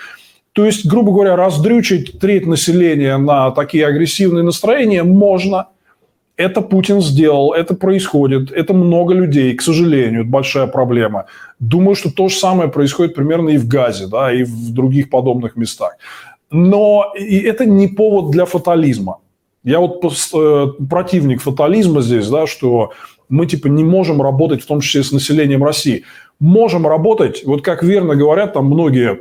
То 0.53 0.65
есть, 0.65 0.87
грубо 0.87 1.13
говоря, 1.13 1.37
раздрючить 1.37 2.19
треть 2.19 2.47
населения 2.47 3.17
на 3.17 3.51
такие 3.51 3.87
агрессивные 3.87 4.43
настроения 4.43 5.03
можно. 5.03 5.69
Это 6.37 6.63
Путин 6.63 7.03
сделал, 7.03 7.53
это 7.53 7.75
происходит, 7.75 8.51
это 8.51 8.73
много 8.73 9.13
людей, 9.13 9.55
к 9.55 9.61
сожалению, 9.61 10.23
это 10.23 10.31
большая 10.31 10.67
проблема. 10.67 11.27
Думаю, 11.59 11.95
что 11.95 12.11
то 12.11 12.29
же 12.29 12.37
самое 12.37 12.71
происходит 12.71 13.15
примерно 13.15 13.51
и 13.51 13.59
в 13.59 13.69
Газе, 13.69 14.07
да, 14.07 14.33
и 14.33 14.45
в 14.45 14.73
других 14.73 15.11
подобных 15.11 15.57
местах. 15.57 15.97
Но 16.51 17.12
и 17.16 17.38
это 17.38 17.64
не 17.64 17.88
повод 17.88 18.30
для 18.30 18.44
фатализма. 18.44 19.18
Я 19.62 19.78
вот 19.80 20.03
э, 20.03 20.66
противник 20.88 21.42
фатализма 21.42 22.01
здесь, 22.01 22.28
да, 22.28 22.46
что 22.46 22.92
мы 23.28 23.46
типа 23.46 23.68
не 23.68 23.84
можем 23.84 24.20
работать, 24.20 24.62
в 24.62 24.66
том 24.66 24.80
числе 24.80 25.03
с 25.03 25.12
населением 25.12 25.62
России. 25.62 26.05
Можем 26.40 26.86
работать, 26.86 27.44
вот 27.44 27.62
как 27.62 27.82
верно 27.82 28.16
говорят 28.16 28.55
там 28.55 28.66
многие, 28.66 29.20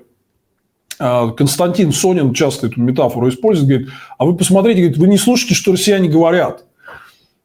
э, 1.00 1.32
Константин 1.38 1.92
Сонин 1.92 2.34
часто 2.34 2.68
эту 2.68 2.82
метафору 2.82 3.30
использует, 3.30 3.70
говорит, 3.70 3.90
а 4.18 4.26
вы 4.26 4.36
посмотрите, 4.36 4.80
говорит, 4.80 4.98
вы 4.98 5.08
не 5.08 5.18
слушайте, 5.18 5.54
что 5.54 5.74
россияне 5.74 6.10
говорят. 6.10 6.66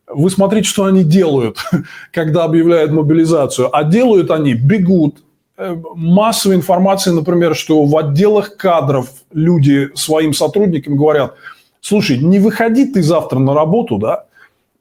Вы 0.06 0.30
смотрите, 0.30 0.68
что 0.68 0.84
они 0.84 1.02
делают, 1.02 1.58
когда 2.12 2.44
объявляют 2.44 2.92
мобилизацию. 2.92 3.74
А 3.76 3.82
делают 3.82 4.30
они, 4.30 4.54
бегут, 4.54 5.16
массовой 5.56 6.56
информации, 6.56 7.10
например, 7.10 7.54
что 7.54 7.84
в 7.84 7.96
отделах 7.96 8.56
кадров 8.56 9.08
люди 9.32 9.90
своим 9.94 10.32
сотрудникам 10.32 10.96
говорят, 10.96 11.34
слушай, 11.80 12.18
не 12.18 12.38
выходи 12.38 12.86
ты 12.86 13.02
завтра 13.02 13.38
на 13.38 13.54
работу, 13.54 13.98
да, 13.98 14.24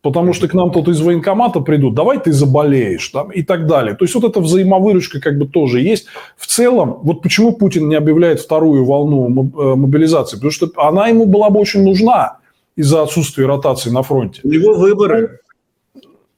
потому 0.01 0.33
что 0.33 0.47
к 0.47 0.53
нам 0.53 0.71
тут 0.71 0.87
из 0.87 0.99
военкомата 1.01 1.59
придут, 1.59 1.93
давай 1.93 2.19
ты 2.19 2.31
заболеешь 2.31 3.07
там, 3.09 3.31
и 3.31 3.43
так 3.43 3.67
далее. 3.67 3.95
То 3.95 4.03
есть 4.05 4.15
вот 4.15 4.23
эта 4.23 4.39
взаимовыручка 4.39 5.19
как 5.19 5.37
бы 5.37 5.47
тоже 5.47 5.79
есть. 5.81 6.07
В 6.37 6.47
целом, 6.47 6.99
вот 7.03 7.21
почему 7.21 7.53
Путин 7.53 7.87
не 7.87 7.95
объявляет 7.95 8.41
вторую 8.41 8.85
волну 8.85 9.27
э, 9.27 9.75
мобилизации? 9.75 10.35
Потому 10.35 10.51
что 10.51 10.69
она 10.77 11.07
ему 11.07 11.25
была 11.25 11.49
бы 11.49 11.59
очень 11.59 11.83
нужна 11.83 12.37
из-за 12.75 13.03
отсутствия 13.03 13.45
ротации 13.45 13.91
на 13.91 14.01
фронте. 14.01 14.41
У 14.43 14.49
него 14.49 14.73
выборы. 14.73 15.39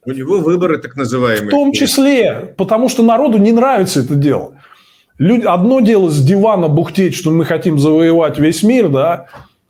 У 0.06 0.12
него 0.12 0.38
выборы 0.38 0.78
так 0.78 0.96
называемые. 0.96 1.48
В 1.48 1.50
том 1.50 1.72
числе, 1.72 2.54
потому 2.56 2.88
что 2.88 3.02
народу 3.02 3.38
не 3.38 3.52
нравится 3.52 4.00
это 4.00 4.14
дело. 4.14 4.54
Люди, 5.18 5.44
одно 5.44 5.80
дело 5.80 6.10
с 6.10 6.22
дивана 6.22 6.68
бухтеть, 6.68 7.14
что 7.14 7.30
мы 7.30 7.44
хотим 7.44 7.78
завоевать 7.78 8.38
весь 8.38 8.62
мир, 8.62 8.88
да, 8.88 9.26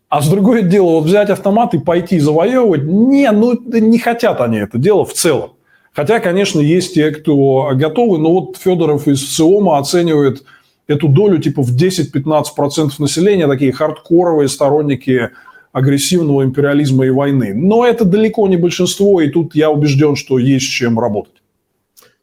а 0.09 0.21
с 0.21 0.29
другое 0.29 0.63
дело, 0.63 0.93
вот 0.93 1.05
взять 1.05 1.31
автомат 1.31 1.75
и 1.75 1.79
пойти 1.79 2.19
завоевывать, 2.19 2.83
не, 2.85 3.31
ну 3.31 3.59
не 3.71 3.99
хотят 3.99 4.41
они 4.41 4.59
это 4.59 4.79
дело 4.79 5.05
в 5.05 5.13
целом. 5.13 5.53
Хотя, 5.93 6.21
конечно, 6.21 6.61
есть 6.61 6.95
те, 6.95 7.11
кто 7.11 7.71
готовы, 7.75 8.19
но 8.19 8.33
вот 8.33 8.57
Федоров 8.59 9.09
из 9.09 9.35
СИОМа 9.35 9.79
оценивает 9.79 10.45
эту 10.87 11.09
долю 11.09 11.39
типа 11.39 11.63
в 11.63 11.75
10-15% 11.75 12.91
населения, 12.99 13.49
такие 13.49 13.73
хардкоровые 13.73 14.49
сторонники 14.49 15.31
агрессивного 15.77 16.43
империализма 16.43 17.05
и 17.05 17.11
войны. 17.11 17.53
Но 17.53 17.87
это 17.87 18.07
далеко 18.07 18.49
не 18.49 18.57
большинство, 18.57 19.21
и 19.21 19.29
тут 19.29 19.55
я 19.55 19.69
убежден, 19.69 20.17
что 20.17 20.39
есть 20.39 20.71
чем 20.71 20.99
работать. 20.99 21.43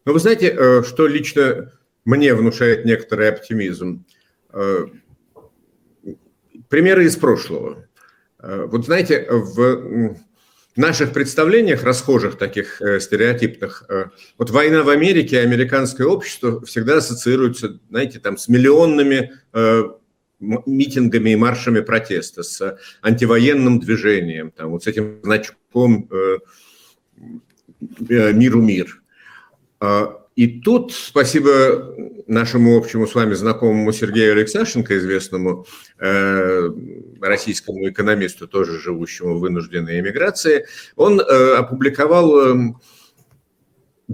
Но 0.06 0.14
вы 0.14 0.20
знаете, 0.20 0.48
э, 0.58 0.82
что 0.82 1.06
лично 1.06 1.72
мне 2.04 2.34
внушает 2.34 2.84
некоторый 2.84 3.30
оптимизм? 3.30 4.06
Э, 4.54 4.88
примеры 6.68 7.06
из 7.06 7.16
прошлого. 7.16 7.86
Э, 8.40 8.66
вот 8.66 8.86
знаете, 8.86 9.28
в 9.30 10.18
наших 10.76 11.14
представлениях, 11.14 11.84
расхожих 11.84 12.40
таких 12.40 12.82
стереотипных, 13.00 13.88
вот 14.40 14.50
война 14.50 14.82
в 14.82 14.90
Америке, 14.90 15.42
американское 15.42 16.08
общество 16.08 16.66
всегда 16.66 16.98
ассоциируется, 16.98 17.80
знаете, 17.92 18.20
там 18.20 18.40
с 18.40 18.48
миллионными 18.48 19.32
митингами 20.66 21.32
и 21.32 21.36
маршами 21.36 21.82
протеста, 21.82 22.44
с 22.44 22.78
антивоенным 23.02 23.80
движением, 23.80 24.52
там, 24.52 24.72
вот 24.72 24.84
с 24.84 24.88
этим 24.88 25.20
значком 25.24 26.10
э, 26.12 26.38
э, 28.10 28.34
«Миру 28.34 28.62
мир». 28.62 29.02
А, 29.80 30.24
и 30.36 30.62
тут, 30.62 30.94
спасибо 30.94 31.96
нашему 32.26 32.76
общему 32.78 33.06
с 33.06 33.14
вами 33.14 33.34
знакомому 33.34 33.92
Сергею 33.92 34.34
Алексашенко, 34.34 34.98
известному 34.98 35.68
э, 36.00 36.70
российскому 37.22 37.88
экономисту, 37.88 38.48
тоже 38.48 38.80
живущему 38.80 39.36
в 39.36 39.42
вынужденной 39.42 40.00
эмиграции, 40.00 40.66
он 40.96 41.20
э, 41.20 41.56
опубликовал 41.56 42.40
э, 42.40 42.74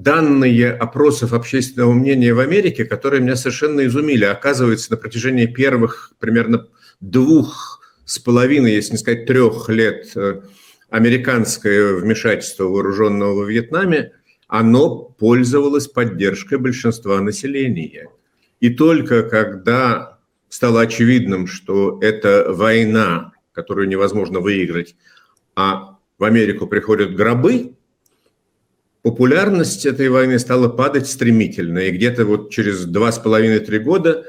данные 0.03 0.71
опросов 0.71 1.33
общественного 1.33 1.93
мнения 1.93 2.33
в 2.33 2.39
Америке, 2.39 2.85
которые 2.85 3.21
меня 3.21 3.35
совершенно 3.35 3.85
изумили. 3.85 4.25
Оказывается, 4.25 4.91
на 4.91 4.97
протяжении 4.97 5.45
первых 5.45 6.13
примерно 6.19 6.67
двух 6.99 7.81
с 8.05 8.19
половиной, 8.19 8.73
если 8.73 8.93
не 8.93 8.97
сказать 8.97 9.25
трех 9.25 9.69
лет 9.69 10.11
э, 10.15 10.41
американское 10.89 11.93
вмешательство 11.93 12.65
вооруженного 12.65 13.35
во 13.35 13.45
Вьетнаме, 13.45 14.13
оно 14.47 14.95
пользовалось 14.97 15.87
поддержкой 15.87 16.57
большинства 16.57 17.21
населения. 17.21 18.09
И 18.59 18.69
только 18.71 19.23
когда 19.23 20.17
стало 20.49 20.81
очевидным, 20.81 21.45
что 21.45 21.99
это 22.01 22.47
война, 22.49 23.33
которую 23.53 23.87
невозможно 23.87 24.39
выиграть, 24.39 24.95
а 25.55 25.97
в 26.17 26.23
Америку 26.23 26.67
приходят 26.67 27.15
гробы, 27.15 27.75
популярность 29.01 29.85
этой 29.85 30.09
войны 30.09 30.39
стала 30.39 30.67
падать 30.69 31.07
стремительно, 31.07 31.79
и 31.79 31.91
где-то 31.91 32.25
вот 32.25 32.51
через 32.51 32.85
два 32.85 33.11
с 33.11 33.19
половиной-три 33.19 33.79
года 33.79 34.25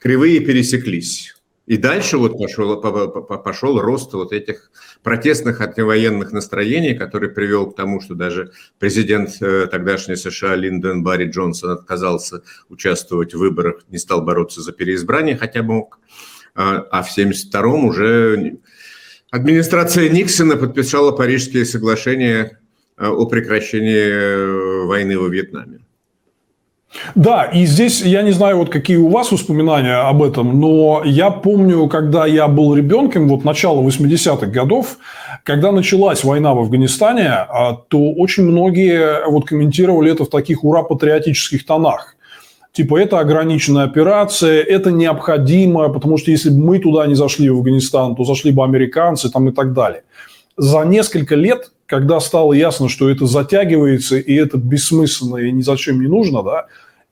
кривые 0.00 0.40
пересеклись. 0.40 1.36
И 1.66 1.76
дальше 1.76 2.16
вот 2.16 2.38
пошел, 2.38 2.80
пошел 2.80 3.80
рост 3.80 4.12
вот 4.12 4.32
этих 4.32 4.70
протестных 5.02 5.60
антивоенных 5.60 6.30
настроений, 6.30 6.94
который 6.94 7.28
привел 7.28 7.70
к 7.70 7.76
тому, 7.76 8.00
что 8.00 8.14
даже 8.14 8.52
президент 8.78 9.30
э, 9.40 9.66
тогдашней 9.66 10.14
США 10.14 10.54
Линдон 10.54 11.02
Барри 11.02 11.28
Джонсон 11.28 11.70
отказался 11.70 12.42
участвовать 12.68 13.34
в 13.34 13.38
выборах, 13.38 13.82
не 13.88 13.98
стал 13.98 14.22
бороться 14.22 14.62
за 14.62 14.72
переизбрание, 14.72 15.36
хотя 15.36 15.64
мог. 15.64 15.98
А, 16.54 16.86
а 16.90 17.02
в 17.02 17.18
1972-м 17.18 17.84
уже 17.84 18.58
администрация 19.32 20.08
Никсона 20.08 20.56
подписала 20.56 21.10
Парижские 21.10 21.64
соглашения 21.64 22.60
о 22.98 23.26
прекращении 23.26 24.08
э, 24.10 24.86
войны 24.86 25.18
во 25.18 25.28
Вьетнаме. 25.28 25.80
Да, 27.14 27.44
и 27.44 27.66
здесь 27.66 28.00
я 28.02 28.22
не 28.22 28.32
знаю, 28.32 28.58
вот 28.58 28.70
какие 28.70 28.96
у 28.96 29.08
вас 29.08 29.32
воспоминания 29.32 29.96
об 29.96 30.22
этом, 30.22 30.58
но 30.60 31.02
я 31.04 31.30
помню, 31.30 31.88
когда 31.88 32.26
я 32.26 32.48
был 32.48 32.74
ребенком, 32.74 33.28
вот 33.28 33.44
начало 33.44 33.82
80-х 33.82 34.46
годов, 34.46 34.98
когда 35.42 35.72
началась 35.72 36.24
война 36.24 36.54
в 36.54 36.58
Афганистане, 36.60 37.28
а, 37.28 37.74
то 37.88 38.12
очень 38.12 38.44
многие 38.44 39.28
вот 39.28 39.46
комментировали 39.46 40.12
это 40.12 40.24
в 40.24 40.30
таких 40.30 40.64
ура-патриотических 40.64 41.66
тонах. 41.66 42.16
Типа, 42.72 42.98
это 43.00 43.20
ограниченная 43.20 43.84
операция, 43.84 44.62
это 44.62 44.90
необходимо, 44.90 45.88
потому 45.88 46.18
что 46.18 46.30
если 46.30 46.50
бы 46.50 46.58
мы 46.58 46.78
туда 46.78 47.06
не 47.06 47.14
зашли, 47.14 47.48
в 47.48 47.58
Афганистан, 47.58 48.14
то 48.14 48.24
зашли 48.24 48.52
бы 48.52 48.64
американцы 48.64 49.30
там 49.30 49.48
и 49.48 49.52
так 49.52 49.72
далее. 49.72 50.02
За 50.58 50.82
несколько 50.84 51.36
лет 51.36 51.70
когда 51.86 52.20
стало 52.20 52.52
ясно, 52.52 52.88
что 52.88 53.08
это 53.08 53.26
затягивается, 53.26 54.16
и 54.16 54.34
это 54.34 54.58
бессмысленно 54.58 55.38
и 55.38 55.52
ни 55.52 55.62
зачем 55.62 56.00
не 56.00 56.08
нужно, 56.08 56.42
да, 56.42 56.66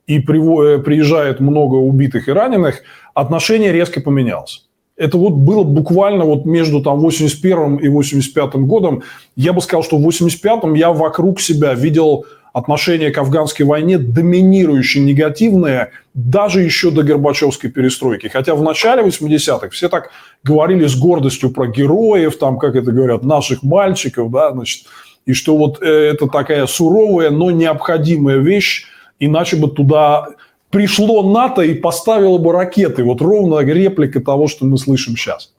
и 0.07 0.19
э, 0.19 0.21
приезжает 0.21 1.41
много 1.41 1.77
убитых 1.77 2.29
и 2.29 2.33
раненых, 2.33 2.83
отношение 3.15 3.73
резко 3.73 4.01
поменялось. 4.01 4.67
Это 4.97 5.17
вот 5.17 5.33
было 5.33 5.65
буквально 5.65 6.25
вот 6.25 6.45
между 6.45 6.81
там 6.81 7.01
81 7.01 7.77
и 7.77 7.89
85 7.89 8.55
годом. 8.67 9.03
Я 9.35 9.53
бы 9.53 9.61
сказал, 9.61 9.83
что 9.83 9.99
в 9.99 10.07
85-м 10.07 10.75
я 10.75 10.93
вокруг 10.93 11.41
себя 11.41 11.75
видел 11.75 12.27
отношение 12.55 13.11
к 13.11 13.19
афганской 13.19 13.67
войне 13.67 13.99
доминирующе 13.99 15.01
негативное 15.01 15.91
даже 16.15 16.63
еще 16.63 16.93
до 16.93 17.03
Горбачевской 17.03 17.69
перестройки. 17.69 18.29
Хотя 18.29 18.55
в 18.55 18.63
начале 18.63 19.03
80-х 19.03 19.71
все 19.71 19.89
так 19.89 20.11
говорили 20.45 20.87
с 20.87 20.97
гордостью 20.97 21.51
про 21.51 21.67
героев, 21.67 22.39
там, 22.39 22.59
как 22.59 22.77
это 22.77 22.93
говорят, 22.93 23.25
наших 23.25 23.65
мальчиков, 23.65 24.31
да, 24.31 24.53
значит, 24.53 24.87
и 25.27 25.33
что 25.33 25.57
вот 25.57 25.83
э, 25.83 25.87
это 25.87 26.29
такая 26.29 26.67
суровая, 26.67 27.31
но 27.31 27.51
необходимая 27.51 28.39
вещь, 28.39 28.85
иначе 29.19 29.57
бы 29.57 29.69
туда 29.69 30.29
пришло 30.71 31.29
НАТО 31.29 31.63
и 31.63 31.75
поставило 31.75 32.39
бы 32.39 32.53
ракеты. 32.53 33.03
Вот 33.03 33.21
ровно 33.21 33.59
реплика 33.59 34.21
того, 34.21 34.47
что 34.47 34.65
мы 34.65 34.79
слышим 34.79 35.17
сейчас. 35.17 35.53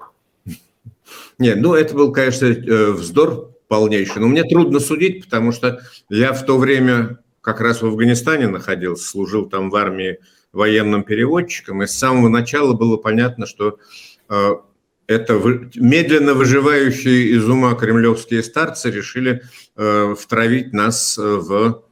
Нет, 1.39 1.57
ну 1.59 1.73
это 1.73 1.93
был, 1.93 2.13
конечно, 2.13 2.45
э, 2.45 2.91
вздор 2.91 3.49
полнейший. 3.67 4.21
Но 4.21 4.27
мне 4.27 4.43
трудно 4.43 4.79
судить, 4.79 5.25
потому 5.25 5.51
что 5.51 5.81
я 6.09 6.33
в 6.33 6.45
то 6.45 6.57
время 6.57 7.19
как 7.41 7.61
раз 7.61 7.81
в 7.81 7.85
Афганистане 7.85 8.47
находился, 8.47 9.07
служил 9.07 9.47
там 9.47 9.69
в 9.69 9.75
армии 9.75 10.19
военным 10.51 11.03
переводчиком, 11.03 11.83
и 11.83 11.87
с 11.87 11.91
самого 11.91 12.29
начала 12.29 12.73
было 12.73 12.97
понятно, 12.97 13.45
что 13.45 13.77
э, 14.29 14.51
это 15.07 15.33
медленно 15.75 16.33
выживающие 16.33 17.35
из 17.35 17.47
ума 17.47 17.75
кремлевские 17.75 18.41
старцы 18.41 18.89
решили 18.89 19.43
э, 19.75 20.15
втравить 20.17 20.73
нас 20.73 21.17
в 21.17 21.83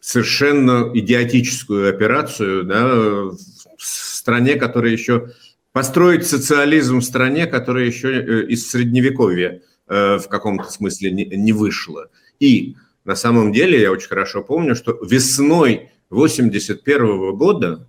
совершенно 0.00 0.90
идиотическую 0.92 1.88
операцию 1.88 2.64
да, 2.64 2.86
в 2.96 3.36
стране, 3.78 4.56
которая 4.56 4.90
еще 4.90 5.30
построить 5.72 6.26
социализм 6.26 6.98
в 6.98 7.04
стране, 7.04 7.46
которая 7.46 7.84
еще 7.84 8.12
э, 8.12 8.46
из 8.46 8.70
средневековья 8.70 9.62
Э, 9.88 10.16
в 10.18 10.28
каком-то 10.28 10.70
смысле 10.70 11.10
не, 11.10 11.24
не 11.24 11.52
вышло. 11.52 12.08
И 12.38 12.76
на 13.04 13.16
самом 13.16 13.52
деле 13.52 13.80
я 13.80 13.90
очень 13.90 14.08
хорошо 14.08 14.42
помню, 14.42 14.76
что 14.76 14.96
весной 15.02 15.90
81 16.10 17.36
года, 17.36 17.88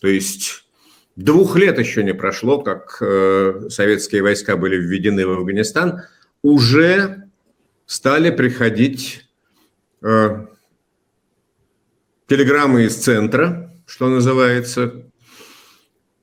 то 0.00 0.06
есть 0.06 0.66
двух 1.16 1.56
лет 1.56 1.78
еще 1.78 2.04
не 2.04 2.12
прошло, 2.12 2.60
как 2.60 2.98
э, 3.00 3.68
советские 3.70 4.22
войска 4.22 4.56
были 4.58 4.76
введены 4.76 5.26
в 5.26 5.30
Афганистан, 5.30 6.02
уже 6.42 7.30
стали 7.86 8.30
приходить 8.30 9.24
э, 10.02 10.46
телеграммы 12.26 12.84
из 12.84 12.96
центра, 12.96 13.74
что 13.86 14.08
называется, 14.08 15.10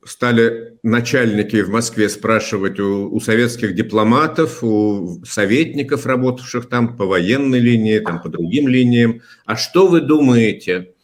стали 0.04 0.75
начальники 0.86 1.60
в 1.62 1.68
Москве 1.68 2.08
спрашивать 2.08 2.78
у, 2.78 3.12
у 3.12 3.20
советских 3.20 3.74
дипломатов, 3.74 4.62
у 4.62 5.20
советников, 5.24 6.06
работавших 6.06 6.68
там 6.68 6.96
по 6.96 7.06
военной 7.06 7.58
линии, 7.58 7.98
там 7.98 8.22
по 8.22 8.28
другим 8.28 8.68
линиям, 8.68 9.20
а 9.44 9.56
что 9.56 9.88
вы 9.88 10.00
думаете 10.00 10.94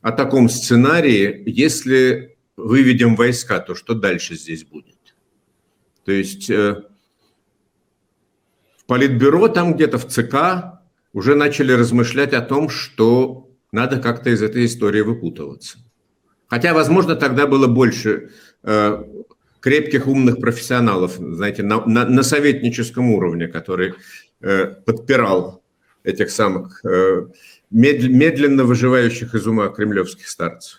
о 0.00 0.12
таком 0.12 0.48
сценарии, 0.48 1.42
если 1.46 2.38
выведем 2.56 3.16
войска, 3.16 3.60
то 3.60 3.74
что 3.74 3.94
дальше 3.94 4.34
здесь 4.34 4.64
будет? 4.64 4.96
То 6.04 6.12
есть 6.12 6.48
э, 6.48 6.84
Политбюро 8.86 9.48
там 9.48 9.74
где-то 9.74 9.98
в 9.98 10.06
ЦК 10.06 10.80
уже 11.12 11.34
начали 11.34 11.72
размышлять 11.72 12.32
о 12.32 12.40
том, 12.40 12.70
что 12.70 13.50
надо 13.70 13.98
как-то 13.98 14.30
из 14.30 14.42
этой 14.42 14.64
истории 14.64 15.02
выпутываться. 15.02 15.78
Хотя, 16.46 16.72
возможно, 16.72 17.14
тогда 17.14 17.46
было 17.46 17.66
больше 17.66 18.30
э, 18.64 19.04
крепких, 19.60 20.06
умных 20.06 20.40
профессионалов, 20.40 21.12
знаете, 21.18 21.62
на, 21.62 21.84
на, 21.86 22.04
на 22.04 22.22
советническом 22.22 23.10
уровне, 23.10 23.48
который 23.48 23.94
э, 24.40 24.66
подпирал 24.86 25.62
этих 26.04 26.30
самых 26.30 26.84
э, 26.84 27.26
медленно 27.70 28.64
выживающих 28.64 29.34
из 29.34 29.46
ума 29.46 29.68
кремлевских 29.68 30.28
старцев. 30.28 30.78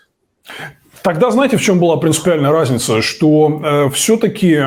Тогда 1.02 1.30
знаете, 1.30 1.56
в 1.56 1.62
чем 1.62 1.78
была 1.78 1.96
принципиальная 1.96 2.50
разница? 2.50 3.02
Что 3.02 3.62
э, 3.64 3.90
все-таки 3.90 4.54
э, 4.54 4.66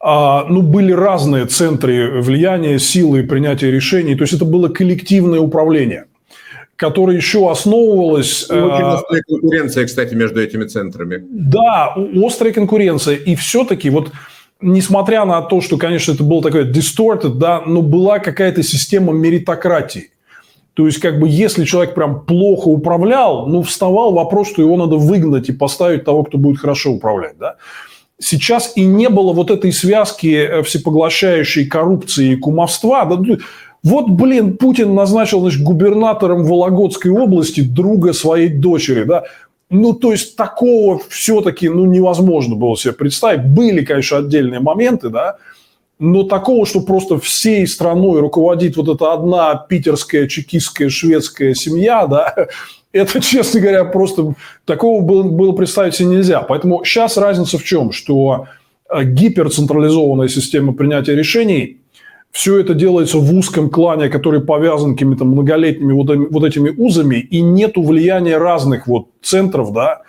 ну, 0.00 0.62
были 0.62 0.92
разные 0.92 1.46
центры 1.46 2.22
влияния, 2.22 2.78
силы 2.78 3.22
принятия 3.24 3.70
решений. 3.70 4.14
То 4.14 4.22
есть 4.22 4.34
это 4.34 4.44
было 4.44 4.68
коллективное 4.68 5.40
управление 5.40 6.06
которое 6.82 7.16
еще 7.16 7.48
основывалось... 7.48 8.50
Очень 8.50 8.84
э, 8.84 8.94
острая 8.94 9.22
конкуренция, 9.22 9.86
кстати, 9.86 10.14
между 10.16 10.42
этими 10.42 10.64
центрами. 10.64 11.24
Да, 11.30 11.94
острая 12.24 12.52
конкуренция. 12.52 13.14
И 13.14 13.36
все-таки 13.36 13.88
вот 13.88 14.10
несмотря 14.60 15.24
на 15.24 15.42
то, 15.42 15.60
что, 15.60 15.76
конечно, 15.76 16.12
это 16.12 16.24
было 16.24 16.42
такое 16.42 16.64
distorted, 16.64 17.34
да, 17.34 17.62
но 17.64 17.82
была 17.82 18.18
какая-то 18.18 18.64
система 18.64 19.12
меритократии. 19.12 20.10
То 20.74 20.86
есть, 20.86 20.98
как 20.98 21.20
бы, 21.20 21.28
если 21.28 21.64
человек 21.64 21.94
прям 21.94 22.24
плохо 22.24 22.66
управлял, 22.66 23.46
ну, 23.46 23.62
вставал 23.62 24.12
вопрос, 24.12 24.48
что 24.48 24.62
его 24.62 24.76
надо 24.76 24.96
выгнать 24.96 25.48
и 25.48 25.52
поставить 25.52 26.04
того, 26.04 26.24
кто 26.24 26.36
будет 26.36 26.58
хорошо 26.58 26.90
управлять, 26.90 27.38
да. 27.38 27.56
Сейчас 28.18 28.72
и 28.76 28.84
не 28.84 29.08
было 29.08 29.32
вот 29.32 29.52
этой 29.52 29.72
связки 29.72 30.34
э, 30.34 30.62
всепоглощающей 30.62 31.66
коррупции 31.66 32.32
и 32.32 32.36
кумовства. 32.36 33.04
Да, 33.04 33.16
ну, 33.16 33.38
вот, 33.82 34.08
блин, 34.10 34.56
Путин 34.56 34.94
назначил 34.94 35.40
значит, 35.40 35.62
губернатором 35.62 36.44
Вологодской 36.44 37.10
области 37.10 37.62
друга 37.62 38.12
своей 38.12 38.48
дочери, 38.48 39.04
да. 39.04 39.24
Ну, 39.70 39.92
то 39.92 40.12
есть, 40.12 40.36
такого 40.36 41.00
все-таки 41.08 41.68
ну, 41.68 41.86
невозможно 41.86 42.54
было 42.54 42.76
себе 42.76 42.92
представить. 42.92 43.44
Были, 43.44 43.84
конечно, 43.84 44.18
отдельные 44.18 44.60
моменты, 44.60 45.08
да, 45.08 45.38
но 45.98 46.24
такого, 46.24 46.66
что 46.66 46.80
просто 46.80 47.18
всей 47.18 47.66
страной 47.66 48.20
руководит 48.20 48.76
вот 48.76 48.88
эта 48.88 49.12
одна 49.12 49.54
питерская, 49.54 50.28
чекистская, 50.28 50.88
шведская 50.88 51.54
семья, 51.54 52.06
да, 52.06 52.34
это, 52.92 53.20
честно 53.20 53.60
говоря, 53.60 53.84
просто 53.84 54.34
такого 54.64 55.00
было, 55.00 55.22
было 55.24 55.52
представить 55.52 55.94
себе 55.96 56.08
нельзя. 56.08 56.42
Поэтому 56.42 56.84
сейчас 56.84 57.16
разница 57.16 57.58
в 57.58 57.64
чем? 57.64 57.90
Что 57.90 58.46
э, 58.88 59.04
гиперцентрализованная 59.04 60.28
система 60.28 60.72
принятия 60.72 61.16
решений, 61.16 61.81
все 62.32 62.58
это 62.58 62.72
делается 62.72 63.18
в 63.18 63.32
узком 63.34 63.68
клане, 63.68 64.08
который 64.08 64.40
повязан 64.40 64.94
какими-то 64.94 65.24
многолетними 65.24 65.92
вот, 65.92 66.08
вот 66.30 66.44
этими 66.44 66.70
узами, 66.70 67.16
и 67.16 67.42
нет 67.42 67.72
влияния 67.76 68.38
разных 68.38 68.86
вот 68.86 69.08
центров, 69.22 69.72
да, 69.72 70.02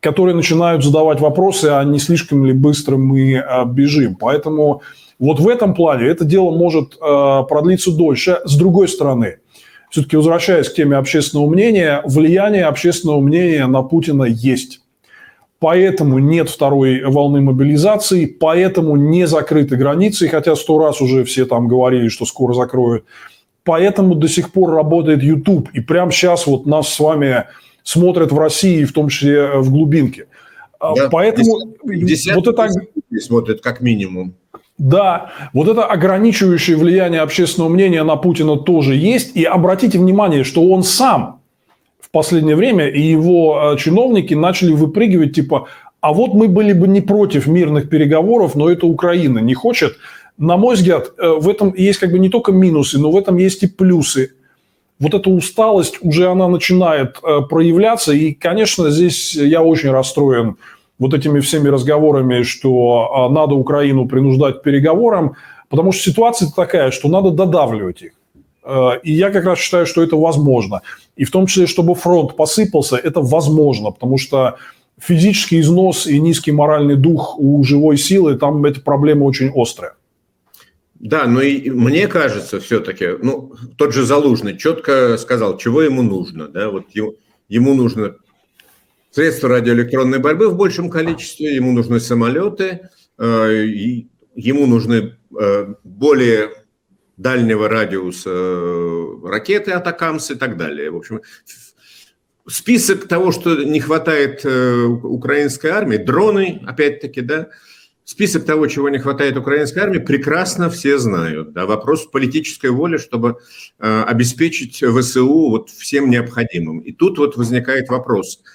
которые 0.00 0.36
начинают 0.36 0.84
задавать 0.84 1.20
вопросы, 1.20 1.66
а 1.66 1.82
не 1.82 1.98
слишком 1.98 2.44
ли 2.44 2.52
быстро 2.52 2.98
мы 2.98 3.38
а, 3.38 3.64
бежим. 3.64 4.16
Поэтому 4.16 4.82
вот 5.18 5.40
в 5.40 5.48
этом 5.48 5.74
плане 5.74 6.08
это 6.08 6.24
дело 6.24 6.50
может 6.50 6.94
э, 7.00 7.42
продлиться 7.48 7.92
дольше. 7.92 8.40
С 8.44 8.56
другой 8.56 8.88
стороны, 8.88 9.38
все-таки 9.88 10.16
возвращаясь 10.16 10.68
к 10.68 10.74
теме 10.74 10.96
общественного 10.96 11.48
мнения, 11.48 12.02
влияние 12.04 12.64
общественного 12.64 13.20
мнения 13.20 13.66
на 13.66 13.82
Путина 13.82 14.24
есть. 14.24 14.81
Поэтому 15.62 16.18
нет 16.18 16.50
второй 16.50 17.04
волны 17.04 17.40
мобилизации, 17.40 18.26
поэтому 18.26 18.96
не 18.96 19.28
закрыты 19.28 19.76
границы, 19.76 20.26
хотя 20.26 20.56
сто 20.56 20.76
раз 20.80 21.00
уже 21.00 21.22
все 21.22 21.46
там 21.46 21.68
говорили, 21.68 22.08
что 22.08 22.26
скоро 22.26 22.52
закроют. 22.52 23.04
Поэтому 23.62 24.16
до 24.16 24.26
сих 24.26 24.50
пор 24.50 24.72
работает 24.72 25.22
YouTube. 25.22 25.68
И 25.72 25.80
прямо 25.80 26.10
сейчас 26.10 26.48
вот 26.48 26.66
нас 26.66 26.92
с 26.92 26.98
вами 26.98 27.44
смотрят 27.84 28.32
в 28.32 28.38
России, 28.40 28.84
в 28.84 28.92
том 28.92 29.08
числе 29.08 29.58
в 29.58 29.70
глубинке. 29.70 30.26
Да, 30.80 31.08
Поэтому 31.12 31.58
вот 32.34 32.48
это... 32.48 32.68
смотрят 33.20 33.60
как 33.60 33.80
минимум. 33.80 34.34
Да, 34.78 35.30
вот 35.52 35.68
это 35.68 35.84
ограничивающее 35.84 36.76
влияние 36.76 37.20
общественного 37.20 37.70
мнения 37.70 38.02
на 38.02 38.16
Путина 38.16 38.56
тоже 38.56 38.96
есть. 38.96 39.36
И 39.36 39.44
обратите 39.44 40.00
внимание, 40.00 40.42
что 40.42 40.68
он 40.68 40.82
сам 40.82 41.41
последнее 42.12 42.56
время 42.56 42.88
и 42.88 43.00
его 43.00 43.72
э, 43.74 43.78
чиновники 43.78 44.34
начали 44.34 44.72
выпрыгивать 44.72 45.34
типа, 45.34 45.68
а 46.00 46.12
вот 46.12 46.34
мы 46.34 46.48
были 46.48 46.72
бы 46.72 46.88
не 46.88 47.00
против 47.00 47.46
мирных 47.46 47.88
переговоров, 47.88 48.54
но 48.54 48.70
это 48.70 48.86
Украина 48.86 49.38
не 49.38 49.54
хочет. 49.54 49.96
На 50.38 50.56
мой 50.56 50.74
взгляд, 50.74 51.12
э, 51.18 51.28
в 51.38 51.48
этом 51.48 51.74
есть 51.74 51.98
как 51.98 52.12
бы 52.12 52.18
не 52.18 52.28
только 52.28 52.52
минусы, 52.52 52.98
но 52.98 53.10
в 53.10 53.16
этом 53.16 53.36
есть 53.38 53.62
и 53.62 53.66
плюсы. 53.66 54.32
Вот 54.98 55.14
эта 55.14 55.30
усталость 55.30 55.98
уже 56.02 56.28
она 56.28 56.48
начинает 56.48 57.16
э, 57.22 57.40
проявляться. 57.48 58.12
И, 58.12 58.32
конечно, 58.32 58.90
здесь 58.90 59.34
я 59.34 59.62
очень 59.62 59.90
расстроен 59.90 60.56
вот 60.98 61.14
этими 61.14 61.40
всеми 61.40 61.68
разговорами, 61.68 62.42
что 62.42 63.10
а, 63.12 63.28
надо 63.28 63.54
Украину 63.54 64.06
принуждать 64.06 64.60
к 64.60 64.62
переговорам, 64.62 65.34
потому 65.68 65.90
что 65.92 66.10
ситуация 66.10 66.48
такая, 66.54 66.92
что 66.92 67.08
надо 67.08 67.30
додавливать 67.30 68.02
их. 68.02 68.12
Э, 68.64 68.98
и 69.02 69.12
я 69.12 69.30
как 69.30 69.44
раз 69.44 69.58
считаю, 69.58 69.86
что 69.86 70.02
это 70.02 70.16
возможно. 70.16 70.82
И 71.16 71.24
в 71.24 71.30
том 71.30 71.46
числе, 71.46 71.66
чтобы 71.66 71.94
фронт 71.94 72.36
посыпался, 72.36 72.96
это 72.96 73.20
возможно, 73.20 73.90
потому 73.90 74.18
что 74.18 74.56
физический 74.98 75.60
износ 75.60 76.06
и 76.06 76.20
низкий 76.20 76.52
моральный 76.52 76.96
дух 76.96 77.38
у 77.38 77.62
живой 77.64 77.96
силы, 77.96 78.36
там 78.36 78.64
эта 78.64 78.80
проблема 78.80 79.24
очень 79.24 79.50
острая. 79.54 79.94
Да, 80.94 81.26
но 81.26 81.42
и 81.42 81.68
мне 81.68 82.06
кажется 82.06 82.60
все-таки, 82.60 83.08
ну, 83.20 83.54
тот 83.76 83.92
же 83.92 84.04
Залужный 84.04 84.56
четко 84.56 85.18
сказал, 85.18 85.58
чего 85.58 85.82
ему 85.82 86.02
нужно. 86.02 86.46
Да? 86.46 86.70
Вот 86.70 86.84
ему, 86.92 87.16
ему 87.48 87.74
нужно 87.74 88.14
средства 89.10 89.48
радиоэлектронной 89.48 90.20
борьбы 90.20 90.48
в 90.48 90.56
большем 90.56 90.88
количестве, 90.90 91.56
ему 91.56 91.72
нужны 91.72 91.98
самолеты, 91.98 92.88
э, 93.18 93.66
ему 94.36 94.66
нужны 94.66 95.16
э, 95.38 95.74
более 95.82 96.50
дальнего 97.22 97.68
радиуса 97.68 98.30
э, 98.30 99.16
ракеты 99.24 99.70
«Атакамс» 99.70 100.30
и 100.30 100.34
так 100.34 100.56
далее. 100.56 100.90
В 100.90 100.96
общем, 100.96 101.22
список 102.46 103.08
того, 103.08 103.32
что 103.32 103.62
не 103.62 103.80
хватает 103.80 104.44
украинской 104.44 105.68
армии, 105.68 105.96
дроны, 105.96 106.60
опять-таки, 106.66 107.20
да, 107.20 107.48
список 108.04 108.44
того, 108.44 108.66
чего 108.66 108.88
не 108.88 108.98
хватает 108.98 109.36
украинской 109.36 109.78
армии, 109.78 109.98
прекрасно 109.98 110.68
все 110.68 110.98
знают. 110.98 111.52
Да, 111.52 111.66
вопрос 111.66 112.06
политической 112.06 112.70
воли, 112.70 112.98
чтобы 112.98 113.38
обеспечить 113.78 114.82
ВСУ 114.82 115.50
вот 115.50 115.70
всем 115.70 116.10
необходимым. 116.10 116.80
И 116.80 116.92
тут 116.92 117.18
вот 117.18 117.36
возникает 117.36 117.88
вопрос– 117.88 118.42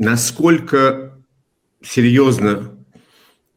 насколько 0.00 1.22
серьезно 1.82 2.74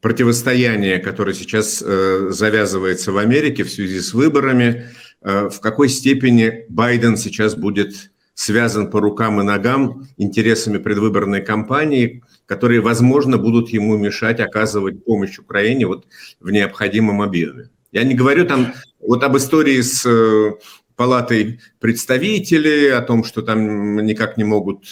противостояние, 0.04 0.99
которое 0.99 1.34
сейчас 1.34 1.82
э, 1.82 2.28
завязывается 2.30 3.14
в 3.14 3.18
Америке 3.18 3.64
в 3.64 3.72
связи 3.72 4.01
с 4.01 4.14
выборами, 4.14 4.89
э, 5.22 5.49
в 5.49 5.62
какой 5.62 5.88
степени 5.88 6.66
Байден 6.68 7.16
сейчас 7.16 7.56
будет 7.56 8.12
связан 8.34 8.91
по 8.91 8.99
рукам 8.99 9.39
и 9.39 9.45
ногам 9.45 10.06
интересами 10.18 10.78
предвыборной 10.78 11.41
кампании, 11.41 12.22
которые, 12.45 12.82
возможно, 12.82 13.38
будут 13.38 13.70
ему 13.70 13.95
мешать 13.95 14.41
оказывать 14.41 15.06
помощь 15.06 15.39
Украине 15.39 15.88
вот 15.88 16.06
в 16.41 16.51
необходимом 16.51 17.22
объеме. 17.22 17.70
Я 17.93 18.04
не 18.04 18.14
говорю 18.14 18.45
там 18.45 18.74
вот 18.99 19.24
об 19.24 19.38
истории 19.38 19.80
с 19.80 20.06
э, 20.06 20.51
палатой 20.97 21.62
представителей, 21.80 22.89
о 22.89 23.01
том, 23.01 23.24
что 23.24 23.41
там 23.41 24.06
никак 24.06 24.36
не 24.36 24.43
могут 24.43 24.91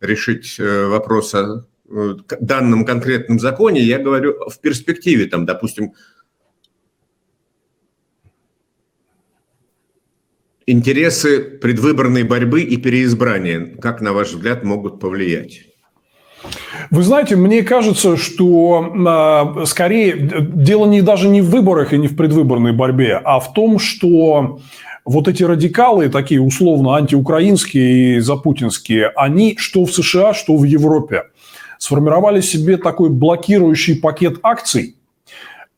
решить 0.00 0.56
вопрос 0.58 1.34
о 1.34 1.64
данном 2.40 2.84
конкретном 2.84 3.38
законе, 3.38 3.80
я 3.80 3.98
говорю 3.98 4.34
в 4.48 4.60
перспективе, 4.60 5.26
там, 5.26 5.46
допустим, 5.46 5.92
интересы 10.66 11.40
предвыборной 11.40 12.22
борьбы 12.22 12.62
и 12.62 12.76
переизбрания, 12.76 13.76
как, 13.80 14.00
на 14.00 14.12
ваш 14.12 14.32
взгляд, 14.32 14.64
могут 14.64 15.00
повлиять? 15.00 15.66
Вы 16.90 17.02
знаете, 17.02 17.36
мне 17.36 17.62
кажется, 17.62 18.16
что 18.16 19.54
э, 19.56 19.64
скорее 19.66 20.16
дело 20.40 20.86
не 20.86 21.00
даже 21.00 21.28
не 21.28 21.40
в 21.40 21.48
выборах 21.48 21.92
и 21.92 21.98
не 21.98 22.08
в 22.08 22.16
предвыборной 22.16 22.72
борьбе, 22.72 23.20
а 23.24 23.40
в 23.40 23.54
том, 23.54 23.78
что 23.78 24.60
вот 25.04 25.28
эти 25.28 25.42
радикалы, 25.42 26.08
такие 26.08 26.40
условно 26.40 26.96
антиукраинские 26.96 28.16
и 28.16 28.20
запутинские, 28.20 29.08
они 29.08 29.56
что 29.58 29.84
в 29.84 29.92
США, 29.92 30.34
что 30.34 30.56
в 30.56 30.64
Европе 30.64 31.24
сформировали 31.78 32.40
себе 32.40 32.76
такой 32.76 33.10
блокирующий 33.10 33.96
пакет 33.96 34.38
акций, 34.42 34.96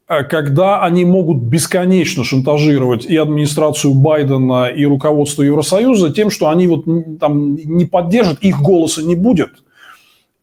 э, 0.09 0.25
когда 0.25 0.83
они 0.83 1.05
могут 1.05 1.39
бесконечно 1.39 2.25
шантажировать 2.25 3.05
и 3.05 3.17
администрацию 3.17 3.95
Байдена, 3.95 4.67
и 4.67 4.85
руководство 4.85 5.43
Евросоюза 5.43 6.13
тем, 6.13 6.31
что 6.31 6.49
они 6.49 6.67
вот 6.67 6.85
там 7.21 7.57
не 7.57 7.85
поддержат, 7.85 8.41
их 8.41 8.61
голоса 8.61 9.03
не 9.03 9.15
будет. 9.15 9.51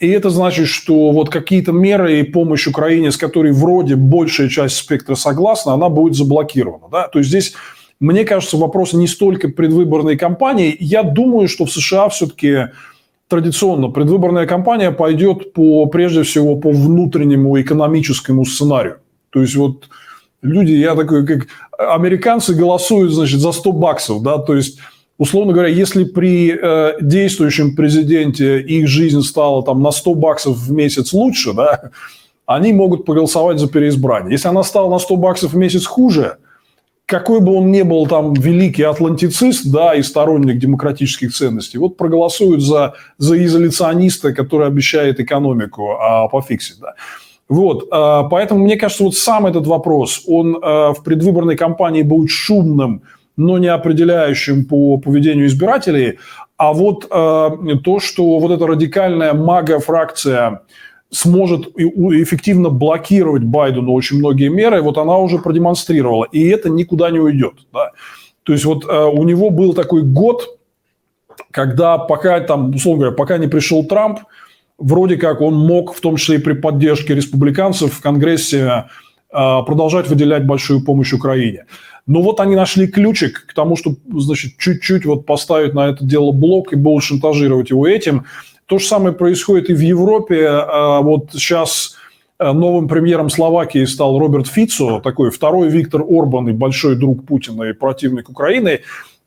И 0.03 0.09
это 0.09 0.29
значит, 0.29 0.67
что 0.67 1.11
вот 1.11 1.29
какие-то 1.29 1.71
меры 1.71 2.19
и 2.19 2.23
помощь 2.23 2.67
Украине, 2.67 3.09
с 3.09 3.15
которой 3.15 3.53
вроде 3.53 3.95
большая 3.95 4.49
часть 4.49 4.75
спектра 4.75 5.15
согласна, 5.15 5.71
она 5.73 5.87
будет 5.87 6.15
заблокирована. 6.15 6.89
Да? 6.91 7.07
То 7.07 7.19
есть 7.19 7.29
здесь, 7.29 7.53
мне 8.01 8.25
кажется, 8.25 8.57
вопрос 8.57 8.91
не 8.91 9.07
столько 9.07 9.47
предвыборной 9.47 10.17
кампании. 10.17 10.75
Я 10.77 11.03
думаю, 11.03 11.47
что 11.47 11.65
в 11.65 11.71
США 11.71 12.09
все-таки 12.09 12.71
традиционно 13.33 13.89
предвыборная 13.89 14.45
кампания 14.45 14.91
пойдет 14.91 15.53
по, 15.53 15.87
прежде 15.87 16.21
всего 16.21 16.55
по 16.55 16.69
внутреннему 16.69 17.59
экономическому 17.59 18.45
сценарию. 18.45 18.97
То 19.31 19.41
есть 19.41 19.55
вот 19.55 19.89
люди, 20.43 20.73
я 20.73 20.93
такой, 20.93 21.25
как 21.25 21.47
американцы 21.79 22.53
голосуют, 22.53 23.11
значит, 23.11 23.39
за 23.39 23.51
100 23.51 23.71
баксов, 23.71 24.21
да, 24.21 24.37
то 24.37 24.55
есть 24.55 24.77
условно 25.17 25.51
говоря, 25.51 25.69
если 25.69 26.03
при 26.03 26.55
э, 26.55 26.93
действующем 27.01 27.75
президенте 27.75 28.61
их 28.61 28.87
жизнь 28.87 29.23
стала 29.23 29.63
там 29.63 29.81
на 29.81 29.89
100 29.89 30.13
баксов 30.13 30.55
в 30.55 30.71
месяц 30.71 31.11
лучше, 31.11 31.53
да, 31.53 31.89
они 32.45 32.71
могут 32.71 33.03
проголосовать 33.03 33.57
за 33.57 33.67
переизбрание. 33.67 34.33
Если 34.33 34.47
она 34.47 34.61
стала 34.61 34.91
на 34.91 34.99
100 34.99 35.15
баксов 35.15 35.53
в 35.53 35.57
месяц 35.57 35.87
хуже, 35.87 36.37
какой 37.05 37.41
бы 37.41 37.53
он 37.53 37.71
ни 37.71 37.81
был 37.81 38.07
там 38.07 38.33
великий 38.33 38.83
атлантицист, 38.83 39.69
да, 39.71 39.93
и 39.93 40.03
сторонник 40.03 40.57
демократических 40.57 41.33
ценностей, 41.33 41.77
вот 41.77 41.97
проголосуют 41.97 42.61
за, 42.61 42.93
за 43.17 43.43
изоляциониста, 43.43 44.33
который 44.33 44.67
обещает 44.67 45.19
экономику 45.19 45.91
а, 45.91 46.27
пофиксить, 46.27 46.79
да. 46.79 46.93
Вот, 47.49 47.89
э, 47.91 48.23
поэтому 48.31 48.63
мне 48.63 48.77
кажется, 48.77 49.03
вот 49.03 49.15
сам 49.15 49.45
этот 49.45 49.67
вопрос, 49.67 50.23
он 50.27 50.55
э, 50.55 50.59
в 50.93 51.03
предвыборной 51.03 51.57
кампании 51.57 52.01
будет 52.01 52.29
шумным, 52.29 53.03
но 53.35 53.57
не 53.57 53.67
определяющим 53.67 54.65
по 54.65 54.97
поведению 54.97 55.47
избирателей, 55.47 56.19
а 56.57 56.71
вот 56.71 57.05
э, 57.05 57.49
то, 57.83 57.99
что 57.99 58.39
вот 58.39 58.51
эта 58.51 58.65
радикальная 58.65 59.33
мага-фракция 59.33 60.61
сможет 61.13 61.67
эффективно 61.77 62.69
блокировать 62.69 63.43
Байдену 63.43 63.93
очень 63.93 64.17
многие 64.17 64.49
меры, 64.49 64.81
вот 64.81 64.97
она 64.97 65.17
уже 65.17 65.37
продемонстрировала, 65.37 66.25
и 66.25 66.45
это 66.47 66.69
никуда 66.69 67.11
не 67.11 67.19
уйдет. 67.19 67.53
Да? 67.71 67.91
То 68.43 68.53
есть 68.53 68.65
вот 68.65 68.85
э, 68.85 69.05
у 69.05 69.23
него 69.23 69.49
был 69.49 69.73
такой 69.73 70.01
год, 70.01 70.59
когда 71.51 71.97
пока 71.97 72.39
там, 72.41 72.73
условно 72.75 73.01
говоря, 73.01 73.15
пока 73.15 73.37
не 73.37 73.47
пришел 73.47 73.85
Трамп, 73.85 74.19
вроде 74.77 75.17
как 75.17 75.41
он 75.41 75.55
мог, 75.55 75.93
в 75.93 76.01
том 76.01 76.17
числе 76.17 76.37
и 76.37 76.39
при 76.39 76.53
поддержке 76.53 77.15
республиканцев 77.15 77.93
в 77.93 78.01
Конгрессе, 78.01 78.57
э, 78.59 78.83
продолжать 79.31 80.09
выделять 80.09 80.45
большую 80.45 80.83
помощь 80.83 81.13
Украине. 81.13 81.65
Но 82.05 82.21
вот 82.21 82.39
они 82.39 82.55
нашли 82.55 82.87
ключик 82.87 83.45
к 83.47 83.53
тому, 83.53 83.77
чтобы, 83.77 83.97
значит, 84.19 84.57
чуть-чуть 84.57 85.05
вот 85.05 85.25
поставить 85.25 85.73
на 85.73 85.87
это 85.87 86.03
дело 86.03 86.31
блок 86.31 86.73
и 86.73 86.75
больше 86.75 87.09
шантажировать 87.09 87.69
его 87.69 87.87
этим. 87.87 88.25
То 88.65 88.77
же 88.77 88.85
самое 88.85 89.13
происходит 89.13 89.69
и 89.69 89.73
в 89.73 89.79
Европе. 89.79 90.47
А, 90.47 91.01
вот 91.01 91.29
сейчас 91.33 91.95
э, 92.39 92.51
новым 92.51 92.87
премьером 92.87 93.29
Словакии 93.29 93.85
стал 93.85 94.17
Роберт 94.17 94.47
Фицо, 94.47 94.99
такой 95.01 95.31
второй 95.31 95.69
Виктор 95.69 96.01
Орбан 96.01 96.49
и 96.49 96.53
большой 96.53 96.95
друг 96.95 97.25
Путина 97.25 97.63
и 97.63 97.73
противник 97.73 98.29
Украины. 98.29 98.81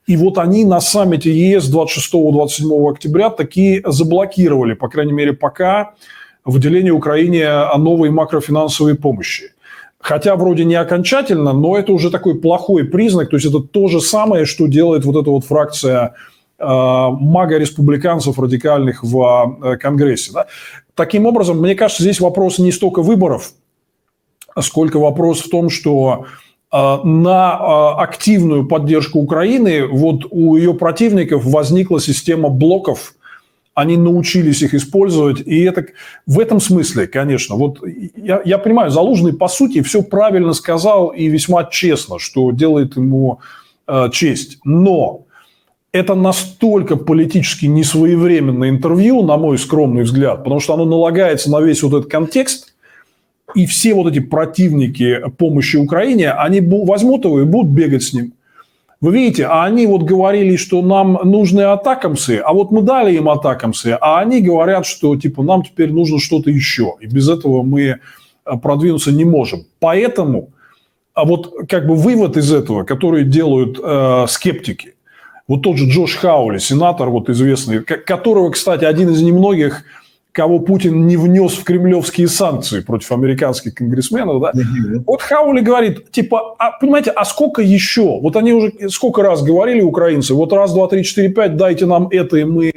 И 0.07 0.17
вот 0.17 0.39
они 0.39 0.65
на 0.65 0.81
саммите 0.81 1.33
ЕС 1.33 1.73
26-27 1.73 2.91
октября 2.91 3.31
такие 3.31 3.83
заблокировали, 3.85 4.75
по 4.75 4.89
крайней 4.89 5.13
мере, 5.13 5.33
пока 5.33 5.95
выделение 6.45 6.93
Украине 6.93 7.49
новой 7.77 8.11
макрофинансовой 8.11 8.95
помощи. 8.95 9.51
Хотя 9.99 10.37
вроде 10.37 10.65
не 10.65 10.77
окончательно, 10.77 11.53
но 11.53 11.77
это 11.77 11.93
уже 11.93 12.11
такой 12.11 12.41
плохой 12.41 12.85
признак. 12.85 13.31
То 13.31 13.37
есть 13.37 13.47
это 13.47 13.59
то 13.59 13.89
же 13.89 14.01
самое, 14.01 14.45
что 14.45 14.69
делает 14.69 15.05
вот 15.05 15.21
эта 15.21 15.31
вот 15.31 15.45
фракция 15.45 16.15
мага-республиканцев 16.65 18.39
радикальных 18.39 19.03
в 19.03 19.59
э, 19.63 19.77
Конгрессе. 19.77 20.33
Да? 20.33 20.47
Таким 20.95 21.27
образом, 21.27 21.61
мне 21.61 21.75
кажется, 21.75 22.03
здесь 22.03 22.21
вопрос 22.21 22.59
не 22.59 22.73
столько 22.73 23.03
выборов, 23.03 23.53
сколько 24.61 24.99
вопрос 24.99 25.41
в 25.41 25.51
том, 25.51 25.69
что 25.71 26.27
э, 26.73 26.77
на 26.77 27.97
э, 27.99 28.03
активную 28.03 28.67
поддержку 28.67 29.19
Украины 29.19 29.87
вот 29.87 30.27
у 30.31 30.57
ее 30.57 30.75
противников 30.75 31.45
возникла 31.45 32.01
система 32.01 32.49
блоков– 32.49 33.15
они 33.77 33.99
научились 33.99 34.63
их 34.63 34.73
использовать, 34.73 35.43
и 35.47 35.63
это 35.65 35.85
в 36.27 36.41
этом 36.41 36.61
смысле, 36.61 37.07
конечно, 37.07 37.57
вот 37.57 37.79
я, 38.17 38.41
я 38.43 38.57
понимаю, 38.57 38.91
Залужный 38.91 39.35
по 39.35 39.49
сути 39.49 39.83
все 39.83 40.03
правильно 40.03 40.55
сказал 40.55 41.09
и 41.09 41.29
весьма 41.29 41.65
честно, 41.65 42.19
что 42.19 42.53
делает 42.53 42.97
ему 42.97 43.41
э, 43.87 44.09
честь, 44.13 44.61
но 44.65 45.26
это 45.97 46.15
настолько 46.15 46.97
политически 46.97 47.67
несвоевременное 47.67 48.69
интервью, 48.69 49.23
на 49.23 49.37
мой 49.37 49.59
скромный 49.59 50.03
взгляд, 50.03 50.45
потому 50.45 50.61
что 50.61 50.75
оно 50.75 50.85
налагается 50.85 51.51
на 51.51 51.61
весь 51.61 51.83
вот 51.83 51.99
этот 51.99 52.11
контекст, 52.11 52.75
и 53.55 53.65
все 53.67 53.95
вот 53.95 54.11
эти 54.13 54.19
противники 54.19 55.23
помощи 55.39 55.77
Украине, 55.77 56.33
они 56.33 56.61
возьмут 56.61 57.25
его 57.25 57.41
и 57.41 57.45
будут 57.45 57.73
бегать 57.73 58.03
с 58.03 58.13
ним. 58.13 58.33
Вы 59.01 59.13
видите, 59.13 59.47
а 59.47 59.65
они 59.65 59.87
вот 59.87 60.03
говорили, 60.03 60.57
что 60.57 60.83
нам 60.83 61.19
нужны 61.23 61.61
атакамсы, 61.63 62.43
а 62.45 62.53
вот 62.53 62.71
мы 62.71 62.83
дали 62.83 63.15
им 63.15 63.29
атакамсы, 63.29 63.97
а 64.01 64.21
они 64.21 64.41
говорят, 64.41 64.87
что 64.87 65.17
типа 65.17 65.43
нам 65.43 65.63
теперь 65.63 65.93
нужно 65.93 66.19
что-то 66.19 66.51
еще, 66.51 66.95
и 67.01 67.07
без 67.07 67.29
этого 67.29 67.63
мы 67.63 67.83
э, 67.83 67.97
продвинуться 68.63 69.13
не 69.13 69.25
можем. 69.25 69.65
Поэтому, 69.81 70.51
а 71.15 71.25
вот 71.25 71.69
как 71.69 71.87
бы 71.87 71.95
вывод 71.95 72.37
из 72.37 72.53
этого, 72.53 72.85
который 72.85 73.25
делают 73.25 73.79
э, 73.83 74.27
скептики, 74.29 74.96
вот 75.49 75.63
тот 75.63 75.77
же 75.77 75.89
Джош 75.89 76.17
Хаули, 76.17 76.59
сенатор 76.59 77.09
вот 77.09 77.29
известный, 77.29 77.83
которого, 77.83 78.51
кстати, 78.51 78.85
один 78.85 79.11
из 79.11 79.23
немногих– 79.23 79.85
кого 80.37 80.59
Путин 80.59 81.07
не 81.07 81.17
внес 81.17 81.55
в 81.55 81.65
кремлевские 81.65 82.29
санкции 82.29 82.81
против 82.81 83.11
американских 83.11 83.75
конгрессменов, 83.75 84.43
да? 84.43 84.53
Mm-hmm. 84.55 85.05
Вот 85.07 85.23
Хаули 85.23 85.63
говорит, 85.63 86.11
типа, 86.11 86.57
а, 86.59 86.73
понимаете, 86.73 87.11
а 87.11 87.25
сколько 87.25 87.63
еще? 87.63 88.21
Вот 88.21 88.37
они 88.37 88.53
уже 88.53 88.91
сколько 88.91 89.23
раз 89.23 89.43
говорили 89.43 89.81
украинцы, 89.81 90.35
вот 90.35 90.53
раз, 90.53 90.75
два, 90.75 90.89
три, 90.89 91.05
четыре, 91.05 91.31
пять, 91.31 91.57
дайте 91.57 91.87
нам 91.87 92.09
это, 92.11 92.37
и 92.37 92.45
мы 92.45 92.71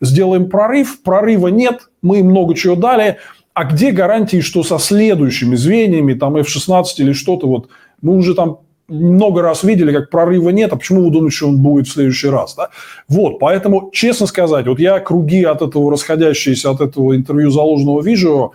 сделаем 0.00 0.50
прорыв. 0.50 1.00
Прорыва 1.04 1.46
нет, 1.46 1.82
мы 2.02 2.24
много 2.24 2.56
чего 2.56 2.74
дали. 2.74 3.18
А 3.54 3.64
где 3.64 3.92
гарантии, 3.92 4.40
что 4.40 4.64
со 4.64 4.80
следующими 4.80 5.54
звеньями, 5.54 6.14
там 6.14 6.36
F-16 6.36 6.86
или 6.98 7.12
что-то, 7.12 7.46
вот 7.46 7.68
мы 8.02 8.16
уже 8.16 8.34
там 8.34 8.58
много 8.88 9.42
раз 9.42 9.62
видели, 9.64 9.92
как 9.92 10.10
прорыва 10.10 10.50
нет, 10.50 10.72
а 10.72 10.76
почему 10.76 11.04
вы 11.04 11.10
думаете, 11.10 11.36
что 11.36 11.48
он 11.48 11.58
будет 11.58 11.88
в 11.88 11.92
следующий 11.92 12.28
раз? 12.28 12.54
Да? 12.54 12.70
Вот, 13.08 13.38
поэтому, 13.38 13.90
честно 13.92 14.26
сказать, 14.26 14.66
вот 14.66 14.78
я 14.78 15.00
круги 15.00 15.42
от 15.42 15.62
этого 15.62 15.90
расходящиеся 15.90 16.70
от 16.70 16.80
этого 16.80 17.16
интервью 17.16 17.50
заложенного 17.50 18.02
вижу, 18.02 18.52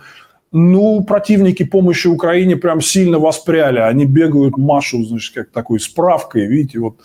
ну, 0.52 1.02
противники 1.02 1.64
помощи 1.64 2.08
Украине 2.08 2.56
прям 2.56 2.80
сильно 2.82 3.18
воспряли. 3.18 3.78
Они 3.78 4.04
бегают, 4.04 4.58
машу, 4.58 5.02
значит, 5.02 5.34
как 5.34 5.50
такой 5.50 5.80
справкой, 5.80 6.46
видите, 6.46 6.78
вот 6.78 6.96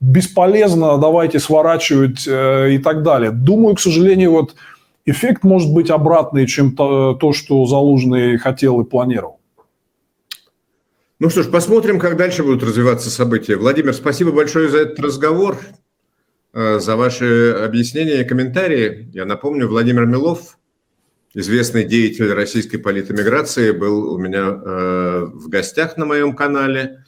бесполезно, 0.00 0.98
давайте 0.98 1.38
сворачивать 1.38 2.26
э, 2.26 2.74
и 2.74 2.78
так 2.78 3.02
далее. 3.02 3.30
Думаю, 3.30 3.76
к 3.76 3.80
сожалению, 3.80 4.32
вот 4.32 4.54
эффект 5.04 5.44
может 5.44 5.72
быть 5.72 5.90
обратный, 5.90 6.46
чем 6.46 6.72
то, 6.72 7.14
то 7.14 7.32
что 7.32 7.66
Залужный 7.66 8.36
хотел 8.38 8.80
и 8.80 8.84
планировал. 8.84 9.38
Ну 11.22 11.30
что 11.30 11.44
ж, 11.44 11.50
посмотрим, 11.50 12.00
как 12.00 12.16
дальше 12.16 12.42
будут 12.42 12.64
развиваться 12.64 13.08
события. 13.08 13.54
Владимир, 13.54 13.94
спасибо 13.94 14.32
большое 14.32 14.68
за 14.68 14.78
этот 14.78 14.98
разговор, 14.98 15.56
э, 16.52 16.80
за 16.80 16.96
ваши 16.96 17.52
объяснения 17.64 18.22
и 18.22 18.24
комментарии. 18.24 19.08
Я 19.12 19.24
напомню, 19.24 19.68
Владимир 19.68 20.04
Милов, 20.04 20.58
известный 21.32 21.84
деятель 21.84 22.32
российской 22.32 22.78
политэмиграции, 22.78 23.70
был 23.70 24.12
у 24.12 24.18
меня 24.18 24.48
э, 24.48 25.26
в 25.32 25.48
гостях 25.48 25.96
на 25.96 26.06
моем 26.06 26.34
канале. 26.34 27.04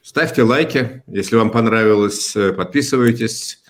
Ставьте 0.00 0.42
лайки, 0.42 1.02
если 1.06 1.36
вам 1.36 1.50
понравилось, 1.50 2.34
э, 2.34 2.54
подписывайтесь, 2.54 3.62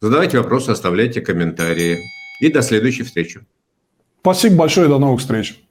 задавайте 0.00 0.38
вопросы, 0.38 0.70
оставляйте 0.70 1.20
комментарии. 1.20 2.00
И 2.40 2.50
до 2.50 2.60
следующей 2.60 3.04
встречи. 3.04 3.46
Спасибо 4.20 4.56
большое, 4.56 4.88
до 4.88 4.98
новых 4.98 5.20
встреч. 5.20 5.65